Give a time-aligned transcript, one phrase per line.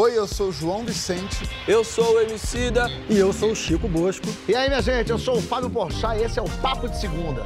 [0.00, 1.50] Oi, eu sou o João Vicente.
[1.66, 2.86] Eu sou o Emicida.
[3.10, 4.26] E eu sou o Chico Bosco.
[4.48, 7.00] E aí, minha gente, eu sou o Fábio Porchat e esse é o Papo de
[7.00, 7.42] Segunda.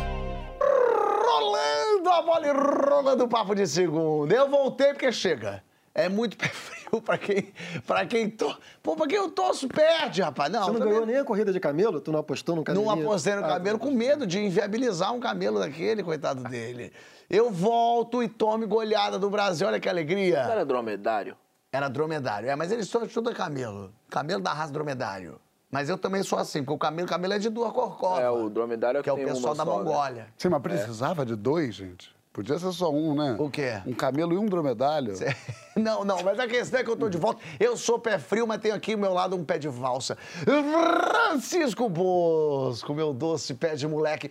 [1.24, 4.34] Rolando a bola e rolando o Papo de Segunda.
[4.34, 5.64] Eu voltei porque chega.
[5.94, 7.54] É muito pé frio pra quem,
[7.86, 8.54] pra quem to...
[8.82, 10.52] Pô, pra quem eu torço, perde, rapaz.
[10.52, 12.02] Não, Você não também- ganhou nem a corrida de camelo?
[12.02, 12.84] Tu não apostou no camelo?
[12.84, 16.92] Não apostei no camelo com medo de inviabilizar um camelo daquele, coitado dele.
[17.30, 20.40] Eu volto e tome goleada do Brasil, olha que alegria.
[20.40, 21.34] Era dromedário?
[21.72, 22.50] Era dromedário.
[22.50, 23.90] É, mas eles são tudo é camelo.
[24.10, 25.40] Camelo da raça dromedário.
[25.70, 28.22] Mas eu também sou assim, porque o camelo, camelo é de duas corcovas.
[28.22, 29.84] É, o dromedário é que é o pessoal uma da só, né?
[29.84, 30.26] Mongólia.
[30.36, 32.14] Sim, mas precisava de dois, gente?
[32.30, 33.36] Podia ser só um, né?
[33.38, 33.80] O quê?
[33.86, 35.14] Um camelo e um dromedário.
[35.74, 37.42] Não, não, mas a questão é que eu tô de volta.
[37.58, 40.18] Eu sou pé frio, mas tenho aqui ao meu lado um pé de valsa.
[40.44, 44.30] Francisco Bosco, meu doce pé de moleque.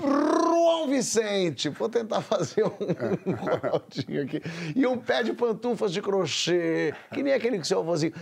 [0.00, 2.68] João Vicente, vou tentar fazer um,
[3.26, 4.42] um aqui.
[4.74, 8.12] E um pé de pantufas de crochê, que nem aquele que seu avôzinho.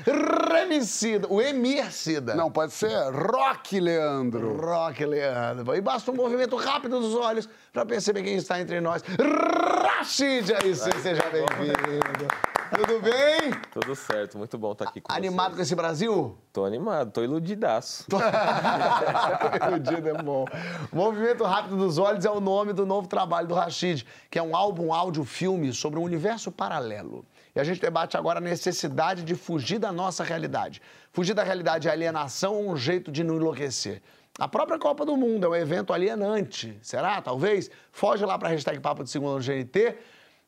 [0.50, 2.34] Remicida, o Emircida.
[2.34, 4.56] Não, pode ser Rock Leandro.
[4.56, 5.75] Rock, Leandro.
[5.75, 9.02] E basta um movimento rápido dos olhos para perceber quem está entre nós.
[9.02, 12.53] Rashid, aí sim, seja bem-vindo.
[12.75, 13.53] Tudo bem?
[13.70, 15.69] Tudo certo, muito bom estar aqui com Animado com vocês.
[15.69, 16.36] esse Brasil?
[16.53, 18.05] Tô animado, tô iludidaço.
[19.69, 20.44] Iludido é bom.
[20.92, 24.56] Movimento Rápido dos Olhos é o nome do novo trabalho do Rashid, que é um
[24.56, 27.25] álbum áudio-filme sobre um universo paralelo.
[27.55, 30.83] E a gente debate agora a necessidade de fugir da nossa realidade.
[31.12, 34.02] Fugir da realidade é alienação ou um jeito de não enlouquecer?
[34.36, 36.77] A própria Copa do Mundo é um evento alienante.
[36.83, 37.22] Será?
[37.22, 37.70] Talvez?
[37.92, 39.97] Foge lá para a hashtag Papo de Segunda no GNT.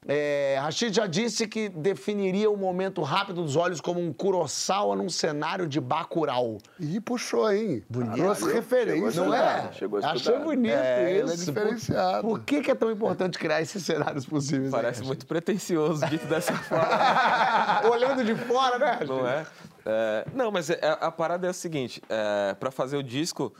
[0.08, 5.08] É, Rashid já disse que definiria o momento rápido dos olhos como um Kurosawa num
[5.08, 6.58] cenário de Bacurau.
[6.78, 7.82] Ih, puxou, hein?
[7.90, 8.14] Bonito.
[8.14, 9.24] Trouxe referência.
[9.24, 9.72] Não é?
[9.72, 11.46] Chegou a Achei bonito É, ele é isso.
[11.46, 12.20] diferenciado.
[12.22, 14.70] Por, por que, que é tão importante criar esses cenários possíveis?
[14.70, 17.90] Parece né, muito pretencioso, dito dessa forma?
[17.90, 18.90] Olhando de fora, né?
[18.92, 19.08] Rashid?
[19.08, 19.46] não é?
[19.84, 23.52] É, Não, mas é- a, parada é a seguinte, é, para fazer o disco,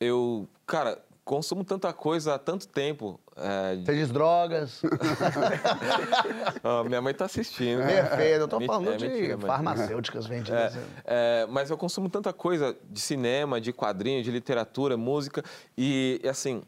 [0.00, 0.98] eu, cara,
[1.28, 3.20] consumo tanta coisa há tanto tempo.
[3.36, 4.80] é, Você diz drogas.
[6.64, 7.84] ó, minha mãe tá assistindo.
[7.84, 8.40] Perfeito.
[8.40, 10.74] Eu tô Menti- falando é de mentira, farmacêuticas vendidas.
[10.74, 15.44] É, é, mas eu consumo tanta coisa de cinema, de quadrinho, de literatura, música.
[15.76, 16.62] E, assim,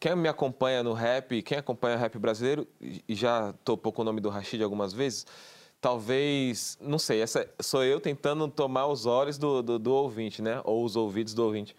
[0.00, 4.04] quem me acompanha no rap, quem acompanha o rap brasileiro, e já topou com o
[4.04, 5.26] nome do Rashid algumas vezes,
[5.78, 10.60] talvez, não sei, essa sou eu tentando tomar os olhos do, do, do ouvinte, né?
[10.64, 11.76] Ou os ouvidos do ouvinte.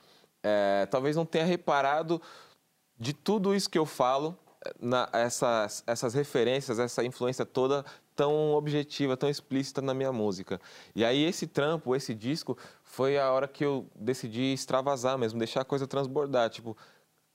[0.50, 2.22] É, talvez não tenha reparado
[2.98, 4.38] de tudo isso que eu falo,
[4.80, 7.84] na- essas, essas referências, essa influência toda
[8.16, 10.60] tão objetiva, tão explícita na minha música.
[10.96, 15.62] E aí esse trampo, esse disco, foi a hora que eu decidi extravasar mesmo, deixar
[15.62, 16.50] a coisa transbordar.
[16.50, 16.76] Tipo,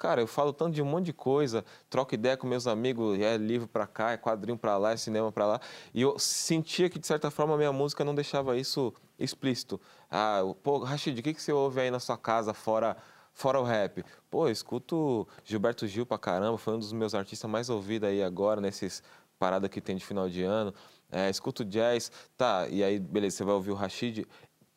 [0.03, 3.37] cara, eu falo tanto de um monte de coisa, troco ideia com meus amigos, é
[3.37, 5.61] livro pra cá, é quadrinho pra lá, é cinema pra lá.
[5.95, 9.81] E eu sentia que, de certa forma, a minha música não deixava isso explícito.
[10.11, 12.97] Ah, pô, Rashid, o que, que você ouve aí na sua casa fora
[13.35, 14.05] Fora o rap.
[14.31, 18.23] Pô, eu escuto Gilberto Gil pra caramba, foi um dos meus artistas mais ouvidos aí
[18.23, 19.03] agora, nesses
[19.39, 20.75] paradas que tem de final de ano.
[21.11, 24.27] É, escuto jazz, tá, e aí, beleza, você vai ouvir o Rashid.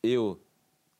[0.02, 0.40] Eu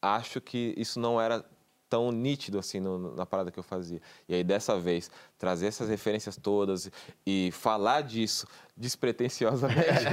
[0.03, 1.43] acho que isso não era
[1.89, 4.01] tão nítido assim no- na parada que eu fazia.
[4.29, 6.91] E aí, dessa vez, trazer essas referências todas
[7.27, 8.47] e falar disso
[8.79, 9.81] despretensiosamente.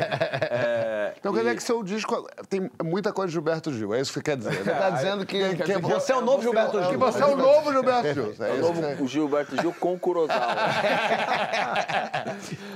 [0.50, 4.00] é, Então quer e- dizer que seu disco tem muita coisa de Gilberto Gil, é
[4.00, 4.54] isso que quer dizer.
[4.64, 7.00] Você tá dizendo que, que que você é o novo Gilberto Que Gil.
[7.00, 8.36] você é o novo Gilberto Gil.
[8.40, 10.56] É É o novo que- Gilberto Gil com Kurosawa.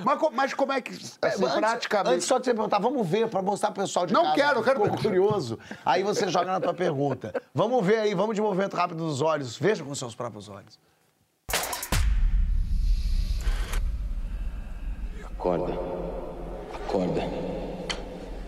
[0.03, 2.13] Mas, mas como é que, assim, Antes- praticamente...
[2.15, 4.35] Antes só de você perguntar, vamos ver, pra mostrar pro pessoal de Não casa.
[4.35, 5.03] quero, eu quero Ficou ver.
[5.03, 5.59] curioso.
[5.85, 7.33] Aí você joga na tua pergunta.
[7.53, 9.57] Vamos ver aí, vamos de movimento rápido dos olhos.
[9.57, 10.79] Veja com seus próprios olhos.
[15.47, 15.79] Acorda.
[16.73, 17.29] Acorda.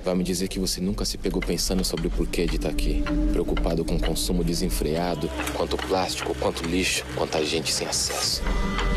[0.03, 3.01] Vai me dizer que você nunca se pegou pensando sobre o porquê de estar aqui.
[3.31, 8.41] Preocupado com o consumo desenfreado, quanto plástico, quanto lixo, quanta gente sem acesso.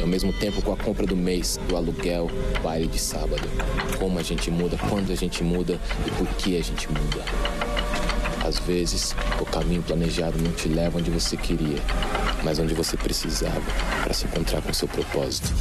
[0.01, 2.29] E ao mesmo tempo com a compra do mês, do aluguel,
[2.61, 3.49] baile de sábado.
[4.01, 7.23] Como a gente muda, quando a gente muda e por que a gente muda.
[8.45, 11.79] Às vezes, o caminho planejado não te leva onde você queria,
[12.43, 13.63] mas onde você precisava
[14.03, 15.53] para se encontrar com seu propósito.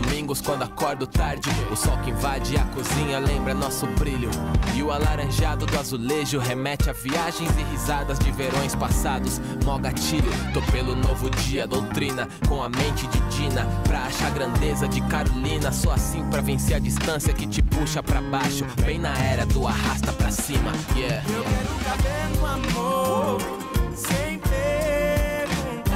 [0.00, 4.30] Domingos, quando acordo tarde, o sol que invade a cozinha lembra nosso brilho.
[4.74, 9.40] E o alaranjado do azulejo remete a viagens e risadas de verões passados.
[9.64, 13.66] Mó gatilho, tô pelo novo dia, doutrina, com a mente de Dina.
[13.84, 18.20] Pra achar grandeza de Carolina, sou assim pra vencer a distância que te puxa pra
[18.20, 18.64] baixo.
[18.84, 21.24] Bem na era do arrasta pra cima, yeah.
[21.28, 23.40] Eu quero caber no amor,
[23.94, 25.88] sem perguntar.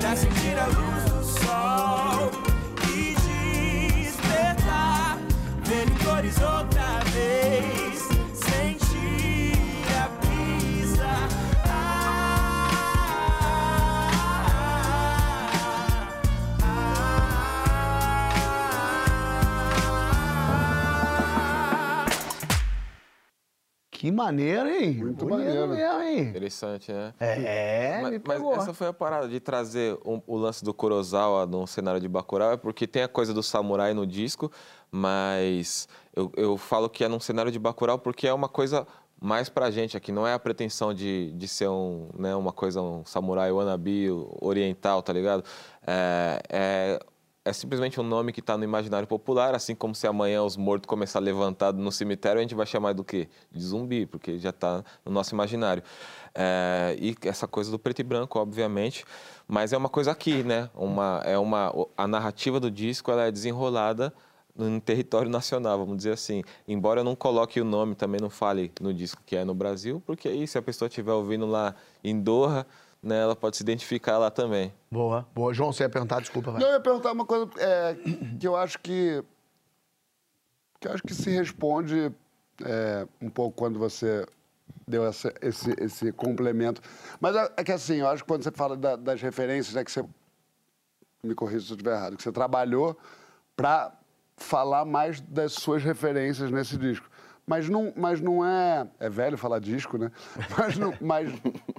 [0.00, 0.85] Pra sentir a luz
[6.34, 7.75] outra vez.
[24.06, 24.94] Que maneiro, hein?
[24.94, 25.66] Muito maneiro.
[25.66, 26.20] mesmo, hein?
[26.20, 27.12] Interessante, né?
[27.18, 31.66] É, Mas, mas essa foi a parada de trazer um- o lance do Kurosawa no
[31.66, 34.48] cenário de Bacurau, é porque tem a coisa do samurai no disco,
[34.92, 38.86] mas eu, eu falo que é num cenário de Bacurau porque é uma coisa
[39.20, 42.80] mais pra gente aqui, não é a pretensão de, de ser um, né, uma coisa,
[42.80, 44.08] um samurai wannabe
[44.40, 45.42] oriental, tá ligado?
[45.84, 47.00] É, é,
[47.46, 50.88] é simplesmente um nome que está no imaginário popular, assim como se amanhã os mortos
[50.88, 53.28] começar a levantar no cemitério, a gente vai chamar do quê?
[53.52, 55.80] De zumbi, porque já está no nosso imaginário.
[56.34, 59.04] É, e essa coisa do preto e branco, obviamente,
[59.46, 60.68] mas é uma coisa aqui, né?
[60.74, 64.12] Uma, é uma, a narrativa do disco ela é desenrolada
[64.56, 66.42] no território nacional, vamos dizer assim.
[66.66, 70.02] Embora eu não coloque o nome, também não fale no disco que é no Brasil,
[70.04, 72.66] porque aí se a pessoa estiver ouvindo lá em Doha,
[73.06, 74.72] né, ela pode se identificar lá também.
[74.90, 75.54] Boa, boa.
[75.54, 76.60] João, você ia perguntar, desculpa, vai.
[76.60, 77.96] Não, eu ia perguntar uma coisa é,
[78.38, 79.22] que eu acho que.
[80.80, 82.12] que eu acho que se responde
[82.64, 84.26] é, um pouco quando você
[84.88, 86.80] deu essa- esse, esse complemento.
[87.20, 89.84] Mas é, é que assim, eu acho que quando você fala da- das referências, né,
[89.84, 90.04] que você.
[91.22, 92.96] Me corrija se eu estiver errado, que você trabalhou
[93.56, 93.92] para
[94.36, 97.08] falar mais das suas referências nesse disco.
[97.46, 98.86] Mas não, mas não é.
[98.98, 100.10] É velho falar disco, né?
[100.58, 101.30] Mas, não, mas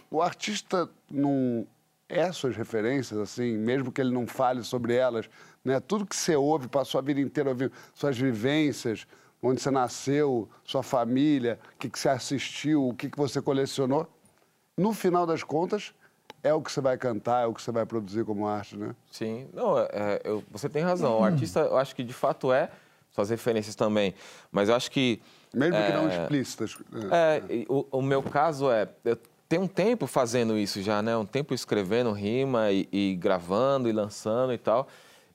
[0.10, 1.68] o artista não
[2.08, 5.30] é suas referências, assim, mesmo que ele não fale sobre elas,
[5.66, 5.80] né?
[5.81, 9.06] Tudo que você ouve, passou a vida inteira ouvindo, suas vivências,
[9.44, 14.08] onde você nasceu, sua família, o que, que você assistiu, o que, que você colecionou,
[14.78, 15.94] no final das contas,
[16.42, 18.96] é o que você vai cantar, é o que você vai produzir como arte, né?
[19.12, 21.20] Sim, não, é- é, eu- você tem razão.
[21.20, 22.70] O artista, eu acho que de fato é,
[23.12, 24.13] suas referências também.
[24.50, 25.22] Mas eu acho que.
[25.54, 26.78] Mesmo que não é, explícitas.
[27.12, 28.88] É, e o, o meu caso é.
[29.04, 29.18] Eu
[29.48, 31.16] tenho um tempo fazendo isso já, né?
[31.16, 34.88] Um tempo escrevendo rima e, e gravando e lançando e tal.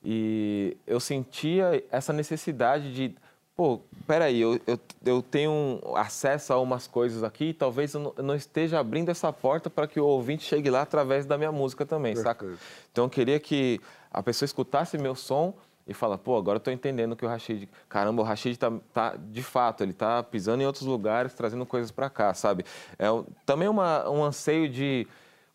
[0.03, 3.15] E eu sentia essa necessidade de.
[3.55, 8.13] Pô, peraí, eu, eu, eu tenho acesso a umas coisas aqui e talvez eu não,
[8.17, 11.51] eu não esteja abrindo essa porta para que o ouvinte chegue lá através da minha
[11.51, 12.45] música também, saca?
[12.45, 12.63] Perfeito.
[12.91, 13.79] Então eu queria que
[14.11, 15.53] a pessoa escutasse meu som
[15.87, 19.15] e fala, pô, agora eu tô entendendo que o Rashid, caramba, o Rashid tá, tá
[19.17, 22.65] de fato, ele tá pisando em outros lugares, trazendo coisas para cá, sabe?
[22.97, 23.05] É
[23.45, 25.07] também uma, um anseio de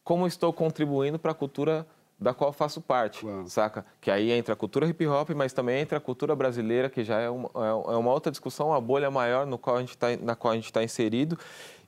[0.04, 1.86] como estou contribuindo para a cultura
[2.20, 3.48] da qual faço parte, Claro.
[3.48, 3.86] saca?
[4.00, 7.20] Que aí entra a cultura hip hop, mas também entra a cultura brasileira, que já
[7.20, 10.34] é uma, é uma outra discussão, uma bolha maior no qual a gente tá, na
[10.34, 11.38] qual a gente está inserido,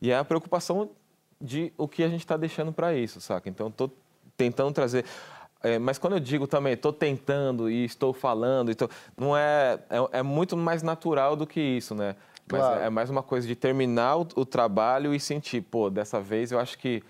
[0.00, 0.90] e é a preocupação
[1.40, 3.48] de o que a gente está deixando para isso, saca?
[3.48, 3.90] Então, estou
[4.36, 5.04] tentando trazer.
[5.62, 10.18] É, mas quando eu digo também, estou tentando e estou falando, então, não é, é.
[10.18, 12.16] é muito mais natural do que isso, né?
[12.50, 12.80] Mas Claro.
[12.80, 16.50] é, é mais uma coisa de terminar o, o trabalho e sentir, pô, dessa vez
[16.50, 17.02] eu acho que.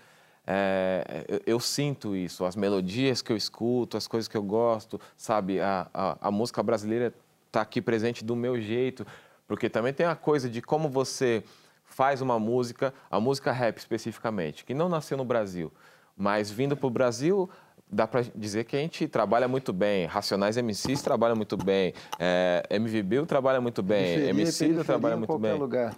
[0.45, 4.99] é, eu, eu sinto isso, as melodias que eu escuto, as coisas que eu gosto,
[5.15, 5.59] sabe?
[5.59, 7.13] A, a, a música brasileira
[7.47, 9.05] está aqui presente do meu jeito,
[9.47, 11.43] porque também tem a coisa de como você
[11.83, 15.71] faz uma música, a música rap especificamente, que não nasceu no Brasil,
[16.15, 17.49] mas vindo para o Brasil,
[17.91, 20.05] dá para dizer que a gente trabalha muito bem.
[20.05, 25.37] Racionais MCs trabalham muito bem, é, MV Bill trabalha muito bem, Periferia, MC trabalha muito
[25.37, 25.53] bem.
[25.57, 25.95] lugar.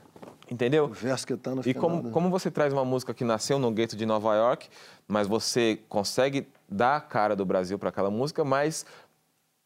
[0.52, 0.86] Entendeu?
[0.86, 2.10] O verso que tá no E final, como, né?
[2.12, 4.68] como você traz uma música que nasceu no gueto de Nova York,
[5.08, 8.86] mas você consegue dar a cara do Brasil para aquela música, mas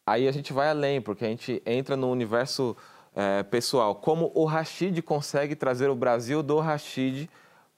[0.05, 2.77] aí a gente vai além, porque a gente entra no universo
[3.15, 3.95] eh, pessoal.
[3.95, 7.27] Como o Rashid consegue trazer o Brasil do Rashid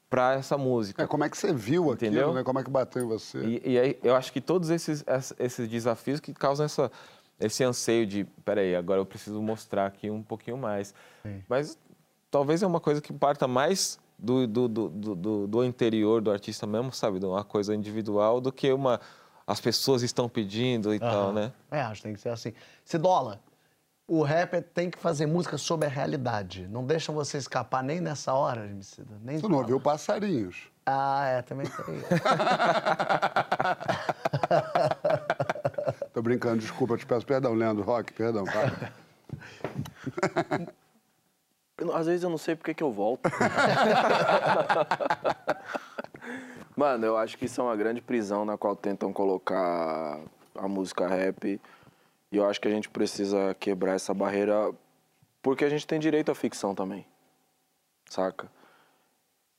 [0.09, 1.03] para essa música.
[1.03, 2.33] É, como é que você viu aquilo, Entendeu?
[2.33, 2.43] né?
[2.43, 3.39] Como é que bateu em você?
[3.43, 6.91] E, e aí eu acho que todos esses, ess- esses desafios que causam essa,
[7.39, 10.93] esse anseio de, peraí, agora eu preciso mostrar aqui um pouquinho mais.
[11.47, 11.77] Mas
[12.31, 16.65] talvez é uma coisa que parta mais do, do, do, do- do, interior do artista
[16.65, 17.19] mesmo, sabe?
[17.19, 18.99] De uma coisa individual, do que uma...
[19.45, 21.51] As pessoas estão pedindo e tal, né?
[21.71, 22.53] É, acho que tem que ser assim.
[22.85, 23.39] Cidola,
[24.09, 26.67] o rapper tem que fazer música sobre a realidade.
[26.67, 29.15] Não deixa você escapar nem nessa hora, Emicida.
[29.21, 30.71] Nem Tu não ouviu passarinhos.
[30.83, 32.01] Ah, é, também tem.
[36.11, 38.45] Tô brincando, desculpa, eu te peço perdão, Leandro Rock, perdão?
[41.77, 43.29] Eu às vezes eu não sei porque que eu volto.
[46.75, 50.19] Mano, eu acho que isso é uma grande prisão na qual tentam colocar
[50.55, 51.61] a música rap.
[52.31, 54.71] E eu acho que a gente precisa quebrar essa barreira
[55.41, 57.05] porque a gente tem direito à ficção também.
[58.09, 58.51] Saca?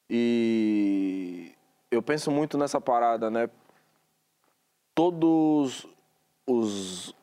[0.08, 1.52] E
[1.90, 3.48] eu penso muito nessa parada, né?
[4.94, 5.86] Todos
[6.46, 7.14] os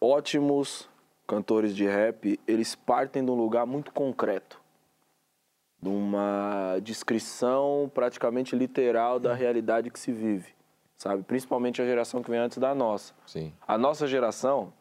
[0.00, 0.88] ótimos
[1.26, 4.60] cantores de rap, eles partem de um lugar muito concreto.
[5.80, 10.52] De uma descrição praticamente literal da realidade que se vive,
[10.96, 11.22] sabe?
[11.24, 13.14] Principalmente a geração que vem antes da nossa.
[13.26, 13.52] Sim.
[13.66, 14.72] A nossa geração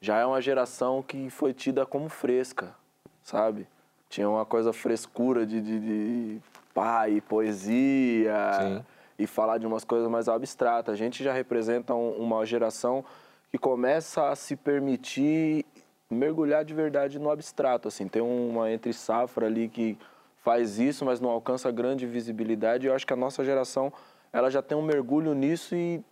[0.00, 2.74] já é uma geração que foi tida como fresca,
[3.22, 3.66] sabe?
[4.08, 6.40] Tinha uma coisa frescura de, de, de
[6.72, 8.84] pai, poesia Sim.
[9.18, 10.92] e falar de umas coisas mais abstratas.
[10.92, 13.04] A gente já representa um- uma geração
[13.50, 15.64] que começa a se permitir
[16.10, 18.08] mergulhar de verdade no abstrato, assim.
[18.08, 19.98] Tem uma entre safra ali que
[20.42, 22.86] faz isso, mas não alcança grande visibilidade.
[22.86, 23.92] Eu acho que a nossa geração,
[24.32, 26.02] ela já tem um mergulho nisso e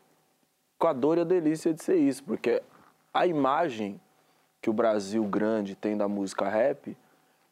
[0.79, 2.61] com a dor e a delícia de ser isso, porque
[3.17, 3.99] a imagem
[4.61, 6.95] que o Brasil grande tem da música rap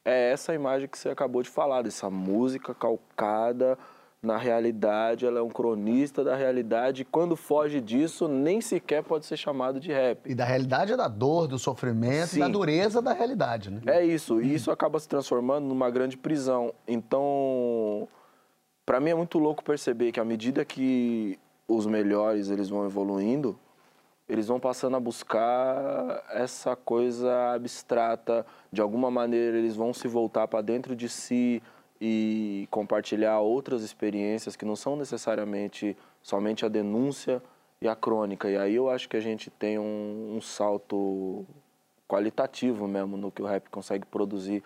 [0.04, 3.78] é essa imagem que você acabou de falar, dessa música calcada
[4.22, 9.26] na realidade, ela é um cronista da realidade, e quando foge disso, nem sequer pode
[9.26, 10.30] ser chamado de rap.
[10.30, 12.52] E da realidade é da dor, do sofrimento, e da Sim.
[12.52, 13.82] dureza da realidade, né?
[13.86, 16.72] É isso, e isso acaba se transformando numa grande prisão.
[16.88, 18.08] Então,
[18.86, 23.58] para mim é muito louco perceber que à medida que os melhores eles vão evoluindo,
[24.28, 30.48] eles vão passando a buscar essa coisa abstrata, de alguma maneira eles vão se voltar
[30.48, 31.62] para dentro de si
[32.00, 37.42] e compartilhar outras experiências que não são necessariamente somente a denúncia
[37.80, 38.48] e a crônica.
[38.50, 41.44] E aí eu acho que a gente tem um, um salto
[42.08, 44.62] qualitativo mesmo no que o rap consegue produzir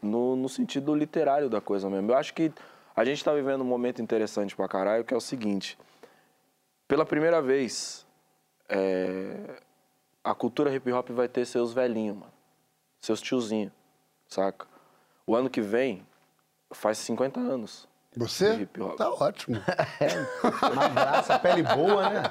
[0.00, 2.10] no, no sentido literário da coisa mesmo.
[2.10, 2.52] Eu acho que
[2.94, 5.78] a gente está vivendo um momento interessante pra caralho, que é o seguinte.
[6.88, 8.06] Pela primeira vez,
[8.68, 9.60] é,
[10.22, 12.32] a cultura hip hop vai ter seus velhinhos, mano.
[13.00, 13.72] Seus tiozinhos,
[14.28, 14.66] saca?
[15.26, 16.06] O ano que vem
[16.72, 17.88] faz 50 anos.
[18.12, 18.54] de Você?
[18.56, 18.96] hip hop.
[18.96, 19.56] Tá ótimo.
[20.72, 22.22] Uma graça, pele boa, né?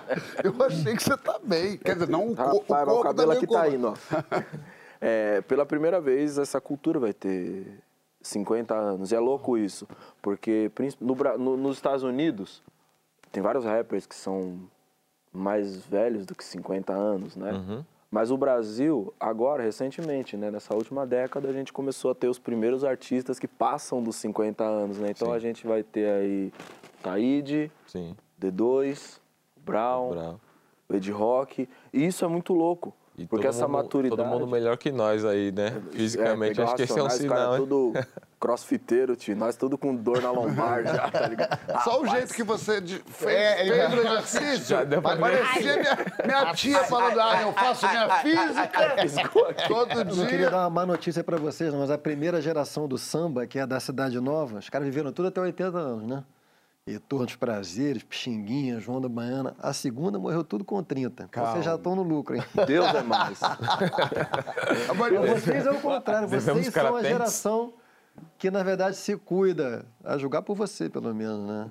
[0.43, 1.77] Eu achei que você tá bem.
[1.77, 3.93] Quer dizer, não o, o Rapaz, mas o corpo cabelo aqui tá indo, ó.
[4.99, 7.83] É, pela primeira vez, essa cultura vai ter
[8.19, 9.11] 50 anos.
[9.11, 9.87] E é louco isso,
[10.23, 12.63] porque no no- nos Estados Unidos,
[13.31, 14.59] tem vários rappers que são
[15.37, 17.83] mais velhos do que 50 anos, né?
[18.09, 22.39] Mas o Brasil, agora, recentemente, né, nessa última década, a gente começou a ter os
[22.39, 25.09] primeiros artistas que passam dos 50 anos, né?
[25.11, 25.33] Então Sim.
[25.33, 26.53] a gente vai ter aí
[27.03, 28.15] Taíde, Sim.
[28.41, 29.19] D2,
[29.57, 30.39] Brown,
[30.87, 31.67] o Ed Rock.
[31.91, 32.95] E isso é muito louco.
[33.17, 34.21] E porque todo essa mundo- maturidade.
[34.21, 35.81] Todo mundo melhor que nós aí, né?
[35.91, 36.55] Fisicamente.
[36.55, 37.61] pegar Acho que esse é um cara, sinal, hein?
[37.61, 37.93] tudo
[38.39, 39.35] crossfiteiro, tio.
[39.35, 41.57] Nós tudo com dor na lombar já, tá ligado?
[41.83, 44.65] Só o Rapaz, jeito que você de- fez, É, ele fez já- o exercício.
[44.65, 48.95] Já deu pra parecer minha, minha tia falando, ah, eu faço minha física
[49.67, 50.49] todo Eu não queria dia.
[50.51, 53.79] dar uma má notícia pra vocês, mas a primeira geração do samba, que é da
[53.79, 56.23] Cidade Nova, os caras viveram tudo até 80 anos, né?
[56.87, 59.53] E Torno dos Prazeres, Pixinguinha, João da Baiana.
[59.59, 61.29] A segunda morreu tudo com 30.
[61.33, 62.43] Vocês já estão no lucro, hein?
[62.65, 63.37] Deus é mais.
[65.35, 67.73] Vocês é o contrário, Devemos vocês são a geração
[68.37, 69.85] que, na verdade, se cuida.
[70.01, 71.69] A julgar por você, pelo menos, né?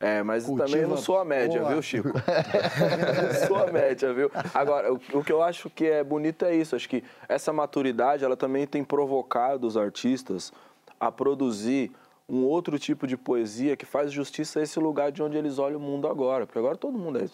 [0.00, 1.72] É, mas Cultiva também não sou a média, boa.
[1.72, 2.08] viu, Chico?
[2.12, 4.30] não sou a média, viu?
[4.54, 6.74] Agora, o, o que eu acho que é bonito é isso.
[6.74, 10.52] Acho que essa maturidade, ela também tem provocado os artistas
[10.98, 11.92] a produzir
[12.28, 15.78] um outro tipo de poesia que faz justiça a esse lugar de onde eles olham
[15.78, 16.46] o mundo agora.
[16.46, 17.28] Porque agora todo mundo é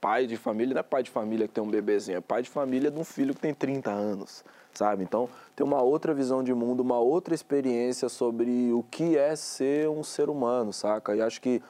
[0.00, 2.48] pai de família, não é pai de família que tem um bebezinho, é pai de
[2.48, 5.02] família de um filho que tem 30 anos, sabe?
[5.02, 9.88] Então, tem uma outra visão de mundo, uma outra experiência sobre o que é ser
[9.88, 11.16] um ser humano, saca?
[11.16, 11.60] E acho que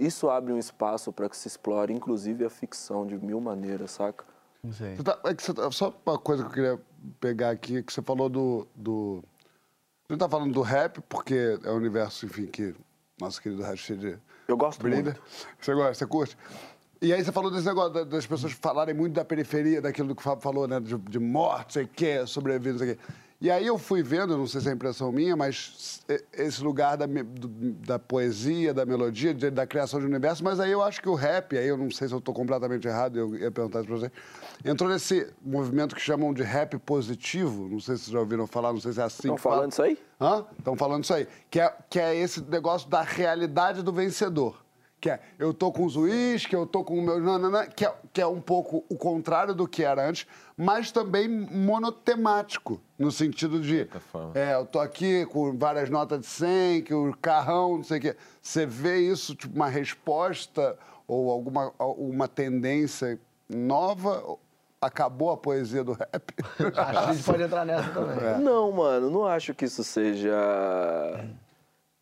[0.00, 4.24] isso abre um espaço para que se explore, inclusive, a ficção de mil maneiras, saca?
[4.64, 4.96] Não sei.
[4.96, 6.80] Você tá- é tá- só uma coisa que eu queria
[7.20, 8.66] pegar aqui, que você falou do.
[8.74, 9.22] do
[10.08, 12.74] a gente tá falando do rap, porque é o universo, enfim, que
[13.20, 15.10] nosso querido Rashid Eu gosto brinda.
[15.12, 15.22] muito.
[15.60, 16.38] Você gosta, você curte?
[17.02, 20.20] E aí você falou desse negócio da- das pessoas falarem muito da periferia, daquilo que
[20.20, 20.80] o Fábio falou, né?
[20.80, 23.02] De, de morte, sei o quê, sobrevivência, sei o quê.
[23.38, 26.96] E aí eu fui vendo, não sei se é impressão minha, mas e- esse lugar
[26.96, 27.04] da,
[27.86, 31.56] da poesia, da melodia, da criação de universo, mas aí eu acho que o rap,
[31.56, 34.10] aí eu não sei se eu estou completamente errado, eu ia perguntar isso pra você,
[34.64, 38.72] entrou nesse movimento que chamam de rap positivo, não sei se vocês já ouviram falar,
[38.72, 39.56] não sei se é assim Estão que fala.
[39.56, 39.98] falando isso aí?
[40.18, 40.46] Hã?
[40.58, 41.28] Estão falando isso aí.
[41.50, 44.64] Que é, que é esse negócio da realidade do vencedor.
[45.06, 47.20] Que é, eu tô com os uísque, eu tô com o meu...
[47.20, 50.26] Não, não, não, que, é, que é um pouco o contrário do que era antes,
[50.56, 53.88] mas também monotemático, no sentido de...
[54.34, 58.00] É, eu tô aqui com várias notas de 100, que o carrão, não sei o
[58.00, 58.16] quê.
[58.42, 64.36] Você vê isso, tipo, uma resposta ou alguma uma tendência nova?
[64.80, 66.34] Acabou a poesia do rap?
[66.58, 68.18] Acho que a gente pode entrar nessa também.
[68.18, 68.38] É.
[68.38, 70.34] Não, mano, não acho que isso seja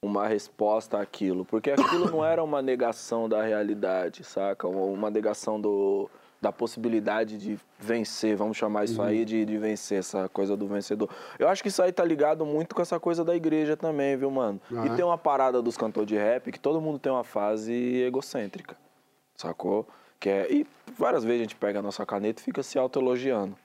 [0.05, 4.69] uma resposta àquilo, porque aquilo não era uma negação da realidade, saca?
[4.69, 10.29] Uma negação do, da possibilidade de vencer, vamos chamar isso aí de, de vencer, essa
[10.29, 11.09] coisa do vencedor.
[11.39, 14.31] Eu acho que isso aí tá ligado muito com essa coisa da igreja também, viu,
[14.31, 14.61] mano?
[14.71, 18.77] E tem uma parada dos cantores de rap que todo mundo tem uma fase egocêntrica,
[19.35, 19.89] sacou?
[20.21, 20.67] Que é, e
[20.99, 23.57] várias vezes a gente pega a nossa caneta e fica se autoelogiando.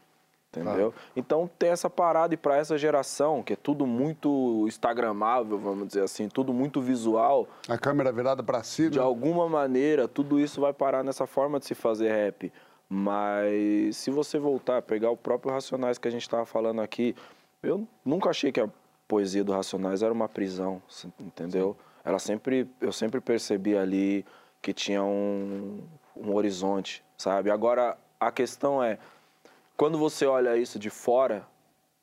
[0.52, 0.92] Entendeu?
[1.16, 6.02] Então tem essa parada e para essa geração, que é tudo muito instagramável, vamos dizer
[6.02, 10.74] assim, tudo muito visual, A câmera virada pra si, de alguma maneira, tudo isso vai
[10.74, 12.52] parar nessa forma de se fazer rap.
[12.90, 17.16] Mas se você voltar, pegar o próprio Racionais que a gente estava falando aqui,
[17.62, 18.68] eu nunca achei que a
[19.08, 20.82] poesia do Racionais era uma prisão,
[21.20, 21.78] entendeu?
[22.04, 24.26] Ela sempre, eu sempre percebi ali
[24.60, 25.84] que tinha um,
[26.16, 27.52] um horizonte, sabe?
[27.52, 28.98] Agora, a questão é,
[29.80, 31.48] quando você olha isso de fora,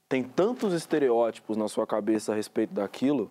[0.09, 3.31] tem tantos estereótipos na sua cabeça a respeito daquilo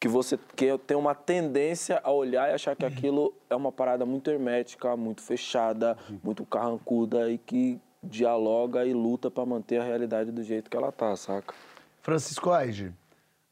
[0.00, 4.04] que você que tem uma tendência a olhar e achar que aquilo é uma parada
[4.04, 10.32] muito hermética, muito fechada, muito carrancuda e que dialoga e luta para manter a realidade
[10.32, 11.54] do jeito que ela tá, saca?
[12.02, 12.92] Francisco Aide,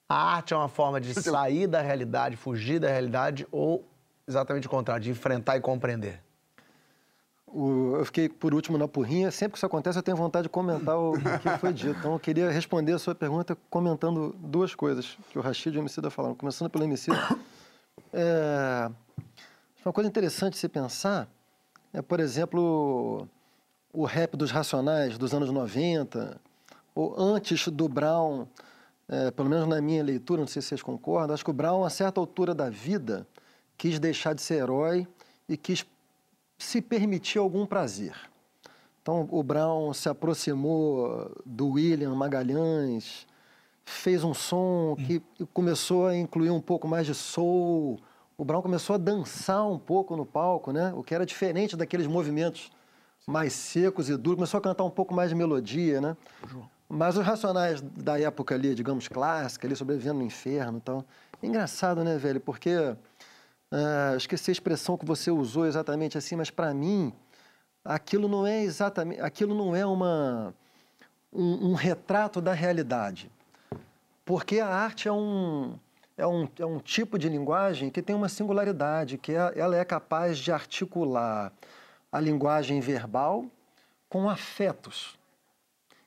[0.09, 3.85] a arte é uma forma de sair da realidade, fugir da realidade ou
[4.27, 6.26] exatamente o contrário, de enfrentar e compreender?
[7.59, 9.31] O- eu fiquei por último na porrinha.
[9.31, 11.99] Sempre que isso acontece, eu tenho vontade de comentar o que foi dito.
[11.99, 15.81] Então, eu queria responder a sua pergunta comentando duas coisas que o Rashid e o
[15.81, 16.35] Emicida falaram.
[16.35, 17.17] Começando pelo Emicida.
[18.13, 18.91] É,
[19.85, 21.29] uma coisa interessante de se pensar
[21.93, 23.27] é, por exemplo,
[23.93, 26.39] o rap dos Racionais dos anos 90,
[26.95, 28.47] ou antes do Brown,
[29.09, 31.85] é, pelo menos na minha leitura, não sei se vocês concordam, acho que o Brown,
[31.85, 33.27] a certa altura da vida,
[33.79, 35.07] quis deixar de ser herói
[35.49, 35.87] e quis
[36.59, 38.15] se permitir algum prazer.
[39.03, 43.27] Então, o Brown se aproximou do William Magalhães,
[43.85, 45.23] fez um som que
[45.55, 48.01] começou a incluir um pouco mais de soul.
[48.37, 50.93] O Brown começou a dançar um pouco no palco, né?
[50.97, 52.73] o que era diferente daqueles movimentos
[53.27, 54.37] mais secos e duros.
[54.37, 56.17] Começou a cantar um pouco mais de melodia, né?
[56.89, 61.05] Mas os racionais da época ali, digamos, clássica, ali, sobrevivendo no inferno e tal.
[61.43, 62.41] Engraçado, né, velho?
[62.41, 62.97] Porque
[63.71, 67.13] ah, esqueci a expressão que você usou exatamente assim, mas para mim
[67.85, 70.55] aquilo não é exatamente, aquilo não é uma
[71.33, 73.31] um, um retrato da realidade,
[74.25, 75.79] porque a arte é um
[76.17, 79.85] é um, é um tipo de linguagem que tem uma singularidade, que é, ela é
[79.85, 81.53] capaz de articular
[82.11, 83.45] a linguagem verbal
[84.09, 85.16] com afetos.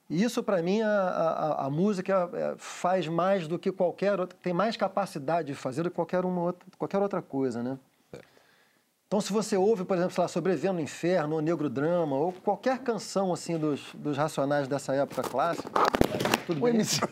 [0.10, 4.38] E isso, para mim, a, a, a música é, faz mais do que qualquer outra,
[4.41, 7.78] tem mais capacidade de fazer do que qualquer, uma outra, qualquer outra coisa, né?
[9.10, 12.32] Então, se você ouve, por exemplo, sei lá, Sobrevivendo no Inferno, ou Negro Drama, ou
[12.32, 15.67] qualquer canção, assim, dos, dos Racionais dessa época clássica,
[16.45, 16.76] tudo bem.
[16.76, 17.02] MC...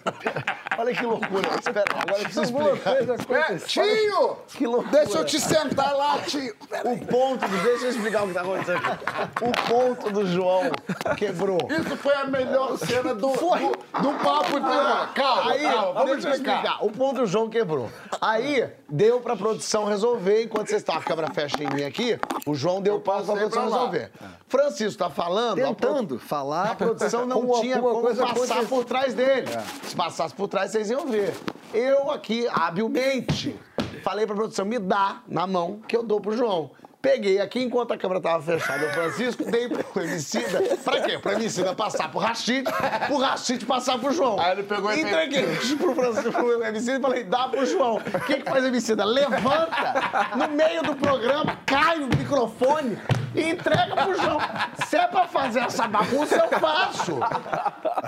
[0.79, 1.49] Olha que loucura.
[1.57, 3.01] Espera, agora eu preciso Alguma explicar.
[3.01, 3.83] aconteceu.
[3.83, 4.37] Tio!
[4.47, 4.91] Que loucura.
[4.91, 6.55] Deixa eu te sentar lá, tio.
[6.85, 7.63] O ponto do...
[7.63, 9.43] Deixa eu explicar o que tá acontecendo aqui.
[9.43, 10.69] O ponto do João
[11.17, 11.57] quebrou.
[11.71, 15.13] Isso foi a melhor cena do, do, do papo de...
[15.15, 16.55] Calma, Aí, calma, vamos deixa eu explicar.
[16.57, 16.85] explicar.
[16.85, 17.89] O ponto do João quebrou.
[18.21, 22.53] Aí, deu pra produção resolver, enquanto vocês estavam, a câmera fecha em mim aqui, o
[22.53, 24.11] João deu pausa pra produção pra resolver.
[24.47, 25.59] Francisco tá falando...
[25.63, 28.65] a pro- Tentando falar, A produção não tinha alguma como passar aconteceu.
[28.67, 29.47] por trás dele.
[29.83, 31.33] Se passasse por trás, vocês iam ver.
[31.73, 33.59] Eu aqui, habilmente,
[34.03, 36.71] falei pra produção, me dá na mão que eu dou pro João.
[37.07, 40.61] Peguei aqui, enquanto a câmera tava fechada, o Francisco, dei pro Emicida.
[40.83, 41.17] Pra quê?
[41.17, 42.67] Pro Emicida passar pro Rachid,
[43.07, 44.37] pro Rachid passar pro João.
[44.37, 45.43] Aí ele pegou e Entreguei
[45.79, 47.95] pro Francisco, pro Emicida e falei, dá pro João.
[47.95, 49.05] O que que faz o Emicida?
[49.05, 49.93] Levanta,
[50.35, 52.99] no meio do programa, cai o microfone
[53.33, 54.39] e entrega pro João.
[54.85, 57.19] Se é pra fazer essa bagunça, eu faço.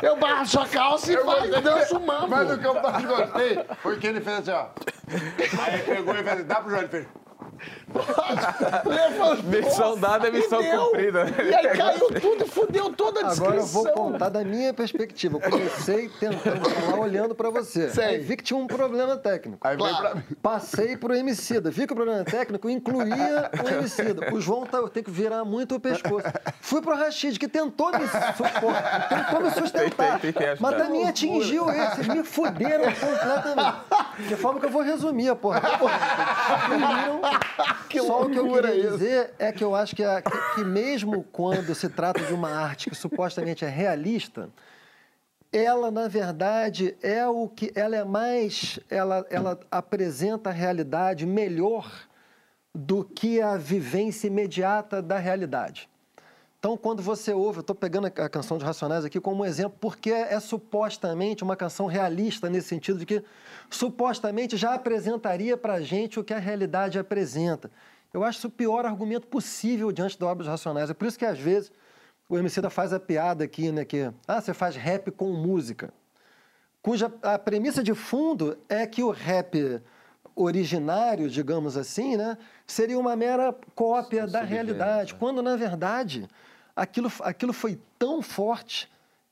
[0.01, 2.27] Eu baixo a calça e faço, danço o mambo.
[2.27, 4.65] Mas o que eu mais gostei foi que ele fez assim, ó.
[5.63, 7.07] Aí pegou e fez assim, dá pro João, ele fez...
[8.85, 9.43] Levantou.
[9.43, 10.85] Missão dada é missão deu.
[10.85, 11.25] cumprida.
[11.43, 13.47] E aí caiu tudo e fudeu toda a descrição.
[13.47, 15.37] Agora eu vou contar da minha perspectiva.
[15.37, 17.89] Eu comecei tentando falar olhando pra você.
[17.89, 18.05] Sei.
[18.05, 19.67] Aí vi que tinha um problema técnico.
[19.67, 20.23] Aí veio pra mim.
[20.41, 21.69] Passei pro Emicida.
[21.69, 24.33] Vi que o problema técnico incluía o Emicida.
[24.33, 26.25] O João tá, eu tenho que virar muito o pescoço.
[26.61, 30.13] Fui pro Rashid, que tentou me, suportar, tentou me sustentar.
[30.13, 30.71] Tentei, tentei ajudar.
[30.71, 31.85] mas também atingiu ele.
[31.89, 33.77] Vocês me fuderam completamente.
[34.27, 35.61] De forma que eu vou resumir a porra.
[37.87, 38.07] Destruíram.
[38.07, 41.23] Só o que eu queria dizer é que eu acho que, a- que- que mesmo
[41.31, 44.49] quando se trata de uma arte que supostamente é realista,
[45.51, 51.89] ela na verdade é o que ela é mais ela, ela apresenta a realidade melhor
[52.73, 55.89] do que a vivência imediata da realidade.
[56.59, 59.45] Então, quando você ouve, eu estou pegando a a canção de Racionais aqui como um
[59.45, 63.23] exemplo, porque é supostamente uma canção realista nesse sentido de que
[63.69, 67.69] supostamente já apresentaria para a gente o que a realidade apresenta.
[68.13, 70.89] Eu acho isso o pior argumento possível diante da obra dos Racionais.
[70.89, 71.71] É por isso que, às vezes,
[72.27, 73.85] o MC da faz a piada aqui, né?
[73.85, 75.93] Que, ah, você faz rap com música.
[76.81, 79.81] Cuja a premissa de fundo é que o rap
[80.35, 82.37] originário, digamos assim, né?
[82.65, 85.13] Seria uma mera cópia da realidade.
[85.15, 86.27] Quando, na verdade,
[86.75, 88.89] aquilo, aquilo foi tão forte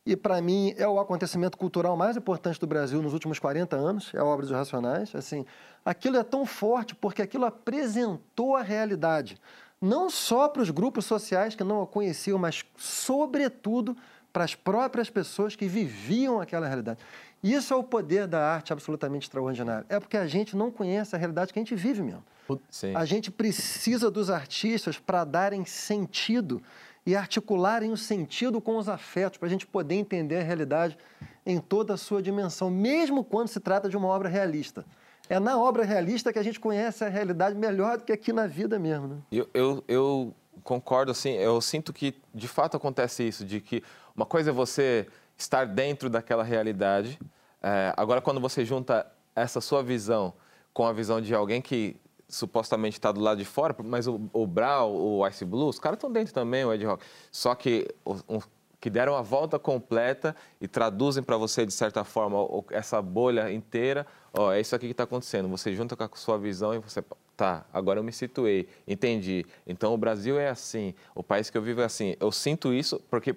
[0.08, 4.12] e para mim é o acontecimento cultural mais importante do Brasil nos últimos 40 anos,
[4.14, 5.14] é a obra dos Racionais.
[5.14, 5.46] Assim,
[5.84, 9.38] aquilo é tão forte porque aquilo apresentou a realidade,
[9.82, 13.98] não só para os grupos sociais que não a conheciam, mas sobretudo
[14.32, 17.00] para as próprias pessoas que viviam aquela realidade.
[17.44, 19.86] Isso é o poder da arte absolutamente extraordinário.
[19.90, 22.24] É porque a gente não conhece a realidade que a gente vive mesmo.
[22.70, 22.96] Sim.
[22.96, 26.62] A gente precisa dos artistas para darem sentido
[27.08, 30.98] e articularem o sentido com os afetos, para a gente poder entender a realidade
[31.46, 34.86] em toda a sua dimensão, mesmo quando se trata de uma obra realista.
[35.30, 38.46] É na obra realista que a gente conhece a realidade melhor do que aqui na
[38.46, 39.08] vida mesmo.
[39.08, 39.18] Né?
[39.32, 40.34] Eu, eu, eu
[40.66, 43.82] concordo, assim, eu sinto que de fato acontece isso, de que
[44.14, 47.18] uma coisa é você estar dentro daquela realidade,
[47.64, 50.34] é, agora quando você junta essa sua visão
[50.74, 51.96] com a visão de alguém que
[52.28, 55.98] supostamente está do lado de fora, mas o, o Brau, o Ice Blue, os caras
[55.98, 57.06] estão dentro também, o Ed Rock.
[57.32, 58.40] Só que um,
[58.80, 62.38] que deram a volta completa e traduzem para você, de certa forma,
[62.72, 64.06] essa bolha inteira.
[64.34, 65.48] Ó, é isso aqui que está acontecendo.
[65.50, 67.04] Você junta com a sua visão e você.
[67.36, 69.46] Tá, agora eu me situei, entendi.
[69.66, 72.16] Então o Brasil é assim, o país que eu vivo é assim.
[72.20, 73.36] Eu sinto isso porque,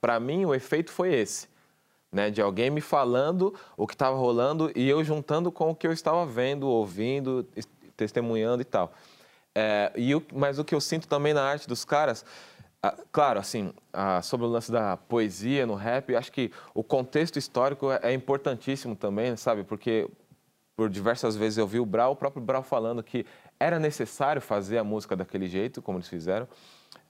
[0.00, 1.50] para mim, o efeito foi esse.
[2.10, 5.86] Né, de alguém me falando o que estava rolando e eu juntando com o que
[5.86, 7.46] eu estava vendo, ouvindo,
[8.02, 8.92] testemunhando e tal.
[9.54, 12.24] É, e o, mas o que eu sinto também na arte dos caras,
[13.12, 13.72] claro, assim,
[14.22, 18.96] sobre o lance da poesia no rap, acho que o contexto histórico é, é, importantíssimo
[18.96, 19.62] também, sabe?
[19.62, 20.08] Porque
[20.74, 23.26] por diversas vezes eu vi o Brau, o próprio Brau falando que
[23.60, 26.48] era necessário fazer a música daquele jeito, como eles fizeram.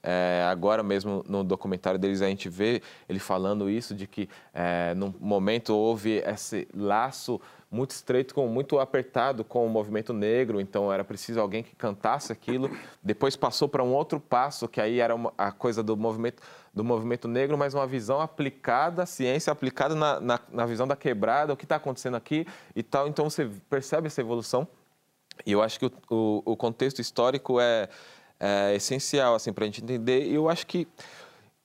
[0.05, 4.93] É, agora mesmo no documentário deles a gente vê ele falando isso de que é,
[5.19, 7.39] momento houve esse laço
[7.73, 12.31] muito estreito, com, muito apertado com o movimento negro, então era preciso alguém que cantasse
[12.31, 12.69] aquilo.
[13.01, 16.83] Depois passou para um outro passo, que aí era uma, a coisa do movimento, do
[16.83, 21.57] movimento negro, mas uma visão aplicada, ciência aplicada na, na, na visão da quebrada, o
[21.57, 23.07] que está acontecendo aqui e tal.
[23.07, 24.67] Então você percebe essa evolução.
[25.43, 27.89] E eu acho que o, o, o contexto histórico é,
[28.39, 30.27] é essencial assim, para a gente entender.
[30.27, 30.87] E eu acho que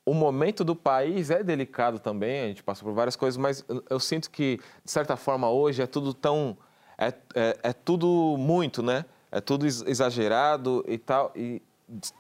[0.08, 4.00] o momento do país é delicado também, a gente passa por várias coisas, mas eu
[4.00, 6.56] sinto que, de certa forma, hoje é tudo tão.
[6.96, 9.04] É, é, é tudo muito, né?
[9.30, 11.32] É tudo exagerado e tal.
[11.36, 11.62] E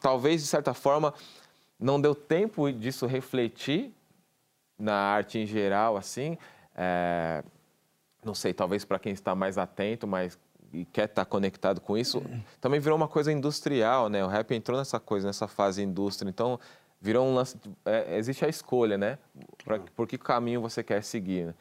[0.00, 1.14] talvez, de certa forma,
[1.80, 3.92] não deu tempo disso refletir
[4.78, 6.36] na arte em geral, assim.
[6.76, 7.42] É,
[8.22, 10.38] não sei, talvez para quem está mais atento, mas
[10.72, 12.22] e quer estar conectado com isso,
[12.60, 14.22] também virou uma coisa industrial, né?
[14.22, 16.28] O rap entrou nessa coisa, nessa fase indústria.
[16.28, 16.60] Então,
[17.00, 17.56] virou um lance.
[17.84, 19.18] É, existe a escolha, né?
[19.64, 21.46] Pra, por que caminho você quer seguir.
[21.46, 21.54] Né?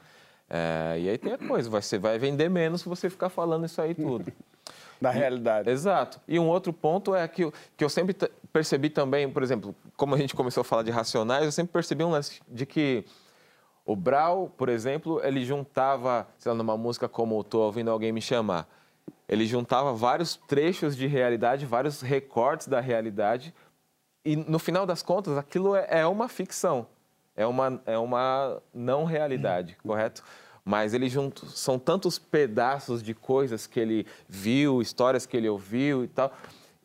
[0.50, 3.82] É, e aí tem a coisa, você vai vender menos se você ficar falando isso
[3.82, 4.32] aí tudo.
[5.00, 5.70] Na realidade.
[5.70, 6.20] Exato.
[6.28, 8.16] E um outro ponto é que, que eu sempre
[8.52, 12.04] percebi também, por exemplo, como a gente começou a falar de racionais, eu sempre percebi
[12.04, 13.06] um lance de que
[13.86, 18.22] o Brau, por exemplo, ele juntava, sei lá, numa música como Tô Ouvindo Alguém Me
[18.22, 18.68] Chamar,
[19.30, 23.54] ele juntava vários trechos de realidade, vários recortes da realidade
[24.28, 26.86] e no final das contas, aquilo é, é uma ficção,
[27.36, 29.88] é uma, é uma não realidade, hum.
[29.88, 30.24] correto?
[30.66, 36.04] Mas ele junto, são tantos pedaços de coisas que ele viu, histórias que ele ouviu
[36.04, 36.34] e tal,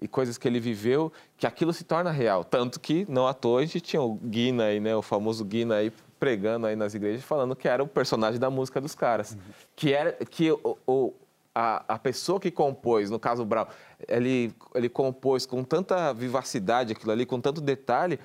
[0.00, 2.44] e coisas que ele viveu, que aquilo se torna real.
[2.44, 5.74] Tanto que, não à toa, a gente tinha o Guina aí, né, o famoso Guina
[5.76, 9.32] aí, pregando aí nas igrejas, falando que era o personagem da música dos caras.
[9.32, 9.38] Uhum.
[9.74, 11.12] Que era que o, o
[11.54, 13.68] a, a pessoa que compôs, no caso o Brau,
[14.08, 18.18] ele, ele compôs com tanta vivacidade aquilo ali, com tanto detalhe,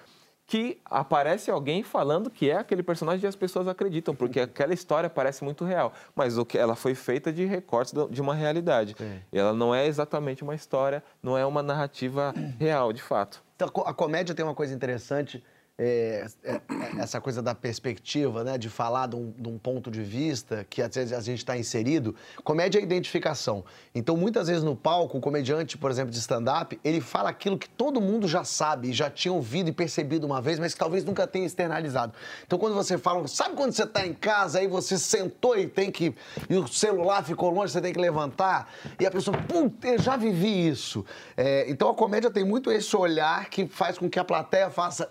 [0.46, 5.10] que aparece alguém falando que é aquele personagem e as pessoas acreditam, porque aquela história
[5.10, 8.96] parece muito real, mas o que ela foi feita de recortes de uma realidade.
[9.32, 13.44] E ela não é exatamente uma história, não é uma narrativa real, de fato.
[13.58, 15.44] Então, a comédia tem uma coisa interessante
[15.80, 16.62] é, é, é,
[16.98, 20.82] essa coisa da perspectiva, né, de falar de um, de um, ponto de vista que
[20.82, 22.16] às vezes a gente está inserido.
[22.44, 23.64] Comédia é identificação.
[23.94, 27.70] Então, muitas vezes no palco, o comediante, por exemplo, de stand-up, ele fala aquilo que
[27.70, 31.28] todo mundo já sabe, já tinha ouvido e percebido uma vez, mas que talvez nunca
[31.28, 32.14] tenha externalizado.
[32.46, 35.92] Então, quando você fala, sabe quando você está em casa, aí você sentou e tem
[35.92, 36.16] que.
[36.50, 40.18] e o celular ficou longe, você tem que levantar, e a pessoa, puta, eu já
[40.18, 41.06] vivi isso.
[41.36, 45.08] É, então, a comédia tem muito esse olhar que faz com que a plateia faça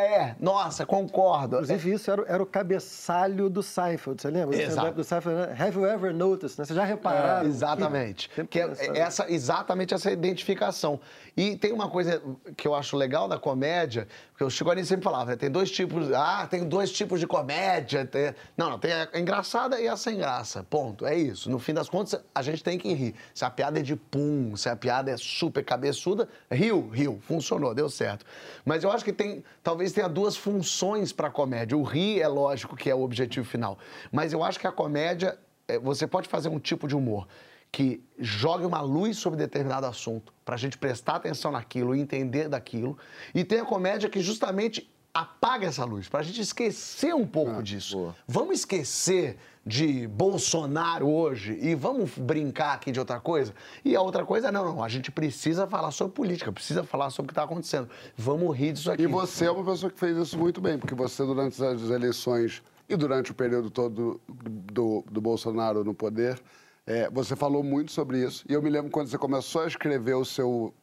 [0.00, 1.56] É, é, nossa, concordo.
[1.56, 4.56] Inclusive, isso era, era o cabeçalho do Seinfeld, você lembra?
[4.60, 4.92] Exato.
[4.92, 5.56] do Seinfeld, né?
[5.58, 6.58] Have you ever noticed?
[6.58, 6.64] Né?
[6.64, 7.46] Vocês já repararam?
[7.46, 8.28] Exatamente.
[8.30, 10.98] Que- Que é essa, exatamente essa identificação.
[11.40, 12.22] E tem uma coisa
[12.54, 16.12] que eu acho legal da comédia, porque o Chico Anísio sempre falava, tem dois tipos,
[16.12, 18.04] ah, tem dois tipos de comédia.
[18.04, 20.62] tem- Não, não, tem a engraçada e a sem graça.
[20.68, 21.06] Ponto.
[21.06, 21.50] É isso.
[21.50, 23.14] No fim das contas, a gente tem que rir.
[23.32, 27.74] Se a piada é de pum, se a piada é super cabeçuda, riu, riu, funcionou,
[27.74, 28.26] deu certo.
[28.62, 31.74] Mas eu acho que tem, talvez tenha duas funções para a comédia.
[31.74, 33.78] O rir é lógico que é o objetivo final,
[34.12, 37.26] mas eu acho que a comédia, é, você pode fazer um tipo de humor
[37.72, 42.48] que jogue uma luz sobre determinado assunto, para a gente prestar atenção naquilo e entender
[42.48, 42.98] daquilo.
[43.34, 47.62] E tem a comédia que justamente apaga essa luz, para a gente esquecer um pouco
[47.62, 48.14] disso.
[48.26, 53.52] Vamos esquecer de Bolsonaro hoje e vamos brincar aqui de outra coisa?
[53.84, 57.26] E a outra coisa, não, não, a gente precisa falar sobre política, precisa falar sobre
[57.26, 57.88] o que está acontecendo.
[58.16, 59.02] Vamos rir disso aqui.
[59.02, 62.62] E você é uma pessoa que fez isso muito bem, porque você, durante as eleições
[62.88, 66.40] e durante o período todo do, do Bolsonaro no poder,
[66.86, 68.44] é, você falou muito sobre isso.
[68.48, 70.74] E eu me lembro quando você começou a escrever o seu,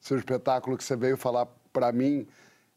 [0.00, 2.26] seu espetáculo, que você veio falar para mim,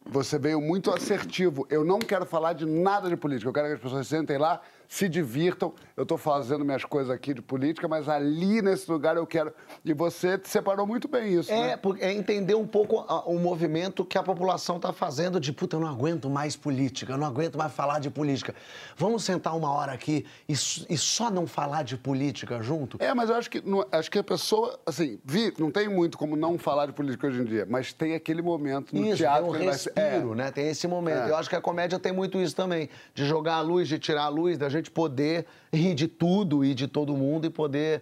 [0.06, 1.68] você veio muito assertivo.
[1.70, 3.50] Eu não quero falar de nada de política.
[3.50, 5.74] Eu quero que as pessoas sentem lá, se divirtam.
[5.96, 9.52] Eu estou fazendo minhas coisas aqui de política, mas ali nesse lugar eu quero.
[9.84, 11.52] E você separou muito bem isso.
[11.52, 11.80] É, né?
[12.00, 15.80] é entender um pouco a- o movimento que a população está fazendo de puta, eu
[15.80, 18.54] não aguento mais política, eu não aguento mais falar de política.
[18.96, 22.98] Vamos sentar uma hora aqui e, e só não falar de política junto?
[23.02, 26.36] É, mas eu acho que, acho que a pessoa, assim, vi, não tem muito como
[26.36, 29.50] não falar de política hoje em dia, mas tem aquele momento no Isso, teatro tem
[29.50, 30.36] um que ele vai respiro, é.
[30.36, 30.52] né?
[30.52, 31.18] Tem esse momento.
[31.18, 31.30] É.
[31.32, 34.24] Eu acho que a comédia tem muito isso também, de jogar a luz, de tirar
[34.24, 38.02] a luz, da gente poder rir de tudo e de todo mundo e poder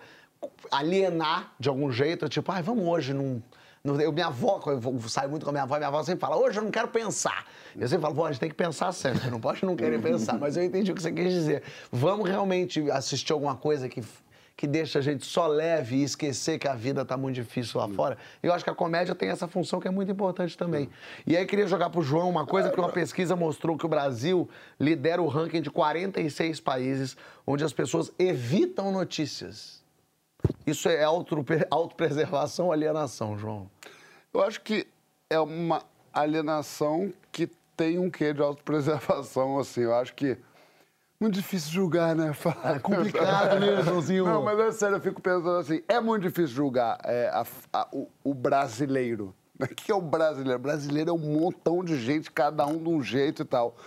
[0.72, 3.42] alienar de algum jeito, tipo, ai, vamos hoje num...
[3.84, 6.58] Eu, minha avó, eu saio muito com a minha avó, minha avó sempre fala, hoje
[6.58, 7.46] eu não quero pensar.
[7.76, 10.40] Eu sempre falo, vó, a gente tem que pensar sempre, não pode não querer pensar,
[10.40, 11.62] mas eu entendi o que você quis dizer.
[11.92, 14.04] Vamos realmente assistir alguma coisa que
[14.58, 17.90] que deixa a gente só leve e esquecer que a vida está muito difícil lá
[17.90, 18.18] fora.
[18.42, 20.90] Eu acho que a comédia tem essa função que é muito importante também.
[21.28, 24.48] E aí queria jogar pro João uma coisa que uma pesquisa mostrou que o Brasil
[24.80, 29.84] lidera o ranking de 46 países onde as pessoas evitam notícias.
[30.66, 33.70] Isso é auto- autopreservação ou alienação, João?
[34.34, 34.88] Eu acho que
[35.30, 35.82] é uma
[36.14, 39.82] alienação que tem um quê de autopreservação, assim.
[39.82, 40.38] Eu acho que.
[41.20, 42.32] Muito difícil julgar, né?
[42.64, 44.26] É complicado, né, Joãozinho?
[44.26, 47.88] Não, mas é sério, eu fico pensando assim, é muito difícil julgar é, a- a-
[47.92, 49.34] o, o brasileiro.
[49.58, 50.60] O que é o brasileiro?
[50.60, 53.78] O brasileiro é um montão de gente, cada um de um jeito e tal.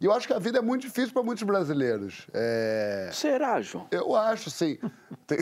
[0.00, 2.26] E eu acho que a vida é muito difícil para muitos brasileiros.
[2.34, 3.08] É...
[3.12, 3.86] Será, João?
[3.92, 4.76] Eu acho, sim.
[5.28, 5.38] Tem-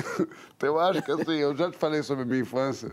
[0.63, 2.91] eu acho que, assim, eu já te falei sobre a minha infância.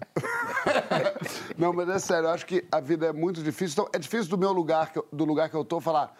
[1.57, 3.73] Não, mas é sério, eu acho que a vida é muito difícil.
[3.73, 6.15] Então, é difícil do meu lugar, do lugar que eu tô, falar.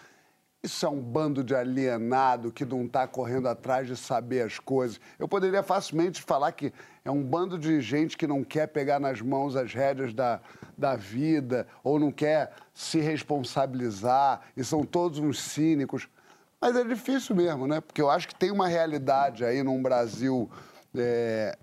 [0.68, 5.00] Isso é um bando de alienado que não está correndo atrás de saber as coisas.
[5.18, 6.74] Eu poderia facilmente falar que
[7.06, 10.42] é um bando de gente que não quer pegar nas mãos as rédeas da,
[10.78, 16.10] da vida ou não quer se responsabilizar e são todos uns cínicos.
[16.60, 17.80] Mas é difícil mesmo, né?
[17.80, 20.52] Porque eu acho que tem uma realidade aí num Brasil
[20.94, 21.58] é,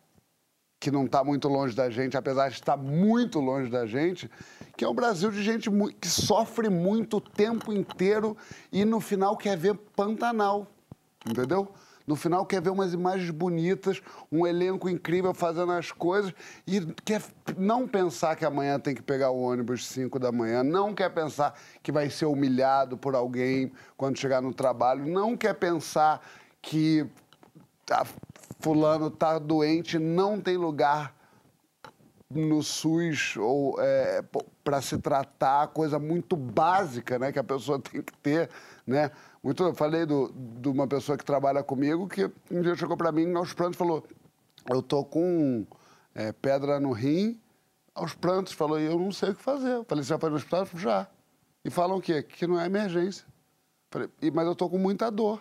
[0.80, 4.30] que não está muito longe da gente, apesar de estar muito longe da gente,
[4.76, 8.36] que é um Brasil de gente que sofre muito o tempo inteiro
[8.72, 10.66] e no final quer ver Pantanal,
[11.26, 11.72] entendeu?
[12.06, 16.34] No final quer ver umas imagens bonitas, um elenco incrível fazendo as coisas
[16.66, 17.22] e quer
[17.56, 21.58] não pensar que amanhã tem que pegar o ônibus 5 da manhã, não quer pensar
[21.82, 26.20] que vai ser humilhado por alguém quando chegar no trabalho, não quer pensar
[26.60, 27.06] que
[28.60, 31.14] fulano tá doente, não tem lugar
[32.30, 33.76] no SUS ou
[34.62, 38.50] para se tratar, coisa muito básica, né, que a pessoa tem que ter,
[38.86, 39.10] né?
[39.42, 43.12] Muito, eu falei do, de uma pessoa que trabalha comigo que um dia chegou para
[43.12, 44.02] mim aos prantos falou:
[44.70, 45.66] eu tô com
[46.14, 47.38] é, pedra no rim,
[47.94, 49.72] aos prantos falou e eu não sei o que fazer.
[49.74, 50.64] Eu falei: você já foi no hospital?
[50.66, 51.08] Falei, já.
[51.64, 52.22] E falam o quê?
[52.22, 53.26] Que não é emergência.
[53.90, 55.40] Falei, "E- mas eu tô com muita dor.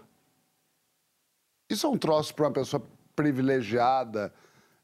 [1.69, 2.83] Isso é um troço para uma pessoa
[3.15, 4.33] privilegiada,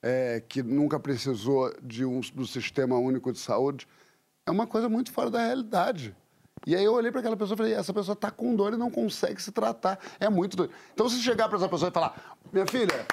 [0.01, 3.88] é, que nunca precisou de um, do sistema único de saúde.
[4.45, 6.15] É uma coisa muito fora da realidade.
[6.65, 8.77] E aí eu olhei para aquela pessoa e falei, essa pessoa está com dor e
[8.77, 9.97] não consegue se tratar.
[10.19, 10.73] É muito doido.
[10.93, 13.05] Então, se chegar para essa pessoa e falar, minha filha,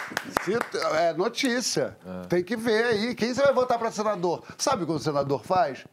[0.98, 1.96] é notícia,
[2.28, 3.14] tem que ver aí.
[3.14, 4.42] Quem você vai votar para senador?
[4.58, 5.84] Sabe o que o senador faz?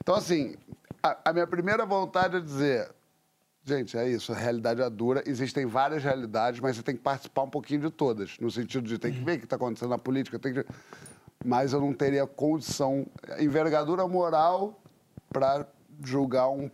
[0.00, 0.54] Então, assim,
[1.02, 2.88] a, a minha primeira vontade é dizer,
[3.66, 5.24] Gente, é isso, a realidade é dura.
[5.26, 8.38] Existem várias realidades, mas você tem que participar um pouquinho de todas.
[8.38, 10.64] No sentido de tem que ver o que está acontecendo na política, tem que...
[11.44, 13.04] mas eu não teria condição,
[13.40, 14.80] envergadura moral
[15.28, 15.66] para
[16.00, 16.70] julgar um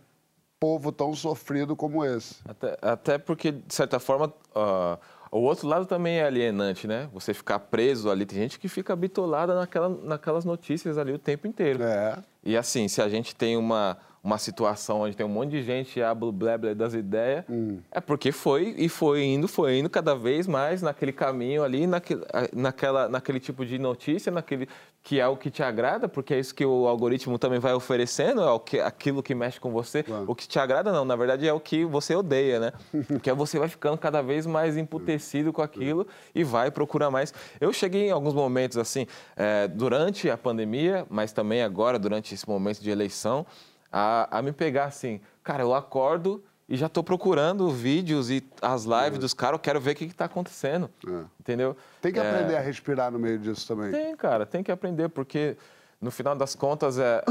[0.59, 2.35] povo tão sofrido como esse.
[2.47, 4.97] Até, até porque, de certa forma, ó,
[5.31, 7.09] o outro lado também é alienante, né?
[7.11, 8.23] Você ficar preso ali.
[8.23, 11.83] Tem gente que fica bitolada naquela, naquelas notícias ali o tempo inteiro.
[11.83, 12.19] É.
[12.43, 16.01] E assim, se a gente tem uma, uma situação onde tem um monte de gente
[16.01, 17.43] a blé blé das ideias,
[17.91, 22.21] é porque foi e foi indo, foi indo cada vez mais naquele caminho ali, naquele,
[22.53, 24.69] naquela, naquele tipo de notícia, naquele
[25.03, 28.41] que é o que te agrada, porque é isso que o algoritmo também vai oferecendo,
[28.41, 30.05] é o que, aquilo que mexe com você.
[30.25, 32.71] O que te agrada não, na verdade é o que você odeia, né?
[33.09, 37.33] Porque você vai ficando cada vez mais emputecido com aquilo e vai procurar mais.
[37.59, 39.05] Eu cheguei em alguns momentos assim,
[39.35, 43.45] eh, durante a pandemia, mas também agora, durante esse momento de eleição,
[43.93, 48.85] a, a me pegar assim, cara, eu acordo e já estou procurando vídeos e as
[48.85, 51.23] lives dos caras, eu quero ver o que está acontecendo, É.
[51.39, 51.77] entendeu?
[52.01, 53.91] Tem que É, aprender a respirar no meio disso também.
[53.91, 55.55] Tem, cara, tem que aprender, porque
[56.01, 57.21] no final das contas é,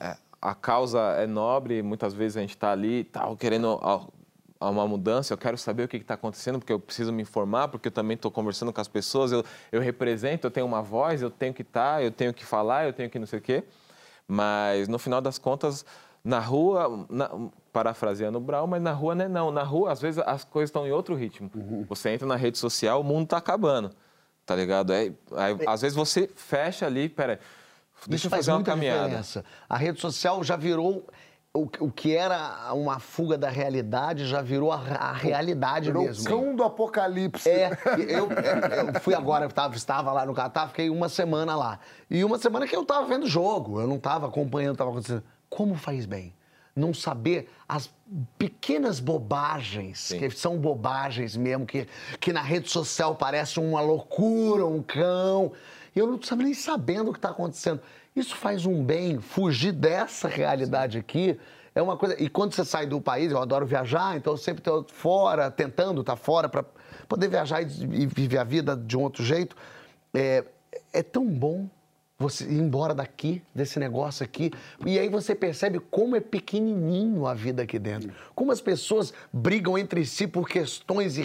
[0.00, 4.06] é- é- a causa é nobre, muitas vezes a gente está ali tal, querendo a-
[4.70, 7.88] uma mudança, eu quero saber o que está acontecendo, porque eu preciso me informar, porque
[7.88, 11.30] eu também estou conversando com as pessoas, eu, eu represento, eu tenho uma voz, eu
[11.30, 13.64] tenho que estar, eu tenho que falar, eu tenho que não sei o quê.
[14.30, 15.84] Mas no final das contas,
[16.22, 17.30] na rua, na-
[17.72, 19.50] parafraseando o Brown, mas na rua não é não.
[19.50, 21.50] Na rua, às vezes, as coisas estão em outro ritmo.
[21.88, 23.90] Você entra na rede social, o mundo está acabando.
[24.46, 24.92] Tá ligado?
[24.92, 27.38] Aí, aí, às vezes você fecha ali, peraí,
[28.06, 29.04] deixa eu faz fazer uma caminhada.
[29.04, 29.44] diferença.
[29.68, 31.06] A rede social já virou
[31.52, 36.06] o, o que era uma fuga da realidade, já virou a, a realidade Virou o
[36.06, 36.24] mesmo.
[36.24, 37.48] cão do apocalipse.
[37.48, 37.70] É,
[38.08, 41.80] eu, eu fui agora, eu tava, estava lá no Catar, fiquei uma semana lá.
[42.08, 44.90] E uma semana que eu estava vendo jogo, eu não estava acompanhando o que estava
[44.90, 45.24] acontecendo.
[45.48, 46.32] Como faz bem?
[46.76, 47.90] Não saber as
[48.38, 51.88] pequenas bobagens, que são bobagens mesmo, que,
[52.20, 55.50] que na rede social parece uma loucura, um cão.
[55.94, 57.80] E eu não estava nem sabendo o que está acontecendo.
[58.20, 61.40] Isso faz um bem, fugir dessa realidade aqui.
[61.74, 62.22] É uma coisa.
[62.22, 66.02] E quando você sai do país, eu adoro viajar, então eu sempre estou fora, tentando
[66.02, 66.62] estar fora para
[67.08, 69.56] poder viajar e, e viver a vida de um outro jeito.
[70.12, 70.44] É,
[70.92, 71.66] é tão bom
[72.18, 74.52] você ir embora daqui, desse negócio aqui,
[74.84, 78.12] e aí você percebe como é pequenininho a vida aqui dentro.
[78.34, 81.22] Como as pessoas brigam entre si por questões e...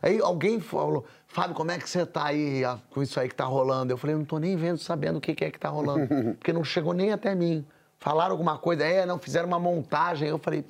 [0.00, 3.34] Aí alguém falou, Fábio, como é que você tá aí ah, com isso aí que
[3.34, 3.92] tá rolando?
[3.92, 6.08] Eu falei, eu não tô nem vendo, sabendo o que que é que tá rolando,
[6.36, 7.64] porque não chegou nem até mim.
[7.98, 10.28] Falaram alguma coisa, é, não, fizeram uma montagem.
[10.28, 10.64] Eu falei,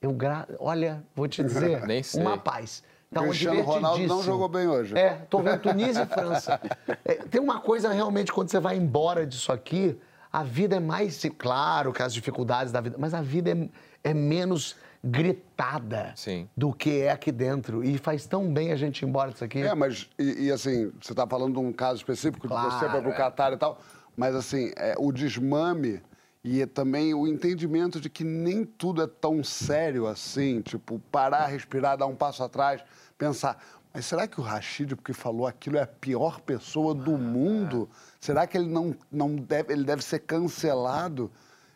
[0.00, 0.46] eu gra...
[0.60, 2.20] olha, vou te dizer, Nem sei.
[2.20, 2.84] uma paz.
[3.10, 4.98] Tá Cristiano Ronaldo não jogou bem hoje.
[4.98, 6.60] É, tô vendo Tunísia e França.
[7.04, 9.96] É, tem uma coisa realmente, quando você vai embora disso aqui,
[10.32, 11.22] a vida é mais.
[11.38, 16.48] Claro que as dificuldades da vida, mas a vida é, é menos gritada Sim.
[16.56, 17.84] do que é aqui dentro.
[17.84, 19.60] E faz tão bem a gente ir embora disso aqui.
[19.60, 22.86] É, mas, e, e, assim, você está falando de um caso específico Claro, de você
[22.86, 23.16] para o é.
[23.16, 23.80] Catar e tal,
[24.16, 26.02] mas assim, é, o desmame
[26.42, 31.46] e é também o entendimento de que nem tudo é tão sério assim, tipo, parar,
[31.46, 32.82] respirar, dar um passo atrás,
[33.18, 33.58] pensar,
[33.92, 37.88] mas será que o Rashid, porque falou aquilo, é a pior pessoa do mundo?
[38.20, 41.32] Será que ele não, não deve, ele deve ser cancelado?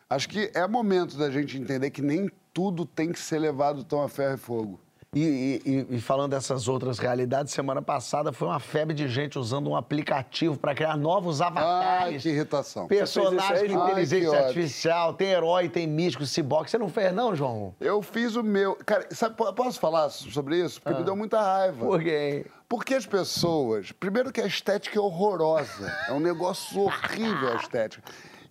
[0.07, 4.01] Acho que é momento da gente entender que nem tudo tem que ser levado tão
[4.03, 4.79] a ferro e fogo.
[5.13, 9.69] E, e- e- falando dessas outras realidades, semana passada foi uma febre de gente usando
[9.69, 12.23] um aplicativo para criar novos Ai, avatares.
[12.23, 12.87] que irritação.
[12.87, 14.39] Personagens com Ai, que inteligência ódio.
[14.47, 16.71] artificial, tem herói, tem místico, ciborgue.
[16.71, 17.75] Você não fez, não, João?
[17.81, 18.73] Eu fiz o meu.
[18.85, 20.81] Cara, sabe, po- posso falar sobre isso?
[20.81, 21.83] Porque me deu muita raiva.
[21.83, 21.87] Ah.
[21.89, 22.45] Por quê?
[22.69, 23.91] Porque as pessoas.
[23.91, 25.91] Primeiro, que a estética é horrorosa.
[26.07, 28.01] É um negócio horrível a estética.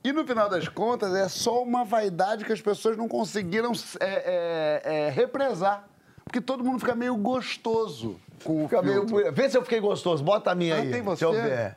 [0.02, 4.80] E no final das contas, é só uma vaidade que as pessoas não conseguiram é,
[4.84, 5.86] é, é, represar.
[6.24, 9.06] Porque todo mundo fica meio gostoso com o Fica meio...
[9.06, 9.32] filtro.
[9.32, 10.22] Vê se eu fiquei gostoso.
[10.24, 10.90] Bota a minha Ah, aí.
[10.90, 11.42] tem Deixa eu você?
[11.42, 11.76] ver.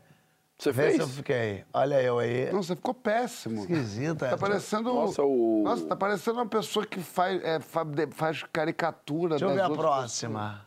[0.57, 1.65] Você Vê se eu fiquei.
[1.73, 2.51] Olha eu aí.
[2.53, 3.61] Não, você ficou péssimo.
[3.61, 4.29] Esquisita.
[4.29, 4.93] Tá parecendo.
[4.93, 7.59] Nossa, o- Nossa, tá parecendo uma pessoa que faz, é,
[8.11, 10.65] faz caricatura Deixa eu das ver a próxima.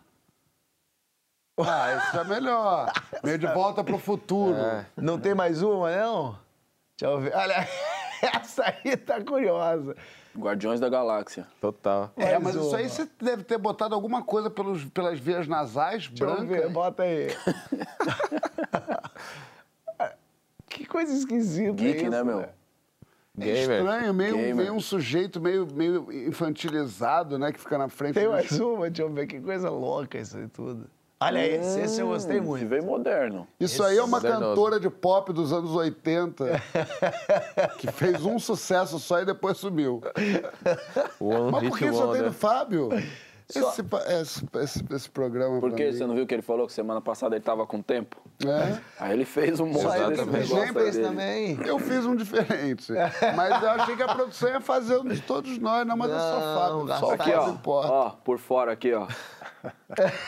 [1.59, 2.93] Ah, esse é melhor.
[3.25, 4.57] Meio de volta pro futuro.
[4.97, 6.46] Não tem mais uma, não?
[6.99, 7.35] Deixa eu ver.
[7.35, 7.69] Olha,
[8.23, 9.95] essa aí tá curiosa.
[10.37, 11.47] Guardiões da Galáxia.
[11.61, 12.11] Total.
[12.17, 16.09] É, Mais mas isso aí você deve ter botado alguma coisa pelos, pelas vias nasais,
[16.09, 16.69] Deixa eu ver, branca.
[16.71, 17.29] bota aí.
[20.69, 22.41] que coisa esquisita Geek, isso, né, meu?
[23.39, 24.57] É estranho, meio, Gamer.
[24.57, 27.53] meio um sujeito meio, meio infantilizado, né?
[27.53, 29.27] Que fica na frente Tem mais uma, deixa eu ver.
[29.27, 30.89] Que coisa louca isso aí tudo.
[31.27, 32.67] Olha esse, esse eu gostei Que muito.
[32.67, 33.47] veio moderno.
[33.59, 34.45] Isso aí é uma modernoso.
[34.51, 36.45] cantora de pop dos anos 80
[37.79, 40.01] que fez um sucesso só e depois sumiu.
[41.21, 42.89] One Mas por que só tem do Fábio?
[43.49, 43.61] Esse,
[44.11, 45.61] esse, esse, esse programa.
[45.61, 45.87] Por pra quê?
[45.87, 48.17] mim- Você não viu que ele falou que semana passada ele tava com tempo?
[48.45, 48.77] É.
[48.99, 51.57] Aí ele fez um monte Só desse negócio esse também.
[51.65, 52.93] Eu fiz um diferente.
[53.37, 56.19] Mas eu achei que a produção ia fazer um de todos nós, não, mas é
[56.19, 56.99] só Não, Fábio.
[56.99, 57.49] Só Aqui, ó.
[57.51, 57.93] importa.
[57.93, 59.07] Ó, por fora aqui, ó.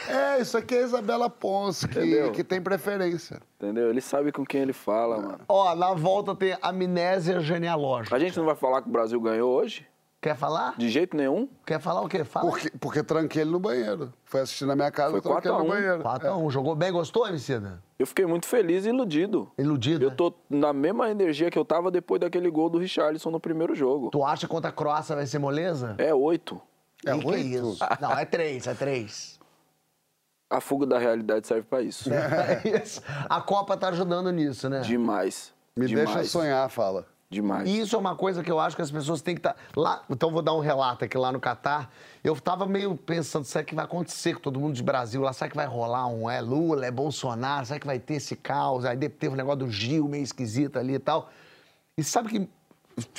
[0.09, 3.41] É, isso aqui é a Isabela Pons, que, que tem preferência.
[3.61, 3.91] Entendeu?
[3.91, 5.41] Ele sabe com quem ele fala, mano.
[5.49, 8.15] Ó, na volta tem amnésia genealógica.
[8.15, 9.87] A gente não vai falar que o Brasil ganhou hoje?
[10.21, 10.75] Quer falar?
[10.77, 11.49] De jeito nenhum?
[11.65, 12.25] Quer falar o quê?
[12.25, 12.51] Fala.
[12.51, 14.13] Porque, porque tranquei ele no banheiro.
[14.25, 15.69] Foi assistir na minha casa, Foi eu tranquei 4 a no 1.
[15.69, 16.03] banheiro.
[16.03, 16.51] 4 a 1.
[16.51, 17.81] Jogou bem, gostou, Emicida?
[17.97, 19.49] Eu fiquei muito feliz e iludido.
[19.57, 20.05] Iludido.
[20.05, 20.17] Eu né?
[20.17, 24.11] tô na mesma energia que eu tava depois daquele gol do Richarlison no primeiro jogo.
[24.11, 25.95] Tu acha que contra a Croácia vai ser moleza?
[25.99, 26.61] É oito.
[27.07, 27.47] É que oito?
[27.47, 27.79] isso?
[28.01, 29.39] Não, é três, é três.
[30.51, 32.11] A fuga da realidade serve pra isso.
[32.13, 33.03] É isso.
[33.29, 34.81] A Copa tá ajudando nisso, né?
[34.81, 35.53] Demais.
[35.77, 36.11] Me Demais.
[36.11, 37.07] deixa sonhar, fala.
[37.31, 37.69] Demais.
[37.69, 39.55] E isso é uma coisa que eu acho que as pessoas têm que estar.
[39.77, 41.91] Lá, então, vou dar um relato aqui lá no Catar.
[42.25, 45.33] Eu tava meio pensando, será que vai acontecer com todo mundo de Brasil lá?
[45.35, 47.67] Será que vai rolar um é Lula, é Bolsonaro?
[47.67, 48.87] Será que vai ter esse caos?
[48.87, 51.31] Aí teve o negócio do Gil meio esquisito ali e tal.
[51.99, 52.49] E sabe que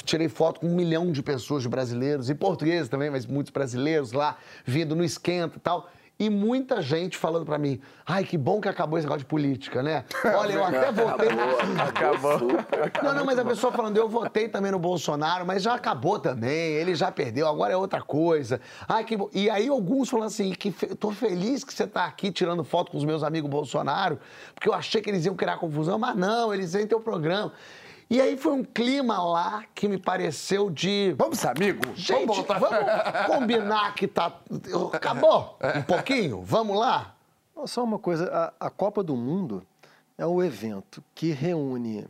[0.04, 4.12] tirei foto com um milhão de pessoas de brasileiros, e portugueses também, mas muitos brasileiros
[4.12, 5.90] lá, vindo no esquenta e tal.
[6.22, 9.82] E muita gente falando pra mim, ai, que bom que acabou esse negócio de política,
[9.82, 10.04] né?
[10.36, 11.30] Olha, eu até votei...
[11.88, 12.40] Acabou.
[13.02, 16.74] Não, não, mas a pessoa falando, eu votei também no Bolsonaro, mas já acabou também,
[16.74, 18.60] ele já perdeu, agora é outra coisa.
[18.86, 20.88] Ai, que bo- E aí alguns falando assim, que fe...
[20.88, 24.20] tô feliz que você tá aqui tirando foto com os meus amigos Bolsonaro,
[24.54, 27.54] porque eu achei que eles iam criar confusão, mas não, eles vêm teu programa.
[28.10, 31.14] E aí foi um clima lá que me pareceu de...
[31.16, 31.92] Vamos ser amigos?
[31.96, 34.36] Gente, vamos vamos combinar que tá...
[34.92, 36.42] Acabou um pouquinho?
[36.42, 37.16] Vamos lá?
[37.66, 39.64] Só uma coisa, a, a Copa do Mundo
[40.18, 42.08] é um evento que reúne,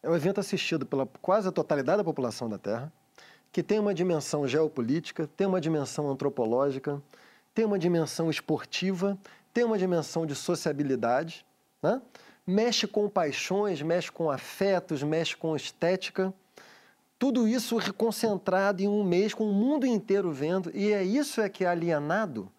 [0.00, 2.92] é um evento assistido pela quase a totalidade da população da Terra,
[3.50, 7.02] que tem uma dimensão geopolítica, tem uma dimensão antropológica,
[7.54, 9.18] tem uma dimensão esportiva,
[9.52, 11.44] tem uma dimensão de sociabilidade,
[11.82, 12.00] né?
[12.46, 16.32] Mexe com paixões, mexe com afetos, mexe com estética.
[17.18, 21.48] Tudo isso concentrado em um mês, com o mundo inteiro vendo, e é isso é
[21.48, 22.50] que é alienado.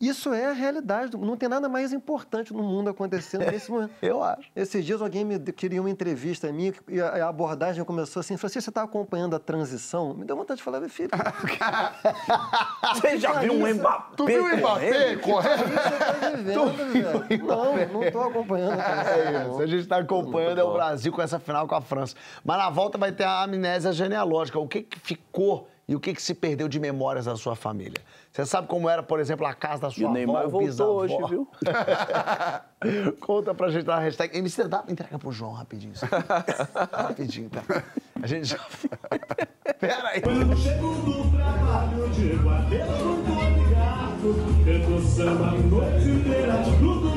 [0.00, 1.16] Isso é a realidade.
[1.16, 3.92] Não tem nada mais importante no mundo acontecendo nesse momento.
[4.00, 4.50] Eu acho.
[4.56, 8.62] Esses dias alguém me queria uma entrevista minha e a a abordagem começou assim: Francisco,
[8.62, 10.14] você está acompanhando a transição?
[10.14, 11.10] Me deu vontade de falar, meu filho.
[12.94, 14.14] Você já viu um Mbappé?
[14.16, 15.74] Tu viu o Mbappé correndo?
[15.74, 17.46] Tá velho.
[17.46, 19.14] Não, não estou acompanhando a transição.
[19.14, 22.16] É isso, a gente está acompanhando é o Brasil com essa final com a França.
[22.44, 24.58] Mas na volta vai ter a amnésia genealógica.
[24.58, 28.00] O que, que ficou e o que, que se perdeu de memórias da sua família?
[28.30, 30.50] Você sabe como era, por exemplo, a casa da sua E o avó, Neymar o
[30.50, 30.92] voltou bisavó?
[30.92, 31.48] hoje, viu?
[33.18, 34.38] Conta pra gente na hashtag.
[34.38, 35.92] MC, dá, entrega pro João rapidinho.
[35.92, 36.06] isso.
[36.92, 37.64] rapidinho, tá?
[38.22, 38.58] A gente já...
[39.80, 40.20] Pera aí.
[40.20, 44.36] Quando chego do trabalho, digo adeus, não tô ligado.
[44.64, 47.09] Canto samba a noite inteira, no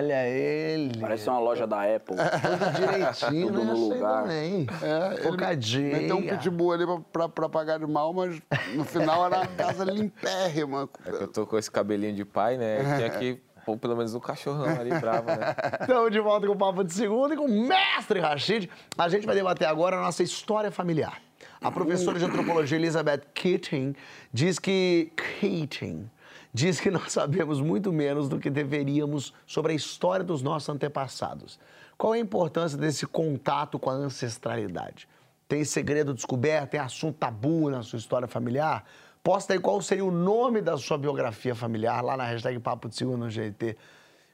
[0.00, 0.98] Olha ele.
[0.98, 2.16] Parece uma loja da Apple.
[2.16, 4.22] Tudo direitinho, Tudo no lugar.
[4.22, 4.66] também.
[4.82, 5.92] É, Focadinho.
[5.92, 8.40] Meteu um pitbull ali pra, pra, pra pagar de mal, mas
[8.74, 10.88] no final era uma casa limpérrima.
[11.04, 12.78] É que eu tô com esse cabelinho de pai, né?
[12.96, 15.54] Tinha que pôr pelo menos um cachorrão ali bravo, né?
[15.82, 18.70] Estamos de volta com o Papo de Segunda e com o mestre Rachid.
[18.96, 21.20] A gente vai debater agora a nossa história familiar.
[21.60, 23.94] A professora de antropologia Elizabeth Keating
[24.32, 25.12] diz que.
[25.40, 26.08] Keating.
[26.52, 31.58] Diz que nós sabemos muito menos do que deveríamos sobre a história dos nossos antepassados.
[31.96, 35.08] Qual é a importância desse contato com a ancestralidade?
[35.46, 36.70] Tem segredo descoberto?
[36.70, 38.84] Tem assunto tabu na sua história familiar?
[39.22, 42.96] Posta aí qual seria o nome da sua biografia familiar lá na hashtag Papo de
[42.96, 43.76] Segunda no GT.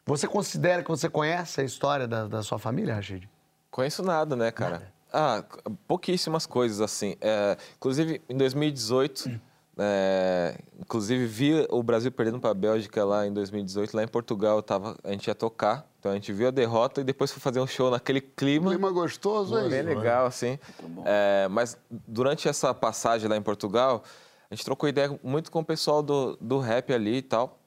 [0.05, 3.29] Você considera que você conhece a história da, da sua família, Rachid?
[3.71, 4.93] Conheço nada, né, cara?
[5.13, 5.43] Ah,
[5.89, 7.17] pouquíssimas coisas, assim.
[7.21, 9.41] É, inclusive, em 2018,
[9.79, 13.95] é, inclusive vi o Brasil perdendo para a Bélgica lá em 2018.
[13.95, 15.87] Lá em Portugal, eu tava, a gente ia tocar.
[15.99, 18.71] Então, a gente viu a derrota e depois foi fazer um show naquele clima.
[18.71, 19.69] Clima gostoso, hein?
[19.69, 20.59] Bem legal, assim.
[21.05, 24.03] É, mas durante essa passagem lá em Portugal,
[24.51, 27.59] a gente trocou ideia muito com o pessoal do, do rap ali e tal.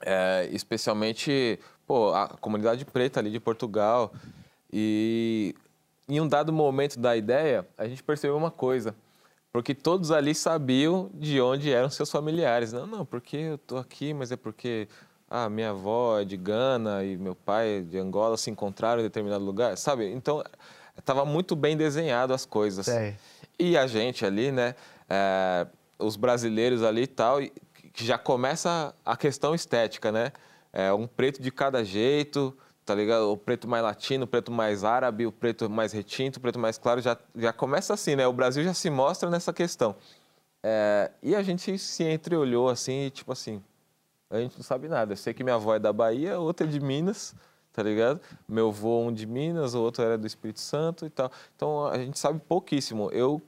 [0.00, 4.12] É, especialmente, pô, a comunidade preta ali de Portugal.
[4.72, 5.54] E
[6.08, 8.94] em um dado momento da ideia, a gente percebeu uma coisa.
[9.56, 12.74] Porque todos ali sabiam de onde eram seus familiares.
[12.74, 14.86] Não, não, porque eu tô aqui, mas é porque
[15.30, 19.04] ah, minha avó é de Gana e meu pai é de Angola se encontraram em
[19.04, 20.12] determinado lugar, sabe?
[20.12, 20.44] Então,
[20.98, 22.84] estava muito bem desenhado as coisas.
[22.84, 23.16] Sei.
[23.58, 24.74] E a gente ali, né,
[25.08, 25.66] é,
[25.98, 27.38] os brasileiros ali e tal,
[27.94, 30.32] que já começa a questão estética, né?
[30.70, 32.54] É um preto de cada jeito,
[32.86, 33.32] tá ligado?
[33.32, 36.78] O preto mais latino, o preto mais árabe, o preto mais retinto, o preto mais
[36.78, 38.26] claro, já, já começa assim, né?
[38.28, 39.96] O Brasil já se mostra nessa questão.
[40.62, 43.60] É, e a gente se entreolhou assim, e, tipo assim,
[44.30, 45.12] a gente não sabe nada.
[45.12, 47.34] Eu sei que minha avó é da Bahia, outra é de Minas,
[47.72, 48.20] tá ligado?
[48.48, 51.30] Meu avô um de Minas, o outro era do Espírito Santo e tal.
[51.56, 53.10] Então a gente sabe pouquíssimo.
[53.10, 53.42] Eu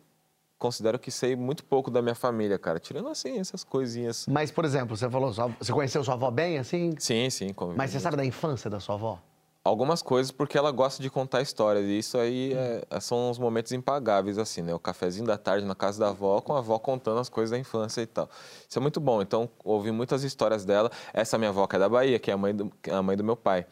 [0.59, 2.79] considero que sei muito pouco da minha família, cara.
[2.79, 4.27] Tirando assim, essas coisinhas.
[4.29, 6.95] Mas, por exemplo, você falou, você conheceu sua avó bem, assim?
[6.99, 7.53] Sim, sim.
[7.53, 9.19] convivi Mas você sabe da infância da sua avó?
[9.65, 11.85] Algumas coisas porque ela gosta de contar histórias.
[11.85, 14.75] E isso aí é- são os momentos impagáveis, assim, né?
[14.75, 17.59] O cafezinho da tarde na casa da avó, com a avó contando as coisas da
[17.59, 18.31] infância e tal.
[18.67, 19.21] Isso é muito bom.
[19.21, 20.91] Então, ouvi muitas histórias dela.
[21.13, 23.03] Essa minha avó, que é da Bahia, que é a mãe do, que é a
[23.03, 23.67] mãe do meu pai.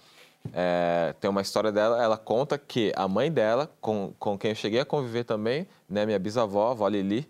[0.52, 4.54] É, tem uma história dela, ela conta que a mãe dela, com, com quem eu
[4.54, 7.28] cheguei a conviver também, né, minha bisavó, a avó Lili,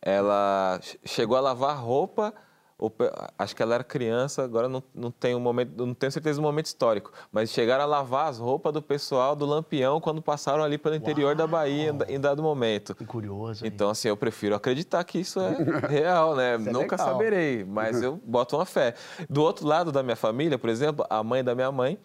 [0.00, 2.32] ela che- chegou a lavar roupa,
[3.36, 6.42] acho que ela era criança, agora não, não, tenho um momento, não tenho certeza do
[6.42, 10.78] momento histórico, mas chegaram a lavar as roupas do pessoal do Lampião quando passaram ali
[10.78, 12.94] pelo interior da Bahia em, dado momento.
[12.94, 13.64] Que curioso.
[13.64, 13.72] hein?
[13.74, 15.56] Então, assim, eu prefiro acreditar que isso é
[15.90, 16.54] real, né?
[16.54, 16.98] É Nunca legal.
[17.08, 18.94] saberei, mas eu boto uma fé.
[19.28, 21.98] Do outro lado da minha família, por exemplo, a mãe da minha mãe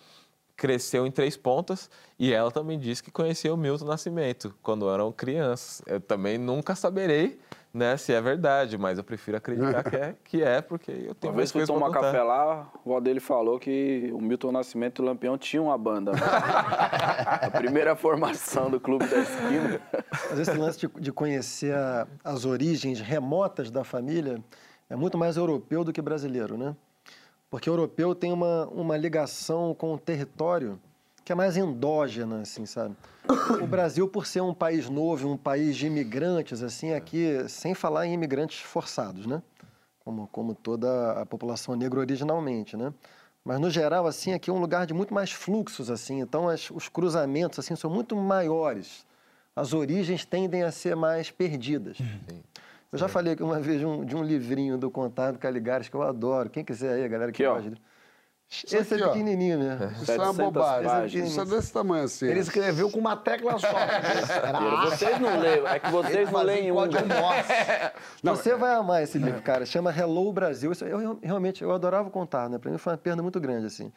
[0.55, 5.11] cresceu em Três Pontas e ela também disse que conhecia o Milton Nascimento quando eram
[5.11, 5.81] crianças.
[5.85, 7.39] Eu também nunca saberei,
[7.73, 11.33] né, se é verdade, mas eu prefiro acreditar que é, que é porque eu tenho
[11.33, 15.01] Uma mais vez pra tomar café lá, o vó dele falou que o Milton Nascimento
[15.01, 16.11] e o Lampião tinham uma banda.
[16.11, 16.19] né?
[17.41, 19.81] a primeira formação do Clube da Esquina.
[20.29, 24.41] Mas esse lance de, de conhecer a- as origens remotas da família
[24.89, 26.75] é muito mais europeu do que brasileiro, né?
[27.53, 30.79] Porque o europeu tem uma, uma ligação com o território
[31.23, 32.95] que é mais endógena, assim, sabe?
[33.61, 38.07] O Brasil, por ser um país novo, um país de imigrantes, assim, aqui, sem falar
[38.07, 39.39] em imigrantes forçados, né?
[40.03, 42.91] Como, como toda a população negra originalmente, né?
[43.45, 46.21] Mas, no geral, assim, aqui é um lugar de muito mais fluxos, assim.
[46.21, 49.05] Então, as- os cruzamentos, assim, são muito maiores.
[49.55, 51.97] As origens tendem a ser mais perdidas.
[52.93, 55.95] Eu já falei aqui uma vez de um, de um livrinho do Contábil Caligares que
[55.95, 56.47] eu adoro.
[56.47, 57.55] Quem quiser aí, a galera que ó.
[57.55, 57.73] gosta.
[58.65, 59.85] Esse aqui, é pequenininho mesmo.
[59.99, 61.23] Isso é uma 700 bobagem.
[61.23, 62.27] Isso é desse tamanho assim.
[62.27, 63.67] Ele escreveu com uma tecla só.
[64.85, 66.75] Vocês não leem, é que vocês não leem um.
[66.75, 66.91] Morse.
[68.21, 69.65] Você vai amar esse livro, cara.
[69.65, 70.71] Chama Hello Brasil.
[70.71, 72.59] Isso eu eu realmente eu adorava contar, né?
[72.59, 73.91] Para mim foi uma perda muito grande assim.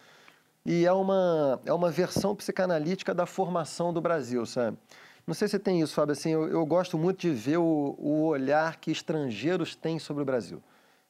[0.65, 4.79] E é uma é uma versão psicanalítica da formação do Brasil, sabe?
[5.27, 6.13] Não sei se tem isso, Fábio.
[6.13, 10.27] Assim, eu, eu gosto muito de ver o, o olhar que estrangeiros têm sobre o
[10.27, 10.63] Brasil.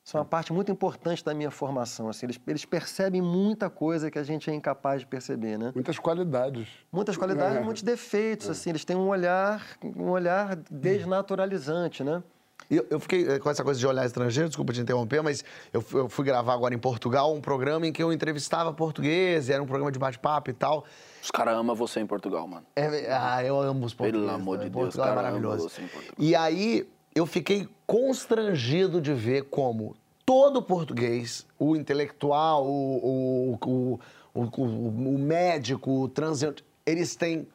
[0.02, 2.08] Isso é uma parte muito importante da minha formação.
[2.08, 5.72] Assim, eles, eles percebem muita coisa que a gente é incapaz de perceber, né?
[5.74, 6.68] Muitas qualidades.
[6.92, 7.60] Muitas qualidades, É.
[7.60, 8.48] muitos defeitos.
[8.48, 12.22] Assim, eles têm um olhar um olhar desnaturalizante, né?
[12.68, 15.84] Eu, eu fiquei eh, com essa coisa de olhar estrangeiro, desculpa te interromper, mas eu,
[15.92, 19.66] eu fui gravar agora em Portugal um programa em que eu entrevistava português, era um
[19.66, 20.84] programa de bate-papo e tal.
[21.22, 22.66] Os caras amam você em Portugal, mano.
[22.74, 24.28] É, ah, eu amo os portugueses.
[24.34, 24.70] amor de né?
[24.70, 25.60] Deus, Portugal é cara, maravilhoso.
[25.60, 26.14] amo você em Portugal.
[26.18, 29.94] E aí eu fiquei constrangido de ver como
[30.24, 34.00] todo português, o intelectual, o, o,
[34.34, 37.46] o- o médico, o transeunte, eles têm.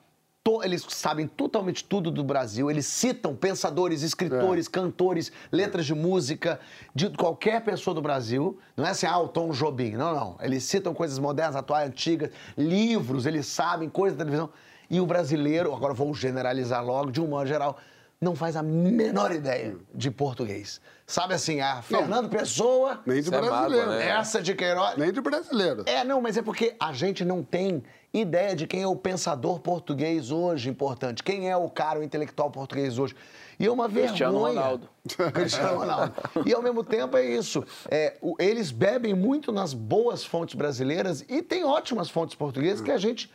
[0.44, 6.60] To- Eles sabem totalmente tudo do Brasil, eles citam pensadores, escritores, cantores, letras de música
[6.96, 8.58] de qualquer pessoa do Brasil.
[8.76, 9.92] Não é assim, ah, o Tom Jobim.
[9.92, 10.38] Não, não.
[10.42, 14.50] Eles citam coisas modernas, atuais, antigas, livros, eles sabem, coisas da televisão.
[14.90, 17.78] E o brasileiro, agora vou generalizar logo, de um modo geral,
[18.20, 20.82] não faz a menor ideia de português.
[21.08, 23.88] Sabe assim, a Fernando Pessoa, Nem de é brasileiro.
[23.88, 24.10] mágoa, né?
[24.10, 24.98] essa de Queiroz.
[24.98, 25.84] Nem de brasileiro.
[25.86, 27.82] É, não, mas é porque a gente não tem
[28.14, 32.52] ideia de quem é o pensador português hoje importante, quem é o cara, o intelectual
[32.52, 33.16] português hoje.
[33.60, 34.08] E é uma vergonha.
[34.10, 34.90] Cristiano Ronaldo.
[35.34, 36.14] Cristiano Ronaldo.
[36.46, 37.64] E ao mesmo tempo é isso.
[37.90, 42.92] É, o- eles bebem muito nas boas fontes brasileiras e tem ótimas fontes portuguesas que
[42.92, 43.32] a gente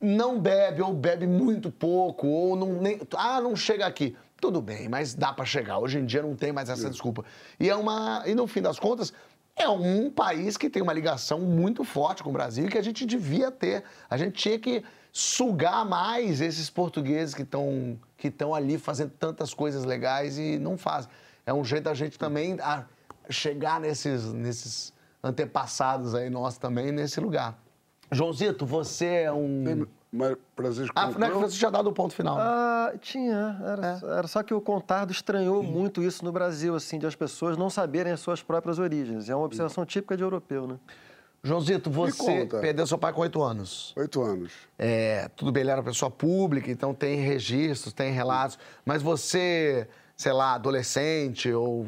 [0.00, 4.88] não bebe ou bebe muito pouco ou não nem, ah não chega aqui tudo bem
[4.88, 7.24] mas dá pra chegar hoje em dia não tem mais essa desculpa
[7.58, 9.12] e é uma e no fim das contas
[9.58, 12.82] é um país que tem uma ligação muito forte com o Brasil e que a
[12.82, 13.84] gente devia ter.
[14.08, 19.54] A gente tinha que sugar mais esses portugueses que estão que estão ali fazendo tantas
[19.54, 21.10] coisas legais e não fazem
[21.46, 22.56] é um jeito da gente também
[23.30, 24.92] chegar nesses nesses
[25.22, 27.58] antepassados aí nossos também nesse lugar.
[28.10, 31.38] Joãozito, você é um Mas Francisco Ah, não é concluiu?
[31.38, 32.36] Francisco tinha dado o ponto final.
[32.38, 33.60] Ah, tinha.
[33.64, 34.18] Era, É.
[34.18, 37.68] era só que o Contardo estranhou muito isso no Brasil, assim, de as pessoas não
[37.68, 39.28] saberem as suas próprias origens.
[39.28, 40.76] É uma observação típica de europeu, né?
[41.42, 43.92] Joãozito, você perdeu seu pai com oito anos.
[43.96, 44.52] Oito anos.
[44.78, 48.58] É, tudo bem, ele era uma pessoa pública, então tem registros, tem relatos.
[48.84, 49.86] Mas você,
[50.16, 51.86] sei lá, adolescente ou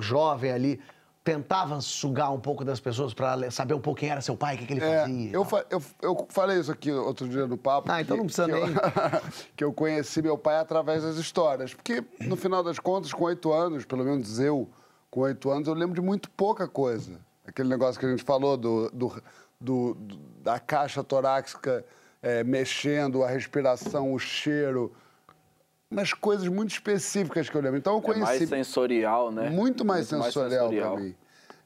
[0.00, 0.80] jovem ali,
[1.22, 4.58] tentava sugar um pouco das pessoas para saber um pouco quem era seu pai, o
[4.58, 5.30] que, que ele É, fazia?
[5.32, 7.90] eu, fa- eu, eu falei isso aqui outro dia no papo.
[7.92, 8.62] Ah, então não precisa que nem.
[8.62, 8.72] Eu,
[9.56, 11.74] que eu conheci meu pai através das histórias.
[11.74, 14.68] Porque, no final das contas, com oito anos, pelo menos eu,
[15.10, 17.20] com oito anos, eu lembro de muito pouca coisa.
[17.46, 19.22] Aquele negócio que a gente falou do, do-
[19.60, 21.84] do- do- da caixa torácica
[22.22, 24.90] é, mexendo, a respiração, o cheiro.
[25.90, 27.76] Umas coisas muito específicas que eu lembro.
[27.78, 28.20] Então eu É conheci.
[28.22, 29.50] mais sensorial, né?
[29.50, 30.92] Muito mais Muito mais sensorial, sensorial.
[30.94, 31.14] pra mim.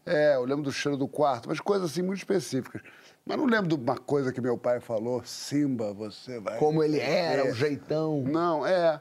[0.07, 2.81] É, eu lembro do cheiro do quarto, mas coisas assim muito específicas.
[3.25, 6.59] Mas não lembro de uma coisa que meu pai falou, Simba, você vai.
[6.59, 7.51] Como ele era, É.
[7.51, 8.23] o jeitão.
[8.23, 9.01] Não, é.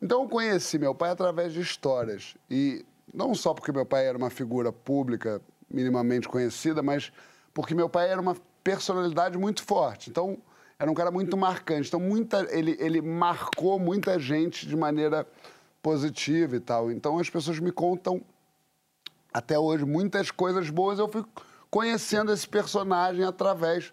[0.00, 2.34] Então eu conheci meu pai através de histórias.
[2.50, 5.40] E não só porque meu pai era uma figura pública
[5.70, 7.12] minimamente conhecida, mas
[7.52, 10.08] porque meu pai era uma personalidade muito forte.
[10.10, 10.38] Então,
[10.78, 11.88] era um cara muito marcante.
[11.88, 15.26] Então, muita, ele, ele marcou muita gente de maneira
[15.82, 16.90] positiva e tal.
[16.90, 18.22] Então, as pessoas me contam
[19.32, 20.98] até hoje muitas coisas boas.
[20.98, 21.24] Eu fui
[21.70, 23.92] conhecendo esse personagem através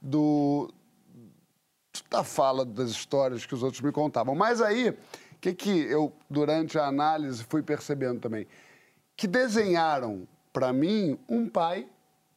[0.00, 0.70] do,
[2.10, 4.34] da fala das histórias que os outros me contavam.
[4.34, 4.96] Mas aí, o
[5.40, 8.46] que, que eu, durante a análise, fui percebendo também?
[9.16, 11.88] Que desenharam, para mim, um pai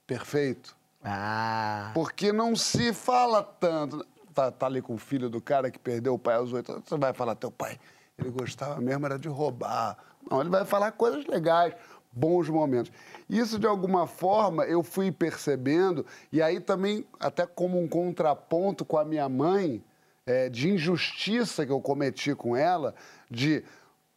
[0.06, 0.76] perfeito.
[1.04, 1.92] Ah.
[1.94, 4.06] Porque não se fala tanto.
[4.34, 6.84] Tá, tá ali com o filho do cara que perdeu o pai aos oito anos.
[6.88, 7.78] Você vai falar, teu pai,
[8.18, 9.98] ele gostava mesmo era de roubar.
[10.30, 11.74] Não, ele vai falar coisas legais,
[12.12, 12.92] bons momentos.
[13.30, 18.98] Isso, de alguma forma, eu fui percebendo, e aí também, até como um contraponto com
[18.98, 19.84] a minha mãe,
[20.26, 22.94] é, de injustiça que eu cometi com ela,
[23.30, 23.64] de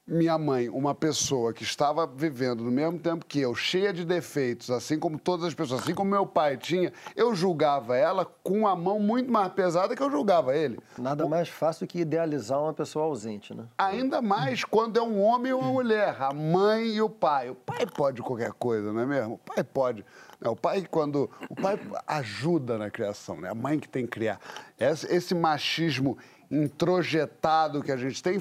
[0.07, 4.71] minha mãe, uma pessoa que estava vivendo no mesmo tempo que eu, cheia de defeitos,
[4.71, 8.77] assim como todas as pessoas, assim como meu pai tinha, eu julgava ela com a
[8.77, 10.79] mão muito mais pesada que eu julgava ele.
[10.99, 13.65] Nada mais fácil que idealizar uma pessoa ausente, né?
[13.79, 17.49] Ainda mais quando é um homem e uma mulher, a mãe e o pai.
[17.49, 19.35] O pai pode qualquer coisa, não é mesmo?
[19.35, 20.05] O pai pode.
[20.39, 20.51] né?
[20.51, 21.31] O pai, quando.
[21.49, 23.49] O pai ajuda na criação, né?
[23.49, 24.39] A mãe que tem que criar.
[24.79, 26.19] Esse machismo
[26.51, 28.39] introjetado que a gente tem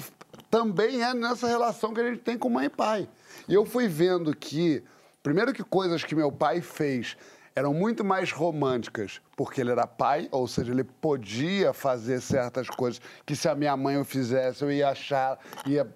[0.54, 3.08] também é nessa relação que a gente tem com mãe e pai.
[3.48, 4.84] E eu fui vendo que,
[5.20, 7.16] primeiro que coisas que meu pai fez
[7.56, 13.00] eram muito mais românticas, porque ele era pai, ou seja, ele podia fazer certas coisas
[13.26, 15.92] que se a minha mãe o fizesse, eu ia achar, ia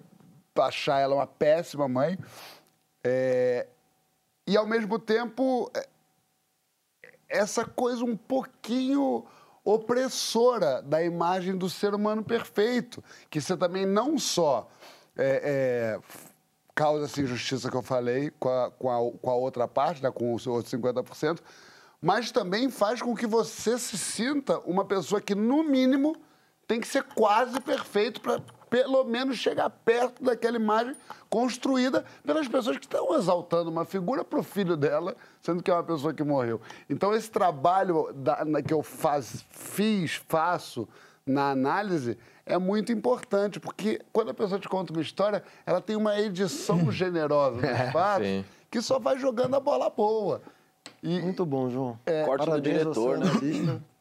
[0.57, 2.19] achar ela uma péssima mãe.
[3.01, 3.65] É,
[4.45, 5.87] e ao mesmo tempo, é,
[7.29, 9.25] essa coisa um pouquinho
[9.73, 14.67] opressora da imagem do ser humano perfeito, que você também não só
[15.15, 15.99] é, é,
[16.73, 20.09] causa essa injustiça que eu falei com a, com a, com a outra parte, né,
[20.09, 21.39] com os outros 50%,
[22.01, 26.15] mas também faz com que você se sinta uma pessoa que, no mínimo,
[26.65, 30.95] tem que ser quase perfeito para pelo menos chegar perto daquela imagem
[31.29, 35.73] construída pelas pessoas que estão exaltando uma figura para o filho dela, sendo que é
[35.73, 36.59] uma pessoa que morreu.
[36.89, 40.87] Então, esse trabalho da- na- que eu faz, fiz, faço
[41.25, 45.95] na análise é muito importante, porque quando a pessoa te conta uma história, ela tem
[45.95, 48.45] uma edição generosa dos fatos sim.
[48.71, 50.41] que só vai jogando a bola boa.
[51.03, 51.99] E, Muito bom, João.
[52.25, 53.25] Corte do diretor, né?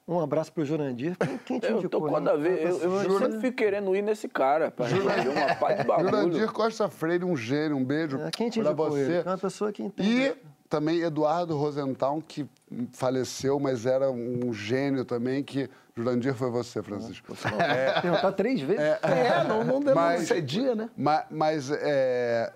[0.09, 1.15] Um abraço pro Jurandir.
[1.19, 2.01] Quem, quem te Eu indicou?
[2.09, 2.39] tô hein?
[2.41, 5.85] ver, eu, eu Jura- sempre fico querendo ir nesse cara, pra resolver uma pá de
[5.85, 6.09] bagulho.
[6.11, 9.01] Jurandir Costa Freire, um gênio, um beijo É, Quem te para indicou você.
[9.03, 9.15] ele?
[9.19, 10.09] É uma pessoa que entende.
[10.11, 10.35] E
[10.67, 12.47] também Eduardo Rosenthal, que
[12.95, 17.35] faleceu, mas era um gênio também, que Jurandir foi você, Francisco.
[17.61, 18.81] É, Perguntar três vezes?
[18.83, 20.29] É, não, não deu Mas- mas...
[20.29, 20.89] cedia, né?
[20.97, 22.53] ma- mas é,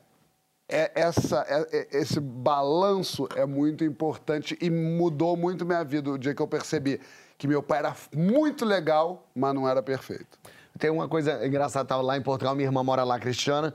[0.70, 6.18] é- essa, é- é- esse balanço é muito importante e mudou muito minha vida o
[6.18, 6.98] dia que eu percebi
[7.42, 10.38] que meu pai era muito legal, mas não era perfeito.
[10.78, 13.74] Tem uma coisa engraçada, tava lá em Portugal, minha irmã mora lá, Cristiana,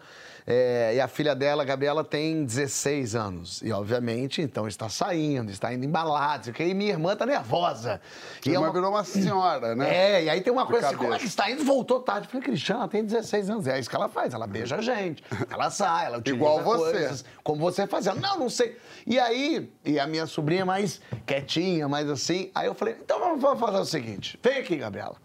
[0.49, 3.61] é, e a filha dela, Gabriela, tem 16 anos.
[3.61, 7.99] E, obviamente, então está saindo, está indo embalado, e minha irmã tá nervosa.
[8.45, 9.93] E é irmã uma- virou uma senhora, né?
[9.93, 11.65] É, e aí tem uma De coisa assim, como é que está indo?
[11.65, 12.27] Voltou tarde.
[12.27, 13.67] Eu falei, Cristiana, ela tem 16 anos.
[13.67, 15.21] É isso que ela faz, ela beija a gente,
[15.51, 16.91] ela sai, ela utiliza Igual você.
[16.93, 18.15] coisas, como você fazia.
[18.15, 18.77] Não, não sei.
[19.05, 23.41] E aí, e a minha sobrinha mais quietinha, mais assim, aí eu falei, então vamos
[23.41, 25.15] vamos fazer o seguinte, vem aqui, Gabriela.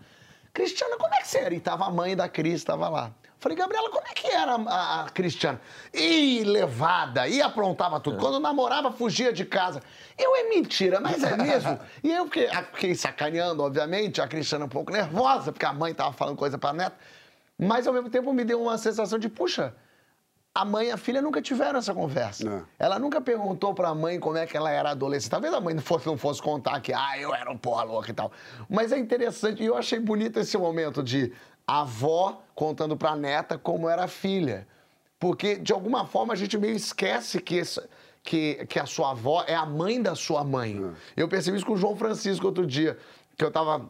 [0.53, 1.55] Cristiana, como é que você era?
[1.55, 3.13] E tava a mãe da Cris, tava lá.
[3.43, 5.61] Falei, Gabriela, como é que era a, a Cristiana?
[5.93, 8.17] Ih, levada, e aprontava tudo.
[8.17, 9.83] Quando namorava, fugia de casa.
[10.17, 11.77] Eu, é mentira, mas é mesmo?
[12.05, 15.93] e eu fiquei, ah, fiquei sacaneando, obviamente, a Cristiana um pouco nervosa, porque a mãe
[15.93, 16.97] tava falando coisa pra neta.
[17.59, 19.75] Mas, ao mesmo tempo, me deu uma sensação de, puxa,
[20.55, 22.49] a mãe e a filha nunca tiveram essa conversa.
[22.79, 22.85] É.
[22.85, 25.31] Ela nunca perguntou pra mãe como é que ela era adolescente.
[25.31, 28.11] Talvez a mãe não fosse, não fosse contar que, ah, eu era um porra louca
[28.11, 28.31] e tal.
[28.69, 31.33] Mas é interessante, e eu achei bonito esse momento de
[31.67, 34.67] avó contando pra neta como era a filha.
[35.19, 37.83] Porque, de alguma forma, a gente meio esquece que, esse-
[38.23, 40.93] que, que a sua avó é a mãe da sua mãe.
[41.17, 42.99] Eu percebi isso com o João Francisco outro dia,
[43.37, 43.89] que eu tava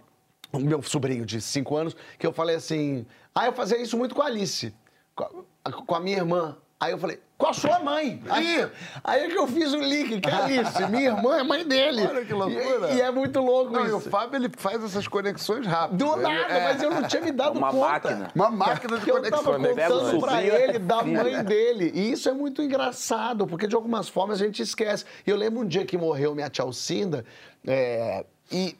[0.52, 3.06] o meu sobrinho de 5 anos, que eu falei assim.
[3.34, 4.74] Ah, eu fazia isso muito com a Alice,
[5.14, 5.24] com
[5.64, 6.56] a, com a minha irmã.
[6.82, 8.20] Aí eu falei, com a sua mãe.
[8.28, 8.68] Aí,
[9.04, 12.04] aí é que eu fiz o link, que é Alice, minha irmã é mãe dele.
[12.04, 12.90] Olha que loucura.
[12.90, 13.96] E, e é muito louco Não, e isso.
[13.98, 15.98] o Fábio, ele faz essas conexões rápido.
[16.04, 17.86] Do Ele- nada, é, mas eu não tinha me dado Uma conta.
[17.88, 18.30] máquina.
[18.34, 19.72] Uma máquina de Que eu tava conexões.
[19.72, 21.92] contando pra sobrinho, ele da mãe dele.
[21.94, 25.04] E isso é muito engraçado, porque de algumas formas a gente esquece.
[25.24, 27.24] E eu lembro um dia que morreu minha tia Alcinda,
[27.64, 28.76] é, e,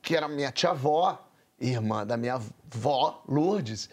[0.00, 1.22] que era minha tia-avó,
[1.60, 2.40] irmã da minha
[2.72, 3.90] avó, Lourdes.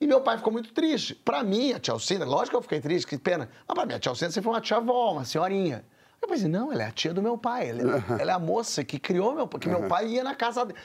[0.00, 1.14] E meu pai ficou muito triste.
[1.14, 3.50] Pra mim, a tia Alcinda, lógico que eu fiquei triste, que pena.
[3.68, 5.84] Mas pra mim, a tia Alcinda sempre foi uma tia-avó, uma senhorinha.
[6.22, 7.70] Eu pensei, não, ela é a tia do meu pai.
[7.70, 10.34] Ela é, ela é a moça que criou meu pai, que meu pai ia na
[10.34, 10.78] casa dele.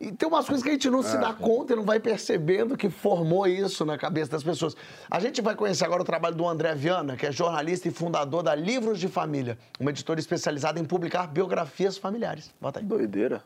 [0.00, 2.76] E tem umas coisas que a gente não se dá conta e não vai percebendo
[2.76, 4.76] que formou isso na cabeça das pessoas.
[5.10, 8.42] A gente vai conhecer agora o trabalho do André Viana, que é jornalista e fundador
[8.42, 12.52] da Livros de Família, uma editora especializada em publicar biografias familiares.
[12.60, 12.84] Bota aí.
[12.84, 13.42] Doideira.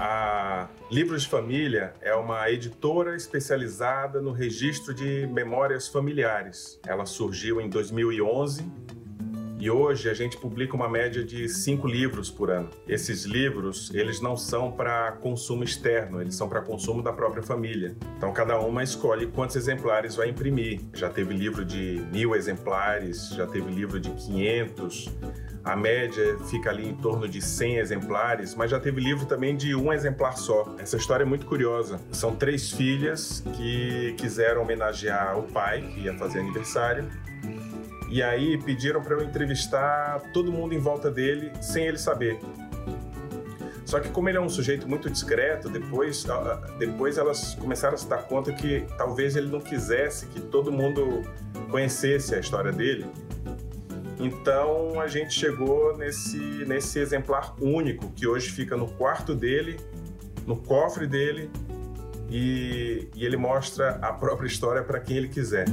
[0.00, 6.78] A Livros de Família é uma editora especializada no registro de memórias familiares.
[6.86, 8.64] Ela surgiu em 2011
[9.60, 12.70] e hoje a gente publica uma média de cinco livros por ano.
[12.86, 17.96] Esses livros, eles não são para consumo externo, eles são para consumo da própria família.
[18.16, 20.80] Então cada uma escolhe quantos exemplares vai imprimir.
[20.94, 25.10] Já teve livro de mil exemplares, já teve livro de 500.
[25.64, 29.74] A média fica ali em torno de 100 exemplares, mas já teve livro também de
[29.74, 30.76] um exemplar só.
[30.78, 32.00] Essa história é muito curiosa.
[32.12, 37.06] São três filhas que quiseram homenagear o pai, que ia fazer aniversário,
[38.10, 42.38] e aí pediram para eu entrevistar todo mundo em volta dele sem ele saber.
[43.84, 46.26] Só que como ele é um sujeito muito discreto, depois,
[46.78, 51.22] depois elas começaram a se dar conta que talvez ele não quisesse que todo mundo
[51.70, 53.06] conhecesse a história dele.
[54.20, 59.78] Então a gente chegou nesse, nesse exemplar único que hoje fica no quarto dele,
[60.46, 61.50] no cofre dele,
[62.28, 65.64] e, e ele mostra a própria história para quem ele quiser.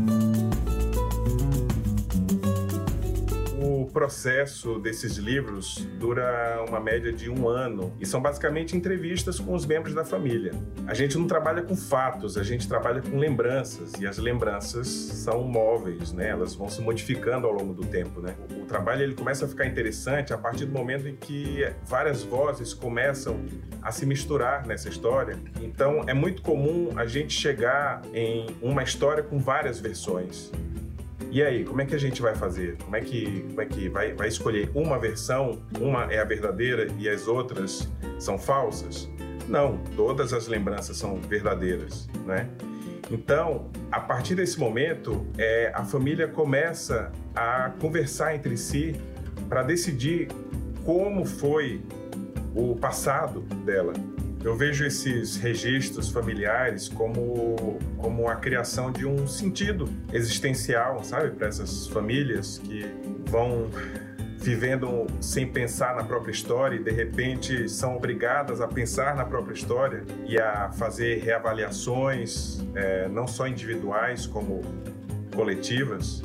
[3.96, 9.66] Processo desses livros dura uma média de um ano e são basicamente entrevistas com os
[9.66, 10.52] membros da família.
[10.86, 15.46] A gente não trabalha com fatos, a gente trabalha com lembranças e as lembranças são
[15.46, 16.28] móveis, né?
[16.28, 18.36] Elas vão se modificando ao longo do tempo, né?
[18.62, 22.74] O trabalho ele começa a ficar interessante a partir do momento em que várias vozes
[22.74, 23.46] começam
[23.82, 25.40] a se misturar nessa história.
[25.62, 30.52] Então é muito comum a gente chegar em uma história com várias versões.
[31.32, 32.78] E aí, como é que a gente vai fazer?
[32.78, 36.88] Como é que, como é que vai, vai escolher uma versão, uma é a verdadeira
[36.98, 37.90] e as outras
[38.20, 39.10] são falsas?
[39.48, 42.50] Não, todas as lembranças são verdadeiras, né?
[43.12, 48.96] Então, a partir desse momento, é, a família começa a conversar entre si
[49.48, 50.28] para decidir
[50.84, 51.82] como foi
[52.56, 53.94] o passado dela.
[54.46, 61.48] Eu vejo esses registros familiares como, como a criação de um sentido existencial, sabe, para
[61.48, 62.86] essas famílias que
[63.26, 63.68] vão
[64.38, 69.56] vivendo sem pensar na própria história e de repente são obrigadas a pensar na própria
[69.56, 74.62] história e a fazer reavaliações, eh, não só individuais como
[75.34, 76.22] coletivas.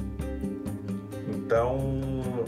[1.26, 2.44] Então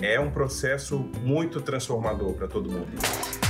[0.00, 3.43] é um processo muito transformador para todo mundo.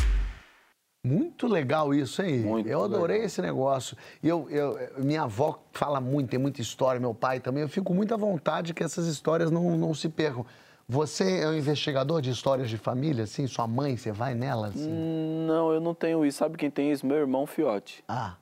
[1.05, 2.39] Muito legal isso, hein?
[2.41, 3.27] Muito eu adorei legal.
[3.27, 3.95] esse negócio.
[4.23, 7.63] E eu, eu- minha avó fala muito, tem muita história, meu pai também.
[7.63, 10.47] Eu fico muito à vontade que essas histórias não, não se percam.
[10.89, 13.47] Você é um investigador de histórias de família, assim?
[13.47, 14.69] Sua mãe, você vai nela?
[14.69, 14.91] Assim?
[14.91, 16.39] Hum, Não, eu não tenho isso.
[16.39, 17.07] Sabe quem tem isso?
[17.07, 18.03] Meu irmão Fiote.
[18.09, 18.35] Ah,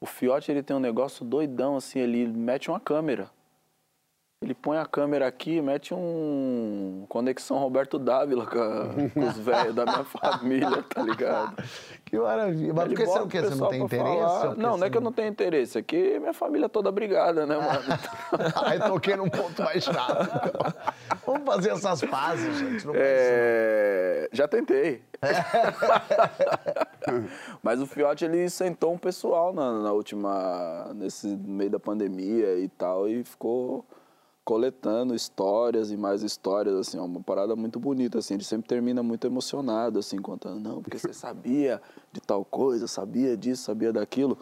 [0.00, 3.30] O Fiote, ele tem um negócio doidão, assim, ele mete uma câmera.
[4.40, 9.74] Ele põe a câmera aqui, mete um conexão Roberto Dávila com, a- com os velhos
[9.74, 11.56] da minha família, tá ligado?
[12.04, 12.72] Que maravilha.
[12.72, 13.40] Mas Ele por que você, o quê?
[13.42, 14.46] Você não tem interesse?
[14.46, 16.92] porque Não, não é que eu não tenho interesse, é que minha família é toda
[16.92, 17.98] brigada, né, mano?
[18.64, 20.30] Aí toquei num ponto mais chato.
[21.26, 22.86] Vamos fazer essas pazes, gente.
[22.86, 25.02] Não É, Já tentei.
[27.60, 30.92] Mas o Fiote, ele sentou um pessoal na, na última...
[30.94, 33.84] Nesse meio da pandemia e tal, e ficou
[34.48, 39.02] coletando histórias e mais histórias, assim, é uma parada muito bonita, assim, ele sempre termina
[39.02, 44.38] muito emocionado, assim, contando, não, porque você sabia de tal coisa, sabia disso, sabia daquilo.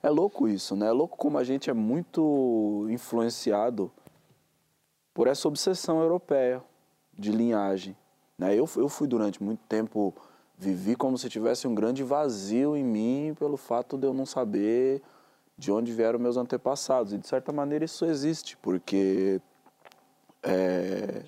[0.00, 0.86] É louco isso, né?
[0.86, 3.90] É louco como a gente é muito influenciado
[5.12, 6.62] por essa obsessão europeia
[7.12, 7.96] de linhagem.
[8.38, 8.54] Né?
[8.54, 10.14] Eu, eu fui durante muito tempo,
[10.56, 15.02] vivi como se tivesse um grande vazio em mim pelo fato de eu não saber
[15.58, 17.12] de onde vieram meus antepassados.
[17.12, 19.40] E de certa maneira isso existe, porque
[20.42, 21.22] é,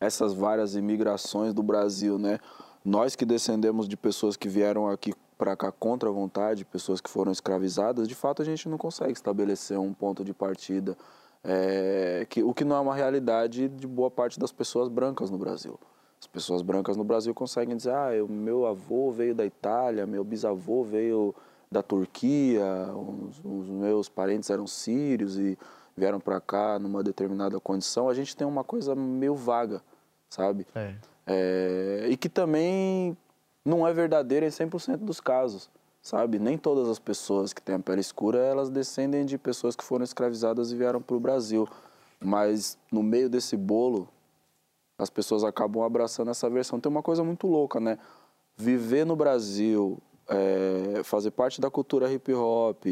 [0.00, 2.38] essas várias imigrações do Brasil, né?
[2.84, 7.10] Nós que descendemos de pessoas que vieram aqui para cá contra a vontade, pessoas que
[7.10, 10.96] foram escravizadas, de fato a gente não consegue estabelecer um ponto de partida,
[11.42, 15.38] é, que, o que não é uma realidade de boa parte das pessoas brancas no
[15.38, 15.78] Brasil.
[16.20, 20.22] As pessoas brancas no Brasil conseguem dizer, ah, eu, meu avô veio da Itália, meu
[20.22, 21.34] bisavô veio
[21.72, 25.58] da Turquia, os, os meus parentes eram sírios e
[26.00, 28.08] vieram para cá numa determinada condição.
[28.08, 29.82] A gente tem uma coisa meio vaga,
[30.30, 30.66] sabe?
[30.74, 30.94] É.
[31.26, 33.16] É, e que também
[33.62, 35.68] não é verdadeira em 100% dos casos,
[36.00, 36.38] sabe?
[36.38, 40.02] Nem todas as pessoas que têm a pele escura, elas descendem de pessoas que foram
[40.02, 41.68] escravizadas e vieram para o Brasil.
[42.18, 44.08] Mas no meio desse bolo,
[44.98, 46.80] as pessoas acabam abraçando essa versão.
[46.80, 47.98] Tem uma coisa muito louca, né?
[48.56, 49.98] Viver no Brasil,
[50.28, 52.84] é, fazer parte da cultura hip hop,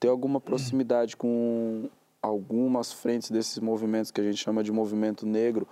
[0.00, 1.88] ter alguma proximidade com
[2.26, 5.66] algumas frentes desses movimentos que a gente chama de movimento negro,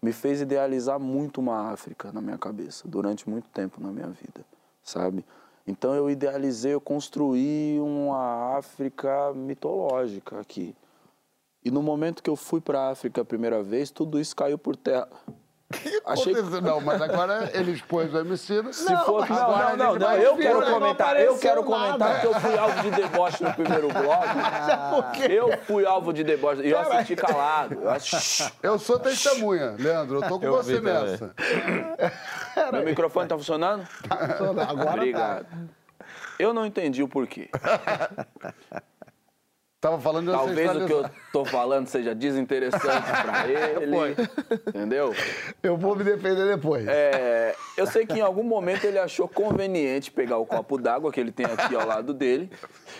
[0.00, 4.44] me fez idealizar muito uma África na minha cabeça, durante muito tempo na minha vida,
[4.82, 5.24] sabe?
[5.66, 10.74] Então eu idealizei, eu construí uma África mitológica aqui.
[11.64, 14.56] E no momento que eu fui para a África a primeira vez, tudo isso caiu
[14.56, 15.08] por terra.
[16.06, 18.72] Achei que Aconteceu- Não, mas agora ele expôs o MC.
[18.72, 19.30] se fosse.
[19.30, 20.70] Não, agora não, não, não, eu vir, quero né?
[20.70, 21.14] comentar.
[21.14, 25.18] Não Eu quero comentar que eu fui alvo de deboche no primeiro bloco.
[25.28, 26.62] Eu fui alvo de deboche.
[26.62, 27.74] E eu assisti calado.
[27.74, 28.52] Eu assisti...
[28.62, 30.16] Eu sou testemunha, Leandro.
[30.16, 31.34] Eu tô com Eu você nessa.
[32.72, 33.86] Meu microfone tá funcionando?
[34.68, 35.46] Agora Obrigado.
[36.38, 37.50] Eu não entendi o porquê.
[39.80, 42.82] Tava falando de Talvez o que eu tô falando seja desinteressante
[43.22, 43.96] pra ele.
[44.66, 45.14] Entendeu?
[45.62, 46.84] eu vou me defender depois.
[46.88, 51.20] É, eu sei que em algum momento ele achou conveniente pegar o copo d'água que
[51.20, 52.50] ele tem aqui ao lado dele,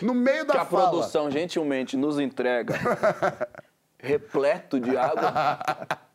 [0.00, 0.88] No meio que da a fala.
[0.90, 2.74] produção gentilmente nos entrega
[3.98, 5.58] repleto de água.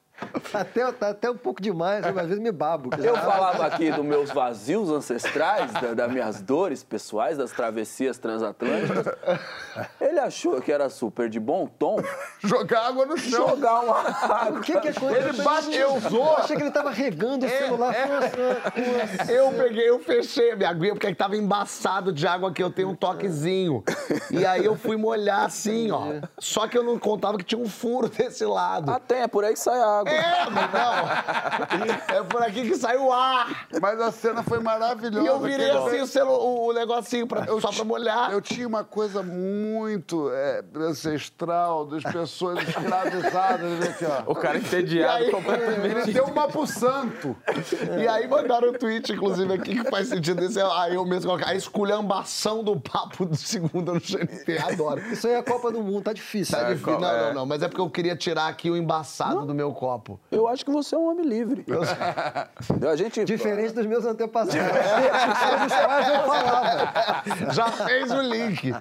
[0.53, 2.89] Até, tá até um pouco demais, eu às vezes me babo.
[3.03, 9.05] Eu falava aqui dos meus vazios ancestrais, da- das minhas dores pessoais, das travessias transatlânticas.
[9.99, 11.97] Ele achou que era super de bom tom
[12.43, 13.49] Jogar água no chão.
[13.49, 14.59] jogar uma água.
[14.59, 15.29] O que que aconteceu?
[15.29, 16.35] Ele bate, Eu eu usou.
[16.37, 17.93] achei que ele tava regando o celular.
[18.07, 22.69] Nossa, Eu peguei, eu fechei a minha aguinha porque tava embaçado de água aqui, eu
[22.71, 23.83] tenho um toquezinho.
[24.31, 26.03] E aí eu fui molhar assim, ó.
[26.37, 28.91] Só que eu não contava que tinha um furo desse lado.
[28.91, 30.12] Ah, tem, é por aí que sai a água.
[30.13, 32.15] É, não.
[32.17, 33.67] É por aqui que sai o ar.
[33.81, 35.23] Mas a cena foi maravilhosa.
[35.23, 36.31] E eu virei assim o, celu,
[36.67, 38.31] o negocinho pra, só pra molhar.
[38.31, 43.79] Eu tinha uma coisa muito é, ancestral das pessoas escravizadas.
[43.79, 44.31] né, Aqui, ó.
[44.31, 46.03] O cara entediado aí, completamente.
[46.09, 47.35] Ele deu uma pro santo.
[47.99, 50.59] E aí mandaram um tweet, inclusive, aqui que faz sentido esse.
[50.59, 54.57] Aí eu mesmo coloquei a esculhambação do papo do segundo no GNT.
[54.59, 55.01] Adoro.
[55.11, 56.57] Isso aí é a Copa do Mundo, tá difícil.
[56.57, 56.99] Tá difícil.
[56.99, 57.45] Não, não, não.
[57.45, 60.19] Mas é porque eu queria tirar aqui o embaçado do meu copo.
[60.31, 61.65] Eu acho que você é um homem livre.
[62.69, 62.89] Entendeu?
[62.89, 63.23] A gente.
[63.23, 64.55] Diferente dos meus antepassados.
[66.13, 67.53] Eu falava.
[67.53, 68.73] Já fez o link.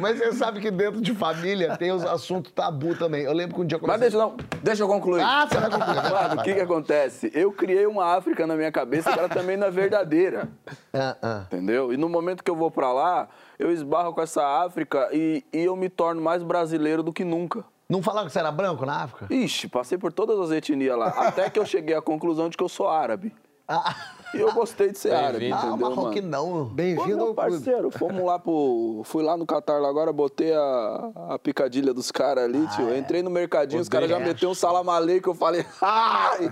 [0.00, 3.22] Mas você sabe que dentro de família tem os assuntos tabu também.
[3.22, 4.10] Eu lembro que um dia eu Mas comecei...
[4.10, 5.22] deixa, não, deixa eu concluir.
[5.22, 6.12] Ah, você vai concluir.
[6.12, 7.30] Mano, o que que acontece?
[7.34, 10.48] Eu criei uma África na minha cabeça que ela também não é verdadeira.
[10.92, 11.42] Ah, ah.
[11.46, 11.92] Entendeu?
[11.92, 15.64] E no momento que eu vou pra lá, eu esbarro com essa África e, e
[15.64, 17.64] eu me torno mais brasileiro do que nunca.
[17.88, 19.32] Não falaram que você era branco na África?
[19.32, 21.08] Ixi, passei por todas as etnias lá.
[21.08, 23.32] Até que eu cheguei à conclusão de que eu sou árabe.
[23.68, 23.96] Ah,
[24.32, 26.50] E eu gostei de ser árabe, ah entendeu, que não.
[26.52, 27.50] Pô, Bem-vindo meu ao clube.
[27.50, 29.02] parceiro, fomos lá pro.
[29.04, 32.90] Fui lá no Catar lá agora, botei a, a picadilha dos caras ali, Ah, tio.
[32.92, 32.98] é.
[32.98, 36.48] Entrei no mercadinho, os caras já meteram um salam aleikum, eu falei, ai!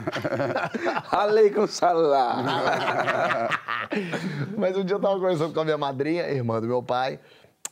[1.13, 2.45] aleikum salam.
[4.59, 7.21] Mas um dia eu tava conversando com a minha madrinha, irmã do meu pai,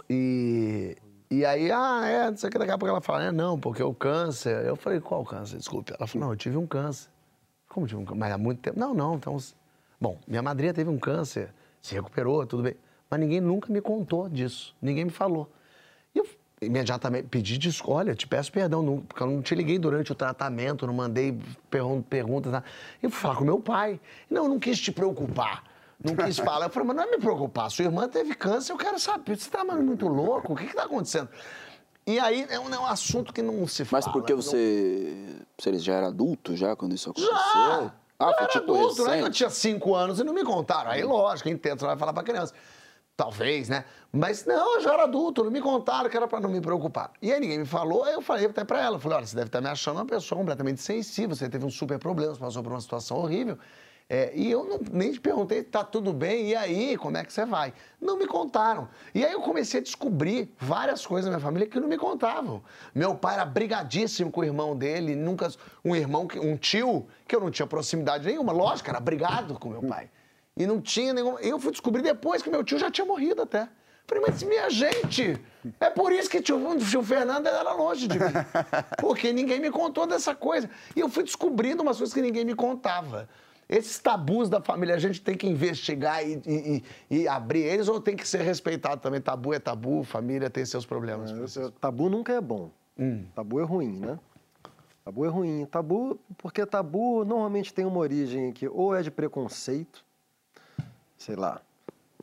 [0.08, 0.96] e,
[1.32, 3.58] E aí, ah, é, não sei o que, daqui a pouco ela fala, é, não,
[3.58, 4.66] porque o câncer.
[4.66, 5.56] Eu falei, qual câncer?
[5.56, 5.90] Desculpe.
[5.98, 7.08] Ela falou, não, eu tive um câncer.
[7.70, 8.18] Como tive um câncer?
[8.18, 8.78] Mas há muito tempo.
[8.78, 9.38] Não, não, então.
[9.98, 11.48] Bom, minha madrinha teve um câncer,
[11.80, 12.74] se recuperou, tudo bem.
[13.08, 14.76] Mas ninguém nunca me contou disso.
[14.82, 15.50] Ninguém me falou.
[16.14, 16.26] E eu
[16.60, 18.00] imediatamente pedi desculpa.
[18.00, 21.38] Olha, te peço perdão, não- porque eu não te liguei durante o tratamento, não mandei
[21.70, 22.52] pergun- perguntas.
[22.52, 22.66] Nada.
[23.02, 23.98] Eu fui falar com meu pai.
[24.28, 25.64] Não, eu não quis te preocupar.
[26.04, 26.66] Não quis falar.
[26.66, 27.70] Eu falei, mas não é me preocupar.
[27.70, 29.36] Sua irmã teve câncer, eu quero saber.
[29.38, 30.52] Você tá muito louco?
[30.52, 31.28] O que que tá acontecendo?
[32.06, 34.02] E aí é um, é um assunto que não se fala.
[34.04, 35.16] Mas porque não- você.
[35.58, 37.32] Você já era adulto já quando isso aconteceu?
[37.34, 37.92] Já!
[38.18, 39.36] Ah, Eu foi era tipo adulto, é que eu recente?
[39.36, 40.90] tinha cinco anos e não me contaram.
[40.90, 42.52] Aí, lógico, eu entendo, você vai falar pra criança.
[43.16, 43.84] Talvez, né?
[44.10, 47.12] Mas não, eu já era adulto, não me contaram que era pra não me preocupar.
[47.20, 49.36] E aí ninguém me falou, aí eu falei até pra ela, eu falei, olha, você
[49.36, 52.62] deve estar me achando uma pessoa completamente sensível, você teve um super problema, você passou
[52.62, 53.58] por uma situação horrível.
[54.08, 57.32] É, e eu não- nem te perguntei, tá tudo bem, e aí, como é que
[57.32, 57.72] você vai?
[58.00, 58.88] Não me contaram.
[59.14, 62.62] E aí eu comecei a descobrir várias coisas na minha família que não me contavam.
[62.94, 65.50] Meu pai era brigadíssimo com o irmão dele, nunca.
[65.84, 69.82] Um irmão, um tio, que eu não tinha proximidade nenhuma, lógico, era brigado com meu
[69.82, 70.10] pai.
[70.56, 71.38] E não tinha nenhum.
[71.38, 73.66] Eu fui descobrir depois que meu tio já tinha morrido até.
[74.06, 75.40] Falei, mas minha gente,
[75.80, 78.24] é por isso que tio, tio Fernando era longe de mim.
[78.98, 80.68] Porque ninguém me contou dessa coisa.
[80.94, 83.26] E eu fui descobrindo umas coisas que ninguém me contava.
[83.74, 87.98] Esses tabus da família, a gente tem que investigar e, e- e- abrir eles ou
[88.00, 89.18] tem que ser respeitado também?
[89.18, 91.30] Tabu é tabu, família tem seus problemas.
[91.56, 92.70] Eu- eu- Tabu nunca é bom.
[93.34, 94.18] Tabu é ruim, né?
[95.02, 95.64] Tabu é ruim.
[95.64, 100.04] Tabu, porque tabu normalmente tem uma origem que ou é de preconceito,
[101.16, 101.60] sei lá,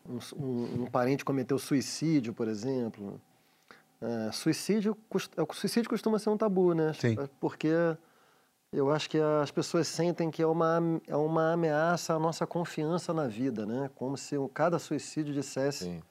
[0.07, 3.19] um, um- um parente cometeu suicídio, por exemplo.
[4.01, 4.95] É, suicídio,
[5.35, 6.93] é, o suicídio costuma ser um tabu, né?
[6.93, 7.17] Sim.
[7.39, 7.69] Porque
[8.71, 13.13] eu acho que as pessoas sentem que é uma, é uma ameaça à nossa confiança
[13.13, 13.89] na vida, né?
[13.95, 16.01] Como se o- cada suicídio dissesse Sim.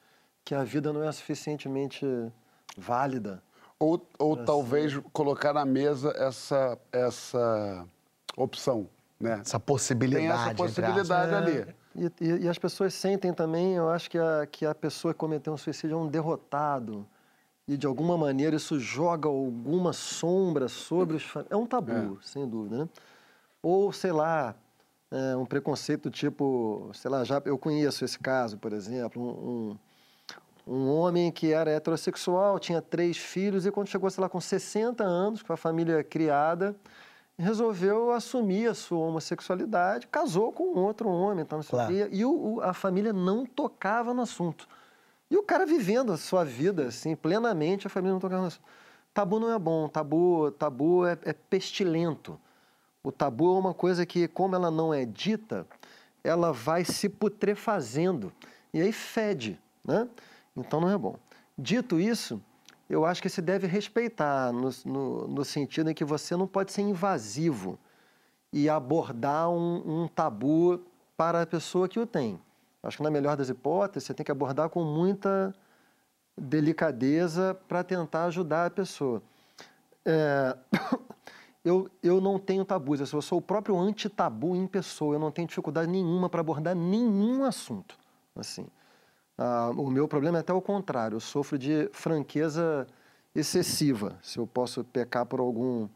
[0.44, 2.04] que a vida não é suficientemente
[2.76, 3.40] válida.
[3.78, 7.86] Ou, ou talvez colocar na mesa essa, essa
[8.36, 8.88] opção,
[9.20, 9.40] né?
[9.40, 10.26] Essa possibilidade.
[10.26, 11.74] Tem essa possibilidade É, ali.
[11.94, 15.18] E, e- e as pessoas sentem também, eu acho que a, que a pessoa que
[15.20, 17.06] cometeu um suicídio é um derrotado.
[17.68, 21.24] E de alguma maneira isso joga alguma sombra sobre os.
[21.50, 22.88] É um tabu, sem dúvida, né?
[23.62, 24.54] Ou, sei lá,
[25.10, 29.76] é, um preconceito tipo, sei lá, já eu conheço esse caso, por exemplo, um,
[30.66, 34.40] um, um homem que era heterossexual, tinha três filhos e quando chegou, sei lá, com
[34.40, 36.74] 60 anos, com a família criada,
[37.38, 41.92] resolveu assumir a sua homossexualidade, casou com outro homem, então, Claro.
[41.92, 44.66] e o- o- a família não tocava no assunto.
[45.30, 48.64] E o cara vivendo a sua vida, assim, plenamente, a família não tocava no assunto.
[49.12, 52.40] Tabu não é bom, tabu, tabu é, é pestilento.
[53.02, 55.66] O tabu é uma coisa que, como ela não é dita,
[56.22, 58.32] ela vai se putrefazendo
[58.72, 60.08] e aí fede, né?
[60.56, 61.16] Então não é bom.
[61.56, 62.40] Dito isso,
[62.88, 66.72] eu acho que se deve respeitar no, no, no sentido em que você não pode
[66.72, 67.78] ser invasivo
[68.52, 70.80] e abordar um, um tabu
[71.16, 72.40] para a pessoa que o tem.
[72.82, 75.54] Acho que na melhor das hipóteses, você tem que abordar com muita
[76.36, 79.22] delicadeza para tentar ajudar a pessoa.
[80.04, 80.56] É,
[81.64, 85.48] eu, eu não tenho tabus, eu sou o próprio anti-tabu em pessoa, eu não tenho
[85.48, 87.98] dificuldade nenhuma para abordar nenhum assunto.
[88.36, 88.66] Assim.
[89.36, 92.86] Ah, o meu problema é até o contrário, eu sofro de franqueza
[93.34, 95.88] excessiva, se eu posso pecar por algum.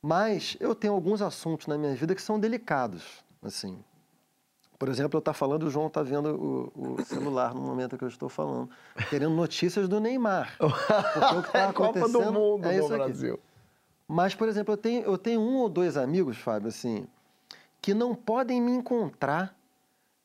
[0.00, 3.78] Mas eu tenho alguns assuntos na minha vida que são delicados, assim.
[4.82, 8.02] Por exemplo, eu estou falando, o João está vendo o, o celular no momento que
[8.02, 8.68] eu estou falando,
[9.08, 10.56] querendo notícias do Neymar.
[10.58, 13.04] Porque o que está É Copa do acontecendo Mundo é no isso aqui.
[13.04, 13.40] Brasil.
[14.08, 17.06] Mas, por exemplo, eu tenho, eu tenho um ou dois amigos, Fábio, assim,
[17.80, 19.54] que não podem me encontrar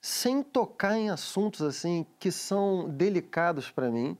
[0.02, 4.18] sem tocar em assuntos assim que são delicados para mim,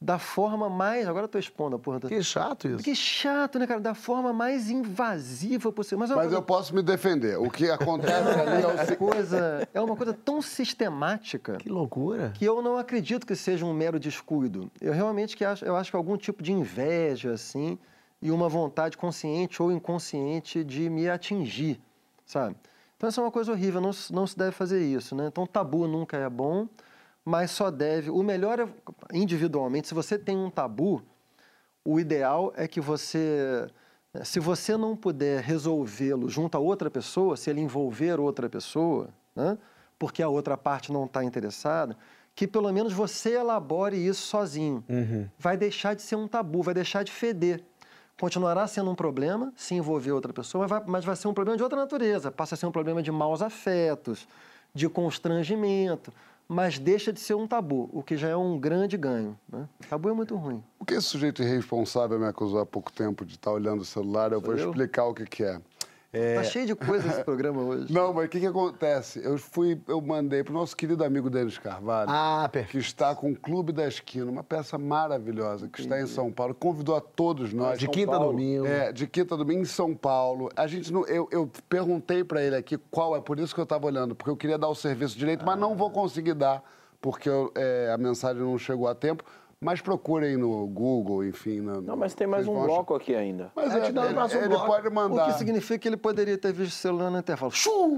[0.00, 1.08] da forma mais.
[1.08, 1.98] Agora eu tô expondo a porra.
[2.00, 2.84] Que chato isso.
[2.84, 3.80] Que chato, né, cara?
[3.80, 5.98] Da forma mais invasiva possível.
[5.98, 7.36] Mas, é uma Mas eu posso me defender.
[7.38, 12.32] O que acontece ali é o coisa, é uma coisa tão sistemática Que loucura.
[12.34, 14.70] que eu não acredito que seja um mero descuido.
[14.80, 17.78] Eu realmente que acho, eu acho que algum tipo de inveja, assim,
[18.22, 21.80] e uma vontade consciente ou inconsciente de me atingir,
[22.24, 22.56] sabe?
[22.96, 25.26] Então, essa é uma coisa horrível, não, se- não se deve fazer isso, né?
[25.28, 26.66] Então, tabu nunca é bom,
[27.28, 28.08] mas só deve...
[28.08, 28.66] O melhor é,
[29.12, 31.02] individualmente, se você tem um tabu,
[31.84, 33.66] o ideal é que você...
[34.24, 39.58] Se você não puder resolvê-lo junto a outra pessoa, se ele envolver outra pessoa, né?
[39.98, 41.94] porque a outra parte não está interessada,
[42.34, 44.82] que pelo menos você elabore isso sozinho.
[45.38, 47.62] Vai deixar de ser um tabu, vai deixar de feder.
[48.18, 51.58] Continuará sendo um problema se envolver outra pessoa, mas vai, mas vai ser um problema
[51.58, 52.32] de outra natureza.
[52.32, 54.26] Passa a ser um problema de maus afetos,
[54.74, 56.10] de constrangimento.
[56.48, 59.38] Mas deixa de ser um tabu, o que já é um grande ganho.
[59.52, 59.68] Né?
[59.88, 60.64] Tabu é muito ruim.
[60.78, 64.32] O que esse sujeito irresponsável me acusou há pouco tempo de estar olhando o celular,
[64.32, 64.70] eu vou eu?
[64.70, 65.60] explicar o que, que é.
[66.10, 67.92] Tá cheio de coisa esse programa hoje.
[67.92, 69.20] Não, mas o que, que acontece?
[69.22, 73.36] Eu fui, eu mandei pro nosso querido amigo Denis Carvalho, Ah, que está com o
[73.36, 76.54] Clube da Esquina, uma peça maravilhosa, que está em São Paulo.
[76.54, 77.78] Convidou a todos nós.
[77.78, 78.32] De São quinta a Paulo.
[78.32, 78.66] domingo.
[78.66, 80.48] É, de quinta a domingo em São Paulo.
[80.56, 83.64] A gente não, eu, eu perguntei para ele aqui qual é, por isso que eu
[83.64, 86.62] estava olhando, porque eu queria dar o serviço direito, mas não vou conseguir dar,
[87.02, 89.22] porque eu, é, a mensagem não chegou a tempo.
[89.60, 91.60] Mas procurem no Google, enfim.
[91.60, 92.74] na- Não, mas tem mais um vão achar.
[92.74, 93.50] bloco aqui ainda.
[93.56, 94.66] Mas É, é, te dá o ele, bloco.
[94.66, 95.26] pode O mandar.
[95.26, 97.50] que significa que ele poderia ter visto o celular no intervalo.
[97.56, 97.96] Shoo!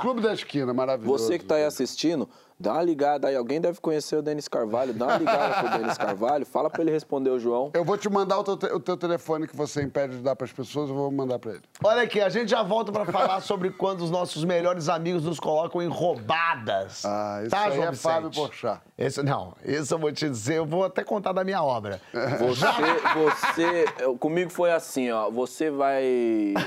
[0.00, 1.24] Clube da Esquina, maravilhoso.
[1.24, 2.28] Você que tá aí assistindo,
[2.60, 3.34] dá uma ligada aí.
[3.36, 4.92] Alguém deve conhecer o Denis Carvalho.
[4.92, 6.44] Dá uma ligada pro Denis Carvalho.
[6.46, 7.70] Fala pra ele responder o João.
[7.74, 10.36] Eu vou te mandar o teu, te- o teu telefone que você impede de dar
[10.36, 11.62] para as pessoas, eu vou mandar para ele.
[11.82, 15.40] Olha aqui, a gente já volta pra falar sobre quando os nossos melhores amigos nos
[15.40, 17.04] colocam em roubadas.
[17.04, 18.02] Ah, isso tá, aí João é Vicente?
[18.12, 18.80] Fábio Porchat.
[18.98, 22.00] Esse, não, isso eu vou te dizer, eu vou até contar da minha obra.
[22.38, 22.66] Você,
[23.14, 23.84] você,
[24.18, 25.30] comigo foi assim, ó.
[25.30, 26.04] Você vai.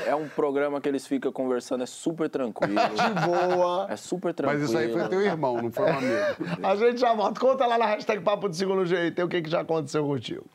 [0.06, 2.74] É um programa que eles ficam conversando, é super tranquilo.
[2.74, 3.88] De boa.
[3.90, 4.64] É super Mas tranquilo.
[4.66, 6.62] isso aí foi teu irmão, não foi amigo.
[6.64, 7.40] A gente já volta.
[7.40, 10.46] Conta lá na hashtag Papo de Segundo Jeito o que, que já aconteceu contigo.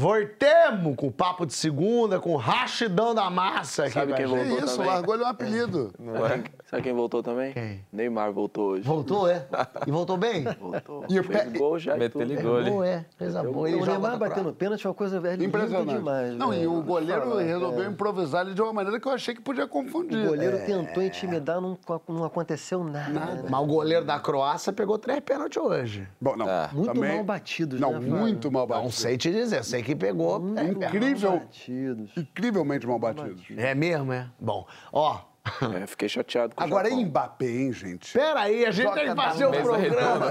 [0.00, 3.94] Voltemos com o Papo de Segunda, com o Rachidão da Massa aqui.
[3.94, 4.86] Sabe quem voltou Isso, também?
[4.86, 5.92] largou ele um apelido.
[5.98, 7.52] Sabe quem, sabe quem voltou também?
[7.52, 7.84] Quem?
[7.92, 8.82] Neymar voltou hoje.
[8.82, 9.46] Voltou, é?
[9.86, 10.44] E voltou bem?
[10.60, 11.04] Voltou.
[11.08, 12.70] E o Fez gol já e Meteu ele gol ali.
[12.70, 13.04] Boa, é.
[13.18, 13.68] Coisa boa.
[13.68, 15.96] O Neymar batendo pênalti é uma coisa velho, Impressionante.
[15.96, 16.34] demais.
[16.34, 16.72] não, e velho.
[16.74, 17.86] o goleiro Fala, resolveu é.
[17.86, 20.24] improvisar ele de uma maneira que eu achei que podia confundir.
[20.24, 23.10] O goleiro tentou intimidar, não, não aconteceu nada.
[23.10, 23.44] né?
[23.48, 26.06] Mas o goleiro da Croácia pegou três pênaltis hoje.
[26.20, 26.48] Bom, não.
[26.48, 26.68] É.
[26.72, 28.92] Muito também- mal batidos, Não, né, muito mal Não batido.
[28.92, 30.36] sei te dizer, sei que pegou.
[30.56, 31.30] É, incrível.
[31.30, 32.10] mal batidos.
[32.16, 33.36] Incrivelmente mal batido.
[33.56, 34.26] É mesmo, é?
[34.38, 35.20] Bom, ó.
[35.82, 37.04] É, fiquei chateado com o Agora é Japão.
[37.06, 38.12] Mbappé, hein, gente?
[38.12, 40.26] Pera aí, a gente tem que fazer o programa.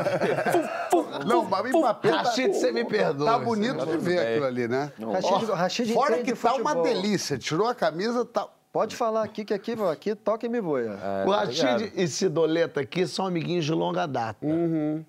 [1.26, 3.32] Não, mas Mbappé tá, Rachid, você me perdoa.
[3.32, 4.91] tá bonito de ver aquilo ali, né?
[4.99, 7.38] Rachid, Rachid Fora que tá uma delícia.
[7.38, 8.47] Tirou a camisa, tá...
[8.72, 10.82] Pode falar aqui, que aqui, aqui toca e me voa.
[10.82, 11.91] É, O tá Rachid ligado?
[11.95, 14.45] e Cidoleta aqui são amiguinhos de longa data.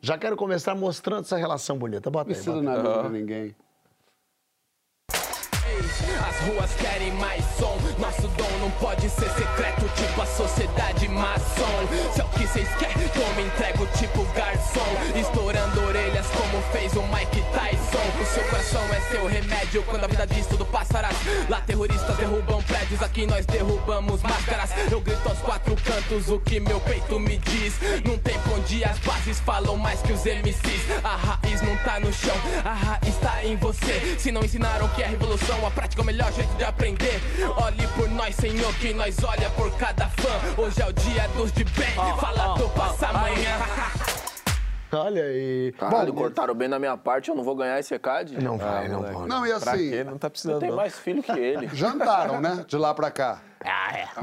[0.01, 2.09] Já quero começar mostrando essa relação bonita.
[2.11, 2.83] Bota Não aí, precisa bota aí.
[2.83, 3.55] nada de ninguém.
[5.79, 7.77] As ruas querem mais som.
[7.99, 11.89] Nosso dom não pode ser secreto, tipo a sociedade maçom.
[12.15, 15.19] Se é o que cês querem, toma entrego, tipo garçom.
[15.19, 18.23] Estourando orelhas, como fez o Mike Tyson.
[18.23, 19.83] O seu coração é seu remédio.
[19.85, 21.11] Quando a vida diz tudo passará.
[21.49, 24.71] Lá terroristas derrubam prédios, aqui nós derrubamos máscaras.
[24.91, 27.75] Eu grito aos quatro cantos o que meu peito me diz.
[28.05, 31.05] Num tempo onde as bases falam mais que os MCs.
[31.05, 34.17] A raiz não tá no chão, a raiz tá em você.
[34.19, 37.21] Se não ensinaram que é revolução, a prática é o melhor jeito de aprender.
[37.63, 40.61] Olhe por nós, Senhor, que nós olha por cada fã.
[40.63, 43.59] Hoje é o dia dos de bem, fala do passa amanhã.
[44.91, 45.75] Olha aí.
[45.79, 48.43] Caralho, cortaram bem na minha parte, eu não vou ganhar esse ECAD?
[48.43, 49.27] Não vai, não vai.
[49.27, 50.05] Não, e Pra assim, quê?
[50.05, 50.79] Não tá Eu precisando, tenho não.
[50.79, 51.69] mais filho que ele.
[51.77, 52.65] jantaram, né?
[52.67, 53.43] De lá pra cá.
[53.65, 54.09] Ah, é.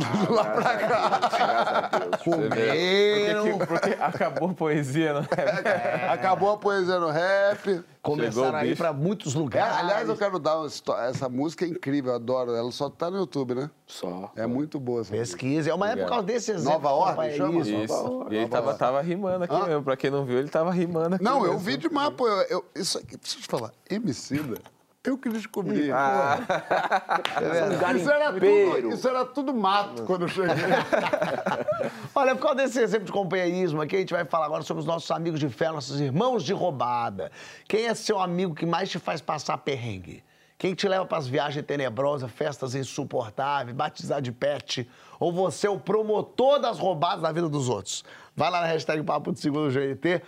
[2.24, 3.34] Porque,
[3.68, 6.10] porque acabou a poesia, não é?
[6.10, 7.84] Acabou a poesia no rap.
[8.02, 9.78] Começaram a ir pra muitos É, lugares.
[9.78, 10.68] aliás, eu quero dar uma
[11.08, 12.54] Essa música é incrível, eu adoro.
[12.56, 13.70] Ela só tá no YouTube, né?
[13.88, 14.32] Só.
[14.36, 15.12] É muito boa essa.
[15.12, 15.70] Pesquisa.
[15.70, 16.74] É uma época por causa desse exemplo.
[16.74, 17.60] Nova Ordem, é chama?
[17.62, 17.72] isso.
[17.76, 18.28] Isso.
[18.30, 19.66] E ele tava, tava rimando aqui Hã?
[19.66, 19.84] mesmo.
[19.84, 21.24] Pra quem não viu, ele tava rimando aqui.
[21.24, 21.60] Não, eu mesmo.
[21.60, 22.28] vi demais, pô.
[22.28, 23.72] Eu, eu- isso aqui, preciso te falar.
[23.90, 24.58] Emicida,
[25.06, 25.92] eu que descobri.
[25.92, 26.40] Ah.
[27.96, 30.50] isso, era tudo, isso era tudo mato quando eu cheguei.
[32.14, 34.88] Olha, por causa desse exemplo de companheirismo aqui, a gente vai falar agora sobre os
[34.88, 37.32] nossos amigos de fé, nossos irmãos de roubada.
[37.68, 40.24] Quem é seu amigo que mais te faz passar perrengue?
[40.58, 44.90] Quem te leva para as viagens tenebrosas, festas insuportáveis, batizar de pet?
[45.20, 48.06] Ou você é o promotor das roubadas na vida dos outros?
[48.36, 50.22] Vai lá na hashtag Papo de Segundo GT.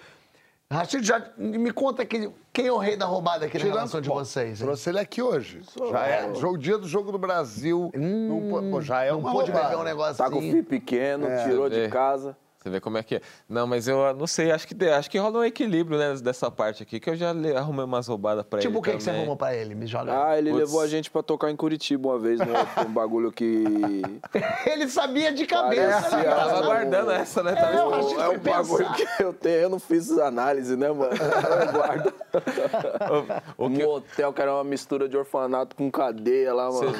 [0.72, 4.10] Rachid, já me conta que, quem é o rei da roubada aqui na relação de
[4.10, 4.60] vocês.
[4.60, 4.66] hein?
[4.68, 5.62] Trouxe ele aqui hoje.
[5.90, 7.90] Já é jogo, dia do Jogo do Brasil.
[7.96, 9.70] não, pô- pô, já é Não uma pôde roubada.
[9.70, 10.18] beber um negocinho.
[10.18, 11.88] Tá com o filho pequeno, tirou de É.
[11.88, 12.36] casa.
[12.60, 13.22] Você vê como é que é.
[13.48, 16.82] Não, mas eu não sei, acho que, acho que rola um equilíbrio né, dessa parte
[16.84, 19.38] aqui, que eu já arrumei umas roubadas pra ele Tipo, o que, que você arrumou
[19.38, 19.76] pra ele?
[19.76, 20.28] Me joga.
[20.30, 20.66] Ah, ele Putz.
[20.66, 22.48] levou a gente pra tocar em Curitiba uma vez, num
[22.88, 23.64] um bagulho que.
[24.66, 26.02] Ele sabia de cabeça.
[26.02, 26.24] Parecia- né?
[26.36, 27.56] Tava aguardando essa, né?
[27.56, 28.96] Tava É, eu acho que É um bagulho pensar.
[29.18, 31.12] que eu tenho, eu não fiz análise, né, mano?
[31.68, 32.14] Eu guardo.
[33.58, 36.92] O que- Um hotel que era uma mistura de orfanato com cadeia lá, mano.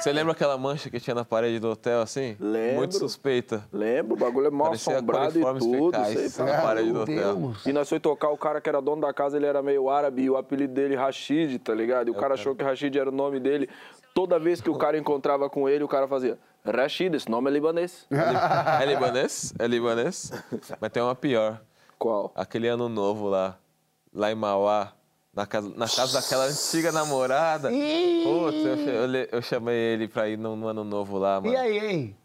[0.00, 2.36] Você lembra aquela mancha que tinha na parede do hotel, assim?
[2.40, 2.76] Lembro.
[2.76, 3.64] Muito suspeita.
[3.72, 5.96] Lembro, o bagulho é mal Parecia assombrado e tudo.
[5.96, 6.62] fecais sei lá.
[6.62, 7.36] parede do hotel.
[7.36, 7.66] Deus.
[7.66, 10.22] E nós foi tocar, o cara que era dono da casa, ele era meio árabe
[10.22, 12.08] e o apelido dele Rashid, tá ligado?
[12.08, 13.68] E o cara achou que Rashid era o nome dele.
[14.14, 17.52] toda vez que o cara encontrava com ele, o cara fazia Rashid, esse nome é
[17.52, 18.06] libanês.
[18.10, 19.52] É libanês?
[19.58, 20.32] É libanês?
[20.80, 21.60] Mas tem uma pior.
[21.98, 22.32] Qual?
[22.34, 23.58] Aquele ano novo lá,
[24.12, 24.92] lá em Mauá,
[25.34, 27.68] na casa, na casa daquela antiga namorada.
[27.68, 31.52] Putz, eu, eu eu chamei ele pra ir no, no ano novo lá, mano.
[31.52, 32.16] E aí, hein?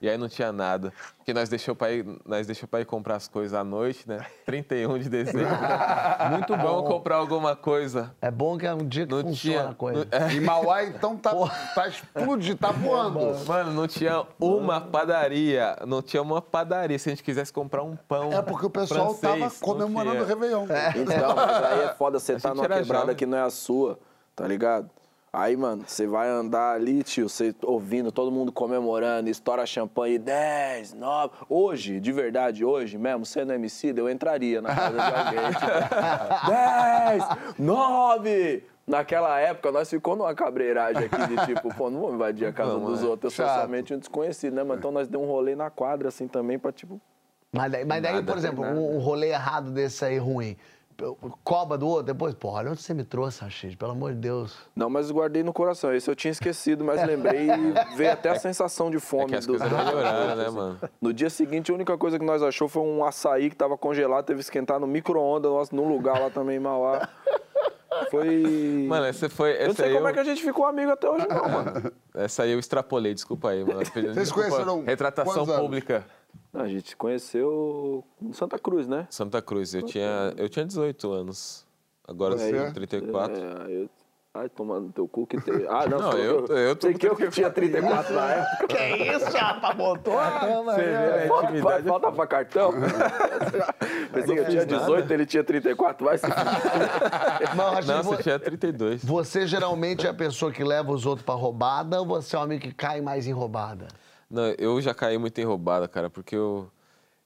[0.00, 0.92] E aí não tinha nada.
[1.28, 4.24] Porque nós deixou pra ir, nós deixou pra ir comprar as coisas à noite, né?
[4.46, 5.44] 31 de dezembro.
[6.30, 6.62] Muito bom.
[6.62, 8.14] Vamos comprar alguma coisa.
[8.22, 9.68] É bom que é um dia que Não funciona tinha.
[9.70, 10.08] a coisa.
[10.10, 10.32] não- é.
[10.32, 11.32] E Mauá, então, tá,
[11.74, 13.44] tá explodindo, tá voando.
[13.46, 15.76] Mano, não tinha uma padaria.
[15.86, 18.32] Não tinha uma padaria se a gente quisesse comprar um pão.
[18.32, 20.26] É porque o pessoal francês, tava comemorando o.
[20.26, 20.64] Réveillon.
[20.96, 23.16] Então, mas aí é foda, você tá numa quebrada jovem.
[23.16, 23.98] que não é a sua,
[24.34, 24.88] tá ligado?
[25.32, 30.94] Aí, mano, você vai andar ali, tio, você ouvindo todo mundo comemorando, estoura champanhe, 10,
[30.94, 31.32] 9.
[31.50, 35.38] Hoje, de verdade, hoje mesmo, sendo MC, eu entraria na casa de alguém.
[35.58, 38.64] Tipo, 10, 9.
[38.86, 42.70] Naquela época, nós ficou numa cabreiragem aqui de tipo, pô, não vamos invadir a casa
[42.72, 43.06] Vamos, dos é.
[43.06, 43.60] outros, eu sou Chato.
[43.60, 44.64] somente um desconhecido, né?
[44.64, 46.98] Mas então nós demos um rolê na quadra, assim, também, pra tipo.
[47.52, 50.56] Mas daí, mas daí, Nada, por exemplo, um, um rolê errado desse aí ruim.
[51.44, 54.58] Cobra do outro, depois, pô, olha onde você me trouxe, Rachid, pelo amor de Deus.
[54.74, 55.94] Não, mas guardei no coração.
[55.94, 59.36] Esse eu tinha esquecido, mas lembrei e veio até a sensação de É fome que
[59.36, 60.78] as dos melhoraram, né, mano?
[61.00, 64.24] No dia seguinte, a única coisa que nós achou foi um açaí que tava congelado,
[64.24, 67.08] teve que esquentar no micro-ondas, num lugar lá também em Mauá.
[68.10, 68.86] Foi.
[68.88, 69.52] Mano, essa foi.
[69.52, 71.26] eu não Essa sei aí como eu, é que a gente ficou amigo até hoje,
[71.28, 71.92] não, mano.
[72.14, 73.80] essa aí eu extrapolei, desculpa aí, mano.
[73.86, 74.48] Vocês Desculpa.
[74.48, 75.92] conheceram Retratação quantos anos?
[76.60, 79.06] A gente se conheceu em Santa Cruz, né?
[79.10, 81.66] Santa Cruz, eu tinha, eu tinha 18 anos.
[82.06, 82.52] Agora eu Você?
[82.52, 83.36] tenho 34.
[83.36, 83.88] É, eu...
[84.34, 85.66] Ai, tomando teu cu que tem.
[85.68, 88.66] Ah, não, Não, foi- eu- eu tô sei que eu que tinha 34 na época.
[88.68, 88.84] Que
[89.16, 90.14] isso, chapa, botou?
[90.64, 90.94] Você vê
[91.24, 91.88] a Falta, intimidade.
[91.88, 92.72] falta pra cartão?
[94.12, 96.26] Pensei que eu tinha 18, ele tinha 34, vai se
[97.56, 99.04] Não, Rachid, Não, vo- você tinha 32.
[99.04, 102.42] você geralmente é a pessoa que leva os outros pra roubada ou você é o
[102.42, 103.88] amigo que cai mais em roubada?
[104.30, 106.70] Não, eu já caí muito em roubada, cara, porque eu,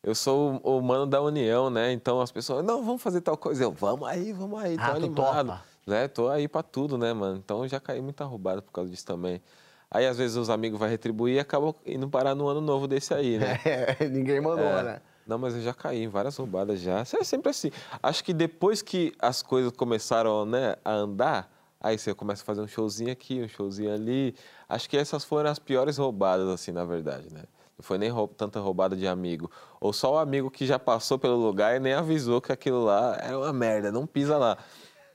[0.02, 1.92] eu sou o, o mano da união, né?
[1.92, 3.64] Então as pessoas, não, vamos fazer tal coisa.
[3.64, 5.46] Eu, vamos aí, vamos aí, tô Ah, animado.
[5.48, 5.62] topa.
[5.84, 6.06] Né?
[6.06, 7.38] Tô aí pra tudo, né, mano?
[7.44, 9.42] Então eu já caí muita roubada por causa disso também.
[9.90, 13.12] Aí às vezes os amigos vão retribuir e acabam indo parar no ano novo desse
[13.12, 13.58] aí, né?
[13.98, 14.82] É, ninguém mandou, É.
[14.82, 15.00] né?
[15.26, 17.00] Não, mas eu já caí em várias roubadas já.
[17.00, 17.70] É sempre assim.
[18.02, 21.51] Acho que depois que as coisas começaram né, a andar,
[21.82, 24.34] aí você começa a fazer um showzinho aqui, um showzinho ali.
[24.68, 27.42] Acho que essas foram as piores roubadas, assim, na verdade, né?
[27.76, 29.50] Não foi nem tanta roubada de amigo.
[29.80, 33.18] Ou só o amigo que já passou pelo lugar e nem avisou que aquilo lá
[33.20, 34.56] era uma merda, não pisa lá.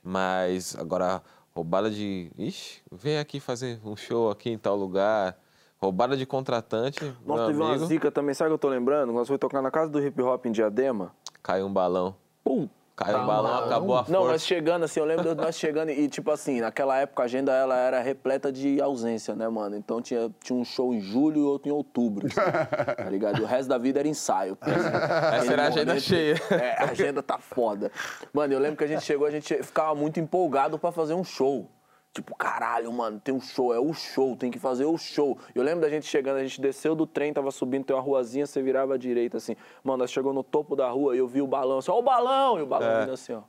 [0.02, 1.22] Mas agora,
[1.54, 2.30] roubada de.
[2.36, 5.36] Ixi, vem aqui fazer um show aqui em tal lugar.
[5.80, 9.12] Roubada de contratante, Nossa, teve uma amigo, zica também, sabe o que eu tô lembrando?
[9.12, 11.14] Nós fomos tocar na casa do hip hop em Diadema.
[11.40, 12.16] caiu um balão.
[12.42, 12.68] Pum!
[12.98, 14.32] Caiu um balão, acabou a Não, força.
[14.32, 17.52] nós chegando assim, eu lembro de nós chegando e, tipo assim, naquela época a agenda
[17.52, 19.76] ela era repleta de ausência, né, mano?
[19.76, 22.34] Então tinha, tinha um show em julho e outro em outubro, assim,
[23.04, 23.38] tá ligado?
[23.38, 24.58] E o resto da vida era ensaio.
[24.60, 26.34] assim, naquele era a agenda cheia.
[26.50, 27.92] É, a agenda tá foda.
[28.32, 31.22] Mano, eu lembro que a gente chegou, a gente ficava muito empolgado pra fazer um
[31.22, 31.70] show.
[32.12, 35.38] Tipo, caralho, mano, tem um show, é o show, tem que fazer o show.
[35.54, 38.46] Eu lembro da gente chegando, a gente desceu do trem, tava subindo, tem uma ruazinha,
[38.46, 39.54] você virava à direita, assim.
[39.84, 42.02] Mano, nós chegou no topo da rua e eu vi o balão, assim, ó o
[42.02, 42.58] balão!
[42.58, 43.10] E o balão É.
[43.10, 43.42] assim, ó.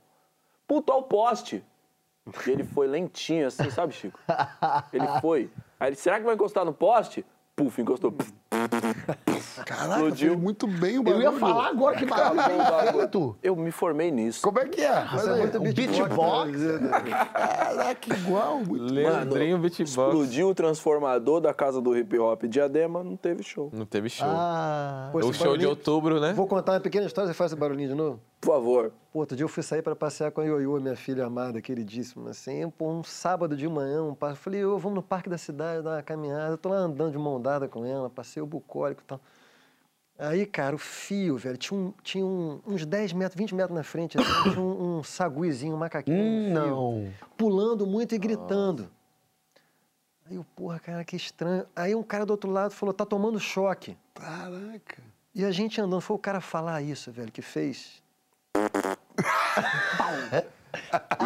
[0.68, 1.64] Puta, ó o poste!
[2.46, 4.20] E ele foi lentinho, assim, sabe, Chico?
[4.92, 5.50] Ele foi.
[5.80, 7.24] Aí ele, será que vai encostar no poste?
[7.56, 8.14] Puf, encostou.
[9.64, 10.30] Caraca, Explodiu.
[10.32, 11.22] fez muito bem o Eu bagulho.
[11.22, 13.36] ia falar agora que barulho bem feito.
[13.42, 14.42] Eu me formei nisso.
[14.42, 15.04] Como é que é?
[15.04, 16.50] Mas é muito um beatbox.
[16.58, 17.30] beatbox?
[17.32, 18.58] Caraca, igual.
[18.64, 19.90] Muito Leandrinho Beatbox.
[19.90, 23.70] Explodiu o transformador da casa do hip hop Diadema, não teve show.
[23.72, 24.26] Não teve show.
[24.28, 26.32] Ah, Pô, o show de outubro, né?
[26.32, 28.20] Vou contar uma pequena história, você faz esse barulhinho de novo?
[28.40, 28.92] Por favor.
[29.12, 32.30] Pô, outro dia eu fui sair para passear com a Ioiô, minha filha amada, queridíssima,
[32.30, 35.96] assim, um sábado de manhã, um pa- falei, ô, vamos no parque da cidade, dar
[35.96, 39.04] uma caminhada, eu tô lá andando de mão dada com ela, passei o bucólico e
[39.04, 39.20] tal.
[40.18, 43.82] Aí, cara, o fio, velho, tinha, um- tinha um- uns 10 metros, 20 metros na
[43.82, 47.12] frente, assim, tinha um, um saguizinho, um macaquinho, um fio, não.
[47.38, 48.90] pulando muito e gritando.
[50.26, 51.66] Aí eu, porra, cara, que estranho.
[51.74, 53.96] Aí um cara do outro lado falou, tá tomando choque.
[54.14, 55.02] Caraca.
[55.34, 57.99] E a gente andando, foi o cara falar isso, velho, que fez.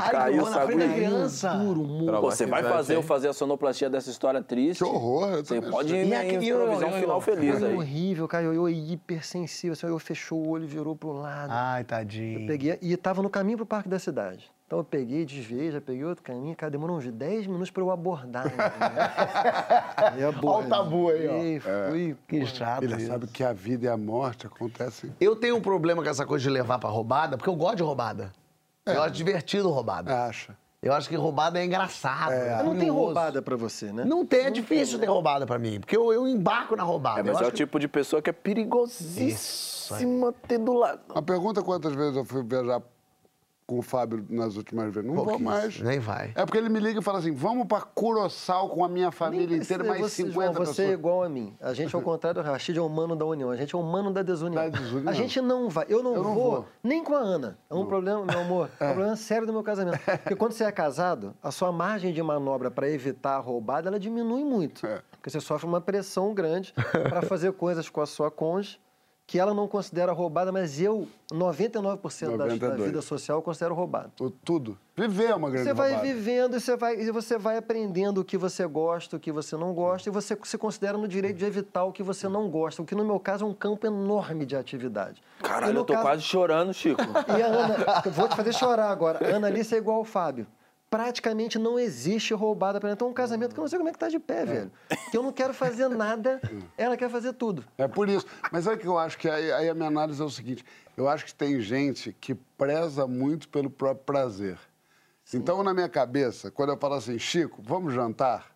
[0.03, 0.95] Ai, caiu na frente da saguinho.
[0.95, 1.51] criança.
[1.55, 2.07] Duro.
[2.21, 4.79] Pô, você vai fazer eu fazer a sonoplastia dessa história triste?
[4.83, 5.29] Que horror.
[5.35, 7.75] eu Você pode ir E né, improvisar um e- final e- feliz aí.
[7.75, 8.45] horrível, cara.
[8.45, 9.73] Eu, eu hipersensível.
[9.73, 11.51] Assim, eu fechou o olho, virou pro lado.
[11.53, 12.41] Ai, tadinho.
[12.41, 14.51] Eu peguei, e tava no caminho pro Parque da Cidade.
[14.67, 16.57] Então eu peguei, desviei, já peguei outro caminho.
[16.57, 18.47] Cara, demorou uns 10 minutos pra eu abordar.
[19.97, 21.31] Aí Olha o tabu aí, ó.
[21.33, 23.07] abordei, Fui, Que chato Ele isso.
[23.07, 25.13] sabe que a vida e a morte acontecem.
[25.21, 27.83] Eu tenho um problema com essa coisa de levar pra roubada, porque eu gosto de
[27.83, 28.33] roubada.
[28.87, 30.25] Eu acho divertido roubada.
[30.27, 30.55] Acha.
[30.83, 32.33] Eu acho que roubada é engraçado.
[32.33, 34.05] É, não tem roubada pra você, né?
[34.05, 37.21] Não tem, é difícil ter roubada pra mim, porque eu, eu embarco na roubada.
[37.21, 41.01] É, mas Eu é o que- tipo de pessoa que é perigosíssima ter do lado.
[41.11, 42.83] Uma pergunta quantas vezes eu fui viajar
[43.67, 45.09] com o Fábio nas últimas vezes.
[45.09, 45.81] Não vou mais.
[45.81, 46.33] Nem vai.
[46.35, 49.47] É porque ele me liga e fala assim: vamos pra Coroçal com a minha família
[49.47, 50.99] Nem inteira, mais você, 50 João, você é pessoas.
[50.99, 51.57] igual a mim.
[51.61, 53.51] A gente, ao contrário do Rashid, é o mano da união.
[53.51, 54.63] A gente é o mano da desunião.
[54.63, 55.11] Da desunião.
[55.11, 55.87] A gente não vai.
[55.89, 56.67] Eu não, Eu não vou, vou.
[56.83, 57.59] nem com a Ana.
[57.71, 58.71] É um problema, meu amor.
[58.85, 59.99] É um problema sério do meu casamento.
[59.99, 63.99] Porque quando você é casado, a sua margem de manobra para evitar a roubada, ela
[63.99, 64.87] diminui muito.
[64.87, 65.01] É.
[65.13, 66.75] Porque você sofre uma pressão grande
[67.09, 68.79] para fazer coisas com a sua cônjuge
[69.27, 72.85] que ela não considera roubada, mas eu, 99% da, da 92.
[72.87, 74.11] vida social, eu considero roubada.
[74.21, 74.79] O- Tudo.
[74.97, 76.13] Viver é uma grande Você vai roubada.
[76.13, 79.57] vivendo e você vai, e você vai aprendendo o que você gosta, o que você
[79.57, 82.83] não gosta, e você se considera no direito de evitar o que você não gosta,
[82.83, 85.23] o que no meu caso é um campo enorme de atividade.
[85.43, 87.01] Caralho, eu tô caso- quase chorando, Chico.
[87.37, 89.27] E a Ana, eu vou te fazer chorar agora.
[89.27, 90.47] A Ana Alice é igual ao Fábio.
[90.95, 92.95] Praticamente não existe roubada pra ela.
[92.95, 94.71] Então, é um casamento que eu não sei como é que tá de pé, velho.
[95.11, 96.41] Que eu não quero fazer nada,
[96.79, 97.65] ela quer fazer tudo.
[97.77, 98.25] É por isso.
[98.53, 100.65] Mas o que eu acho que aí, aí a minha análise é o seguinte:
[100.97, 104.57] eu acho que tem gente que preza muito pelo próprio prazer.
[105.33, 108.55] Então, na minha cabeça, quando eu falo assim, Chico, vamos jantar,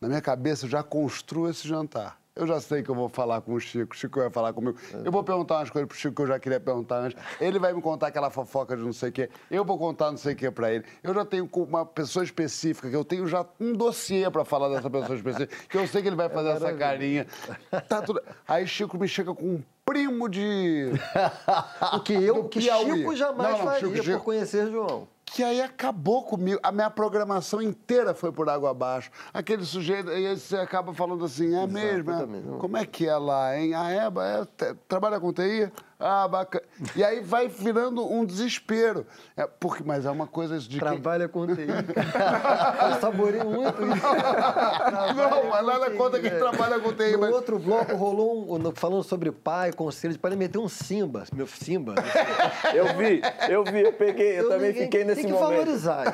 [0.00, 2.20] na minha cabeça eu já construo esse jantar.
[2.38, 4.78] Eu já sei que eu vou falar com o Chico, o Chico vai falar comigo.
[5.04, 7.20] Eu vou perguntar umas coisas pro Chico que eu já queria perguntar antes.
[7.40, 9.28] Ele vai me contar aquela fofoca de não sei o quê.
[9.50, 10.84] Eu vou contar não sei o quê pra ele.
[11.02, 14.88] Eu já tenho uma pessoa específica, que eu tenho já um dossiê pra falar dessa
[14.88, 17.26] pessoa específica, que eu sei que ele vai fazer essa carinha.
[17.88, 18.22] Tá tudo...
[18.46, 20.92] Aí Chico me chega com um primo de...
[21.94, 22.98] O que eu, que Piauí.
[22.98, 24.18] Chico jamais Não, não, faria Chico, Chico.
[24.18, 25.08] por conhecer João.
[25.32, 26.58] Que aí acabou comigo.
[26.62, 29.10] A minha programação inteira foi por água abaixo.
[29.32, 32.10] Aquele sujeito, aí você acaba falando assim, é mesmo?
[32.10, 32.58] é?
[32.58, 33.74] Como é que é lá, hein?
[33.74, 35.70] A Eba é, te- trabalha com TI?
[36.00, 36.64] Ah, bacana.
[36.94, 39.04] E aí vai virando um desespero.
[39.36, 40.78] É, porque, mas é uma coisa de que...
[40.78, 41.66] Trabalha com TI.
[41.66, 44.06] eu saborei muito isso.
[45.16, 49.02] Não, mas nada contra quem trabalha com TI, No mas- outro bloco rolou um, falando
[49.02, 51.24] sobre pai, conselho de pai, ele meteu um Simba.
[51.32, 51.94] Meu Simba.
[52.72, 55.50] Eu vi, eu vi, eu peguei, eu, também ninguém- fiquei nesse Tem que momento.
[55.58, 56.04] valorizar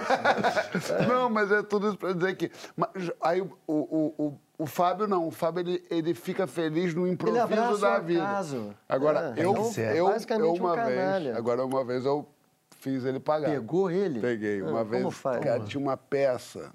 [0.74, 0.94] isso.
[1.06, 2.50] Não, mas é tudo isso pra dizer que...
[2.74, 2.90] Mas,
[3.20, 5.26] aí o, o, o, o Fábio não.
[5.26, 8.22] O Fábio, ele, ele fica feliz no Ele improviso o da vida.
[8.22, 8.74] acaso.
[8.88, 11.24] Agora, É, eu, então, eu, basicamente eu um uma canalha.
[11.24, 11.36] vez...
[11.36, 12.26] Agora, uma vez eu
[12.78, 13.50] fiz ele pagar.
[13.50, 14.20] Pegou ele?
[14.20, 14.60] Peguei.
[14.60, 15.42] Ah, Uma como vez, faz?
[15.42, 16.70] cara, tinha uma peça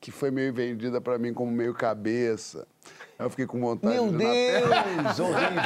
[0.00, 2.66] que foi meio vendida pra mim como meio cabeça.
[3.18, 4.68] Aí eu fiquei com vontade Meu de peça.
[4.68, 5.62] Deus, horrível.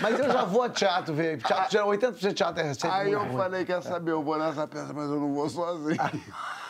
[0.00, 1.38] Mas eu já vou a teatro ver.
[1.40, 3.36] Teatro, geral, 80% de teatro é sempre Aí eu ruim.
[3.36, 5.96] falei, quer saber, eu vou nessa peça, mas eu não vou sozinho.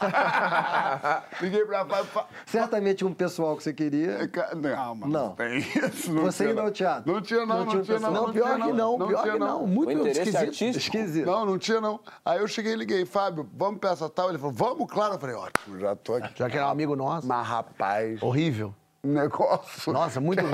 [1.40, 4.18] Liguei pra Fábio e fa- Certamente um pessoal que você queria.
[4.56, 5.26] Não, mas Não.
[5.28, 6.12] não tem isso.
[6.12, 6.72] Não Você indo ao não.
[6.72, 7.12] teatro?
[7.12, 8.12] Não tinha, não, Não não, tinha não.
[8.12, 9.66] Não, pior tinha, que não, pior tinha, que não.
[9.66, 10.78] Muito interesse esquisito.
[10.78, 11.26] Esquisito.
[11.26, 12.00] Não, não tinha, não.
[12.24, 14.28] Aí eu cheguei e liguei, Fábio, vamos essa tal?
[14.30, 15.14] Ele falou, vamos, claro.
[15.14, 16.32] Eu falei, ótimo, já tô aqui.
[16.36, 17.26] Já que era um amigo nosso.
[17.26, 18.74] Mas, rapaz, Horrível.
[19.02, 19.92] Um negócio.
[19.92, 20.52] Nossa, muito ruim.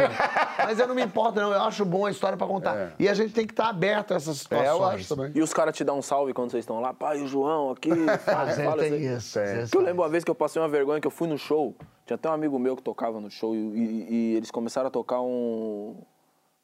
[0.58, 1.52] Mas eu não me importo, não.
[1.52, 2.76] Eu acho bom a história pra contar.
[2.76, 2.92] É.
[2.98, 4.68] E a gente tem que estar aberto a essas É, situações.
[4.68, 5.32] eu acho também.
[5.34, 7.90] E os caras te dão um salve quando vocês estão lá, pai, o João aqui,
[8.24, 9.62] fala, é, fala tem isso aí.
[9.64, 9.76] isso.
[9.76, 9.78] é.
[9.80, 11.74] Eu lembro uma vez que eu passei uma vergonha que eu fui no show,
[12.06, 14.90] tinha até um amigo meu que tocava no show e, e- e eles começaram a
[14.90, 15.96] tocar um.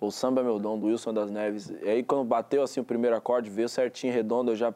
[0.00, 1.72] O Samba é Meu Dom, do Wilson das Neves.
[1.80, 4.74] E aí quando bateu assim o primeiro acorde, veio certinho, redondo, eu já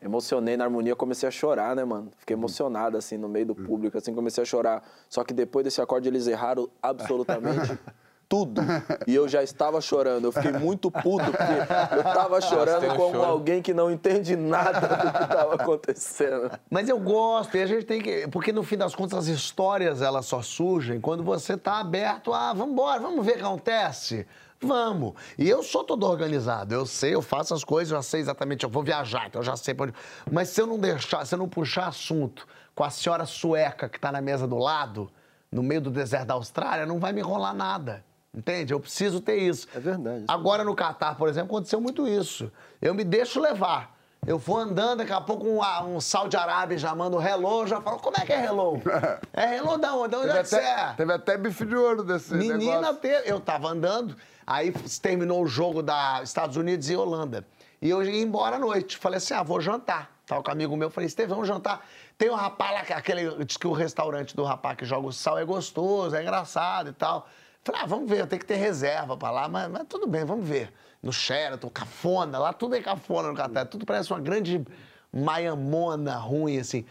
[0.00, 2.10] emocionei na harmonia, comecei a chorar, né, mano?
[2.18, 4.82] Fiquei emocionado, assim, no meio do público, assim, comecei a chorar.
[5.08, 7.78] Só que depois desse acorde eles erraram absolutamente
[8.28, 8.60] tudo.
[9.06, 10.26] E eu já estava chorando.
[10.26, 13.24] Eu fiquei muito puto, porque eu estava chorando como choro.
[13.24, 16.50] alguém que não entende nada do que estava acontecendo.
[16.70, 18.26] Mas eu gosto, e a gente tem que.
[18.28, 22.52] Porque no fim das contas, as histórias elas só surgem quando você tá aberto a.
[22.52, 24.26] Vamos embora, vamos ver o que acontece.
[24.60, 25.14] Vamos.
[25.38, 26.74] E eu sou todo organizado.
[26.74, 28.64] Eu sei, eu faço as coisas, eu já sei exatamente.
[28.64, 29.94] Eu vou viajar, então eu já sei pra onde.
[30.30, 33.98] Mas se eu não deixar, se eu não puxar assunto com a senhora sueca que
[34.00, 35.10] tá na mesa do lado,
[35.50, 38.04] no meio do deserto da Austrália, não vai me rolar nada.
[38.34, 38.72] Entende?
[38.74, 39.66] Eu preciso ter isso.
[39.74, 40.24] É verdade.
[40.28, 42.52] Agora no Catar, por exemplo, aconteceu muito isso.
[42.82, 43.96] Eu me deixo levar.
[44.26, 45.60] Eu vou andando, daqui a pouco um,
[45.96, 48.82] um Saudi Arábia já manda um hello, eu já falo, como é que é hello?
[49.32, 50.08] É hello da onde?
[50.10, 50.94] De onde Teve é que você até, é?
[50.96, 52.96] teve até bife de ouro desse Menina, negócio.
[52.96, 54.16] te- eu tava andando,
[54.46, 57.46] aí terminou o jogo da Estados Unidos e Holanda.
[57.82, 58.96] E eu ia embora à noite.
[58.96, 60.10] Falei assim, ah, vou jantar.
[60.26, 61.86] Tava com um amigo meu, falei, Estevão, vamos jantar.
[62.18, 65.12] Tem um rapaz lá, que- aquele, diz que o restaurante do rapaz que joga o
[65.12, 67.28] sal é gostoso, é engraçado e tal.
[67.62, 70.46] Falei, ah, vamos ver, tenho que ter reserva pra lá, mas, mas tudo bem, vamos
[70.48, 70.72] ver.
[71.02, 74.64] No Sheraton, cafona, lá tudo é cafona no Catar, tudo parece uma grande
[75.12, 76.84] maiamona ruim, assim.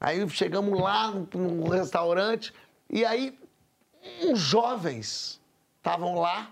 [0.00, 2.52] Aí chegamos lá no restaurante,
[2.88, 3.38] e aí
[4.24, 5.40] uns jovens
[5.76, 6.50] estavam lá,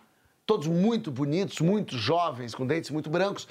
[0.48, 3.46] todos muito bonitos, muito jovens, com dentes muito brancos,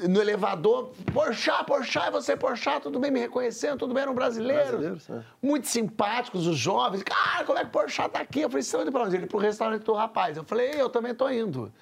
[0.00, 4.14] no elevador, Porchat, Porchat, é você Porchat, tudo bem me reconhecendo, tudo bem, era um
[4.14, 4.78] brasileiro.
[4.78, 5.08] Brasileiros.
[5.40, 7.04] Muito simpáticos, os jovens.
[7.04, 8.40] Cara, como é que o Porchat tá aqui?
[8.40, 9.14] Eu falei, você tá indo pra onde?
[9.14, 10.36] Ele, pro restaurante do rapaz.
[10.36, 11.72] Eu falei, eu também tô indo.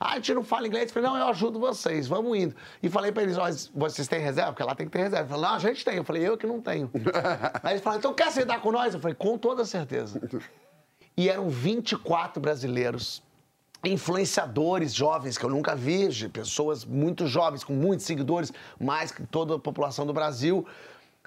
[0.00, 0.88] Ah, a gente não fala inglês.
[0.88, 2.56] Eu falei, não, eu ajudo vocês, vamos indo.
[2.82, 3.36] E falei pra eles,
[3.72, 4.52] vocês têm reserva?
[4.52, 5.28] Porque lá tem que ter reserva.
[5.28, 5.96] Falou, não, a gente tem.
[5.96, 6.90] Eu falei, eu que não tenho.
[7.62, 8.92] Aí eles falaram, então quer sentar com nós?
[8.94, 10.20] Eu falei, com toda certeza.
[11.16, 13.22] E eram 24 brasileiros,
[13.86, 19.24] influenciadores jovens que eu nunca vi, de pessoas muito jovens, com muitos seguidores, mais que
[19.26, 20.66] toda a população do Brasil.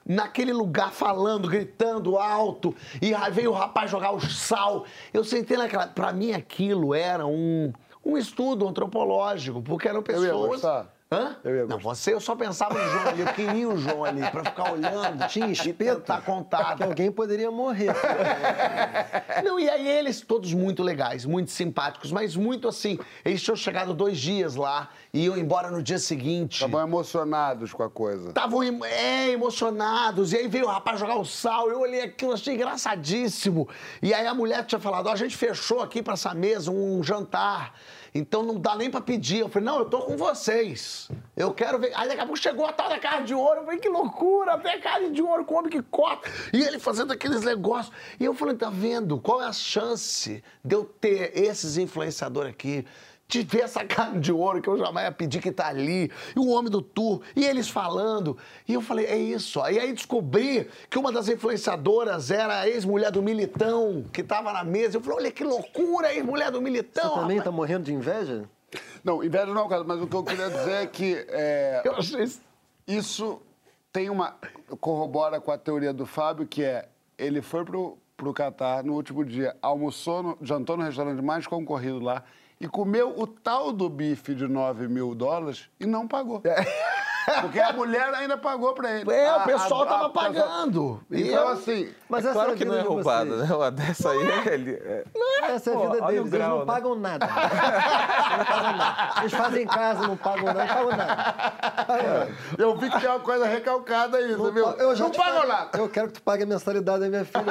[0.05, 4.85] Naquele lugar falando, gritando alto, e aí veio o rapaz jogar o sal.
[5.13, 5.87] Eu sentei naquela.
[5.87, 7.73] Pra mim, aquilo era um,
[8.05, 10.61] um estudo antropológico, porque eram pessoas.
[11.09, 11.37] Hã?
[11.41, 14.21] Eu ia Não, você, eu só pensava no João ali, eu queria o João ali,
[14.29, 16.75] pra ficar olhando, tinha espeto, tá contato.
[16.77, 17.93] Que alguém poderia morrer.
[19.41, 22.99] Não, e aí eles todos muito legais, muito simpáticos, mas muito assim.
[23.23, 26.55] Eles tinham chegado dois dias lá e iam embora no dia seguinte.
[26.55, 28.29] Estavam emocionados com a coisa.
[28.29, 30.33] Estavam em- é, emocionados.
[30.33, 31.69] E aí veio o rapaz jogar o sal.
[31.69, 33.69] Eu olhei aquilo, achei engraçadíssimo.
[34.01, 37.01] E aí a mulher tinha falado: ó, a gente fechou aqui pra essa mesa um
[37.01, 37.73] jantar.
[38.17, 39.39] Então não dá nem pra pedir.
[39.39, 41.09] Eu falei, não, eu tô com vocês.
[41.35, 41.93] Eu quero ver.
[41.95, 43.59] Aí daqui a pouco chegou a tal da carne de ouro.
[43.59, 46.27] Eu falei, que loucura, até carne de ouro, come que corta.
[46.51, 47.93] E ele fazendo aqueles negócios.
[48.19, 49.19] E eu falei, tá vendo?
[49.19, 52.85] Qual é a chance de eu ter esses influenciadores aqui?
[53.27, 56.39] De ver essa carne de ouro que eu jamais ia pedir que tá ali, e
[56.39, 58.37] o homem do tour, e eles falando.
[58.67, 59.59] E eu falei, é isso.
[59.69, 64.63] E aí descobri que uma das influenciadoras era a ex-mulher do Militão, que tava na
[64.63, 64.97] mesa.
[64.97, 67.09] Eu falei, olha que loucura, a ex-mulher do Militão.
[67.09, 67.43] Você também rapaz.
[67.43, 68.49] tá morrendo de inveja?
[69.03, 71.81] Não, inveja não é o caso, mas o que eu queria dizer é que é,
[71.83, 72.41] Eu achei isso.
[72.87, 73.41] isso
[73.91, 74.35] tem uma.
[74.79, 76.87] corrobora com a teoria do Fábio, que é
[77.17, 81.99] ele foi pro, pro Catar no último dia, almoçou, no, jantou no restaurante mais concorrido
[81.99, 82.23] lá
[82.59, 86.41] e comeu o tal do bife de 9 mil dólares e não pagou.
[87.41, 89.11] Porque a mulher ainda pagou pra ele.
[89.11, 91.01] É, A- o pessoal a- tava a- pagando.
[91.11, 93.53] E Então, eu- assim, Mas é claro é que não é roubado, né?
[93.53, 94.73] Uma dessa aí, ele...
[94.73, 95.03] é-
[95.49, 96.33] Essa é a vida deles.
[96.33, 96.65] Eles não né?
[96.65, 97.25] pagam nada.
[97.25, 99.13] Eles não pagam nada.
[99.21, 100.59] Eles fazem em casa, não pagam nada.
[100.63, 101.83] Não pagam nada.
[101.85, 102.31] Pagam nada.
[102.57, 104.65] eu vi que tem uma coisa recalcada aí, você viu?
[104.71, 105.77] Eu já não pagam paguei- nada.
[105.77, 107.43] Eu quero que tu pague a mensalidade da minha filha.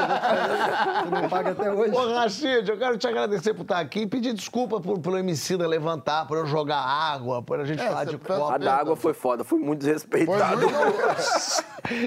[1.05, 1.94] Tu não paga até hoje.
[1.94, 5.57] Ô, Rachid, eu quero te agradecer por estar aqui e pedir desculpa por, pelo MC
[5.57, 8.47] da levantar, por eu jogar água, por a gente É, falar de copo.
[8.48, 10.60] A da água foi foda, fui muito desrespeitado.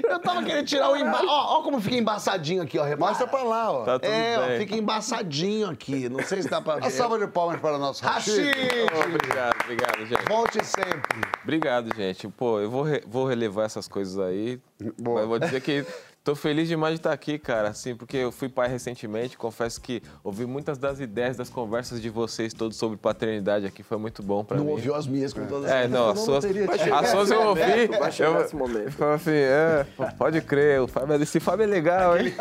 [0.08, 1.26] Eu tava querendo tirar o embaixo.
[1.26, 2.84] Ó, ó como fica embaçadinho aqui, ó.
[2.84, 3.10] Repara.
[3.10, 3.84] Mostra pra lá, ó.
[3.84, 4.58] Tá tudo É, ó, bem.
[4.60, 6.08] fica embaçadinho aqui.
[6.08, 6.82] Não sei se dá pra ver.
[6.82, 8.44] Uma salva de palmas para o nosso Rachid.
[8.44, 9.14] Rachid!
[9.14, 10.28] Obrigado, obrigado, gente.
[10.28, 11.20] Volte sempre.
[11.42, 12.28] Obrigado, gente.
[12.28, 14.60] Pô, eu vou, re- vou relevar essas coisas aí.
[14.98, 15.20] Boa.
[15.20, 15.84] Mas vou dizer que
[16.30, 17.68] tô feliz demais de estar aqui, cara.
[17.68, 19.36] Assim, porque eu fui pai recentemente.
[19.36, 23.82] Confesso que ouvi muitas das ideias, das conversas de vocês todos sobre paternidade aqui.
[23.82, 24.70] Foi muito bom pra Não mim.
[24.70, 26.78] ouviu as minhas com todas É, não, Eu as não suas, tido.
[26.78, 27.86] chegar as suas eu ouvi.
[27.88, 28.92] vai chegar eu, esse momento.
[28.92, 29.86] Falei assim, é,
[30.16, 32.32] pode crer, o Fábio, esse Fábio é legal, hein?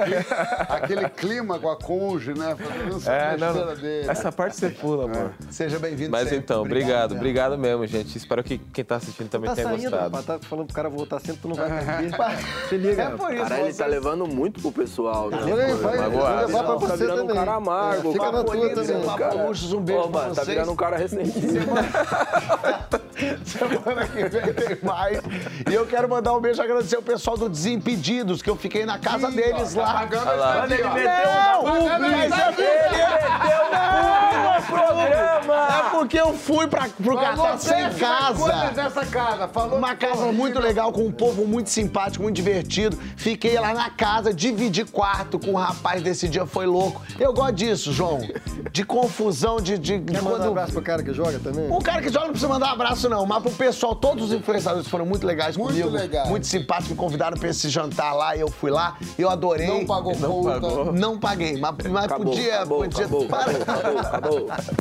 [0.70, 2.56] Aquele clima com a conge, né?
[3.07, 4.07] É, não, dele.
[4.10, 5.34] essa parte você pula, amor.
[5.49, 6.38] Seja bem-vindo Mas sempre.
[6.38, 7.18] então, obrigado, né?
[7.18, 8.16] obrigado mesmo, gente.
[8.18, 10.24] Espero que quem tá assistindo também Tá tenha saindo, gostado.
[10.24, 12.70] Tá falando pro cara voltar sempre, tu não vai aqui.
[12.70, 13.03] Se liga.
[13.03, 15.38] É por isso, Cara, tá levando muito pro pessoal, né?
[15.41, 17.35] Aí, vai, levar pra Não, tá você virando um também.
[17.35, 19.47] cara amargo, É, Fica cara na tua também.
[19.47, 20.47] Luxos, um beijo Ô, pra mano, vocês.
[20.47, 21.65] tá virando um cara ressentido.
[23.45, 25.19] Semana que vem tem mais.
[25.69, 28.85] E eu quero mandar um beijo e agradecer o pessoal do Desimpedidos, que eu fiquei
[28.85, 29.93] na casa deles Tá lá.
[29.93, 30.64] pagando Olha lá.
[30.64, 31.64] aqui, ó.
[31.64, 33.10] Não, é porque ele
[34.69, 35.68] programa!
[35.69, 38.72] É porque eu fui pra, pro Catar sem casa.
[38.73, 39.47] dessa casa.
[39.47, 42.97] Falou Uma casa muito legal, com um povo muito simpático, muito divertido.
[43.18, 47.02] Fiquei lá na casa, dividi quarto com um rapaz desse dia, foi louco.
[47.19, 48.19] Eu gosto disso, João.
[48.72, 49.77] De confusão, de.
[49.77, 51.69] de, de Quer mandar um quando- abraço pro cara que joga também?
[51.72, 53.26] O cara que joga não precisa mandar um abraço, não.
[53.26, 55.90] Mas pro pessoal, todos os influenciadores foram muito legais Muito comigo.
[55.90, 56.27] legais.
[56.30, 58.98] Muito simpáticos, me convidaram pra esse jantar lá e eu fui lá.
[59.18, 59.68] Eu adorei.
[59.68, 60.52] Não pagou Não conta.
[60.61, 60.94] pagou.
[60.94, 62.56] Não paguei, mas, mas Acabou, podia.
[62.56, 63.06] acabou, podia...
[63.06, 63.52] acabou, Para.
[63.52, 64.80] acabou, acabou, acabou.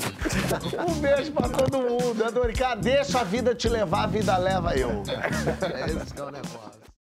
[0.88, 2.16] Um beijo pra todo mundo.
[2.20, 2.54] Eu adorei.
[2.54, 5.02] Cara, deixa a vida te levar, a vida leva eu.
[5.08, 6.88] É esse que é o negócio.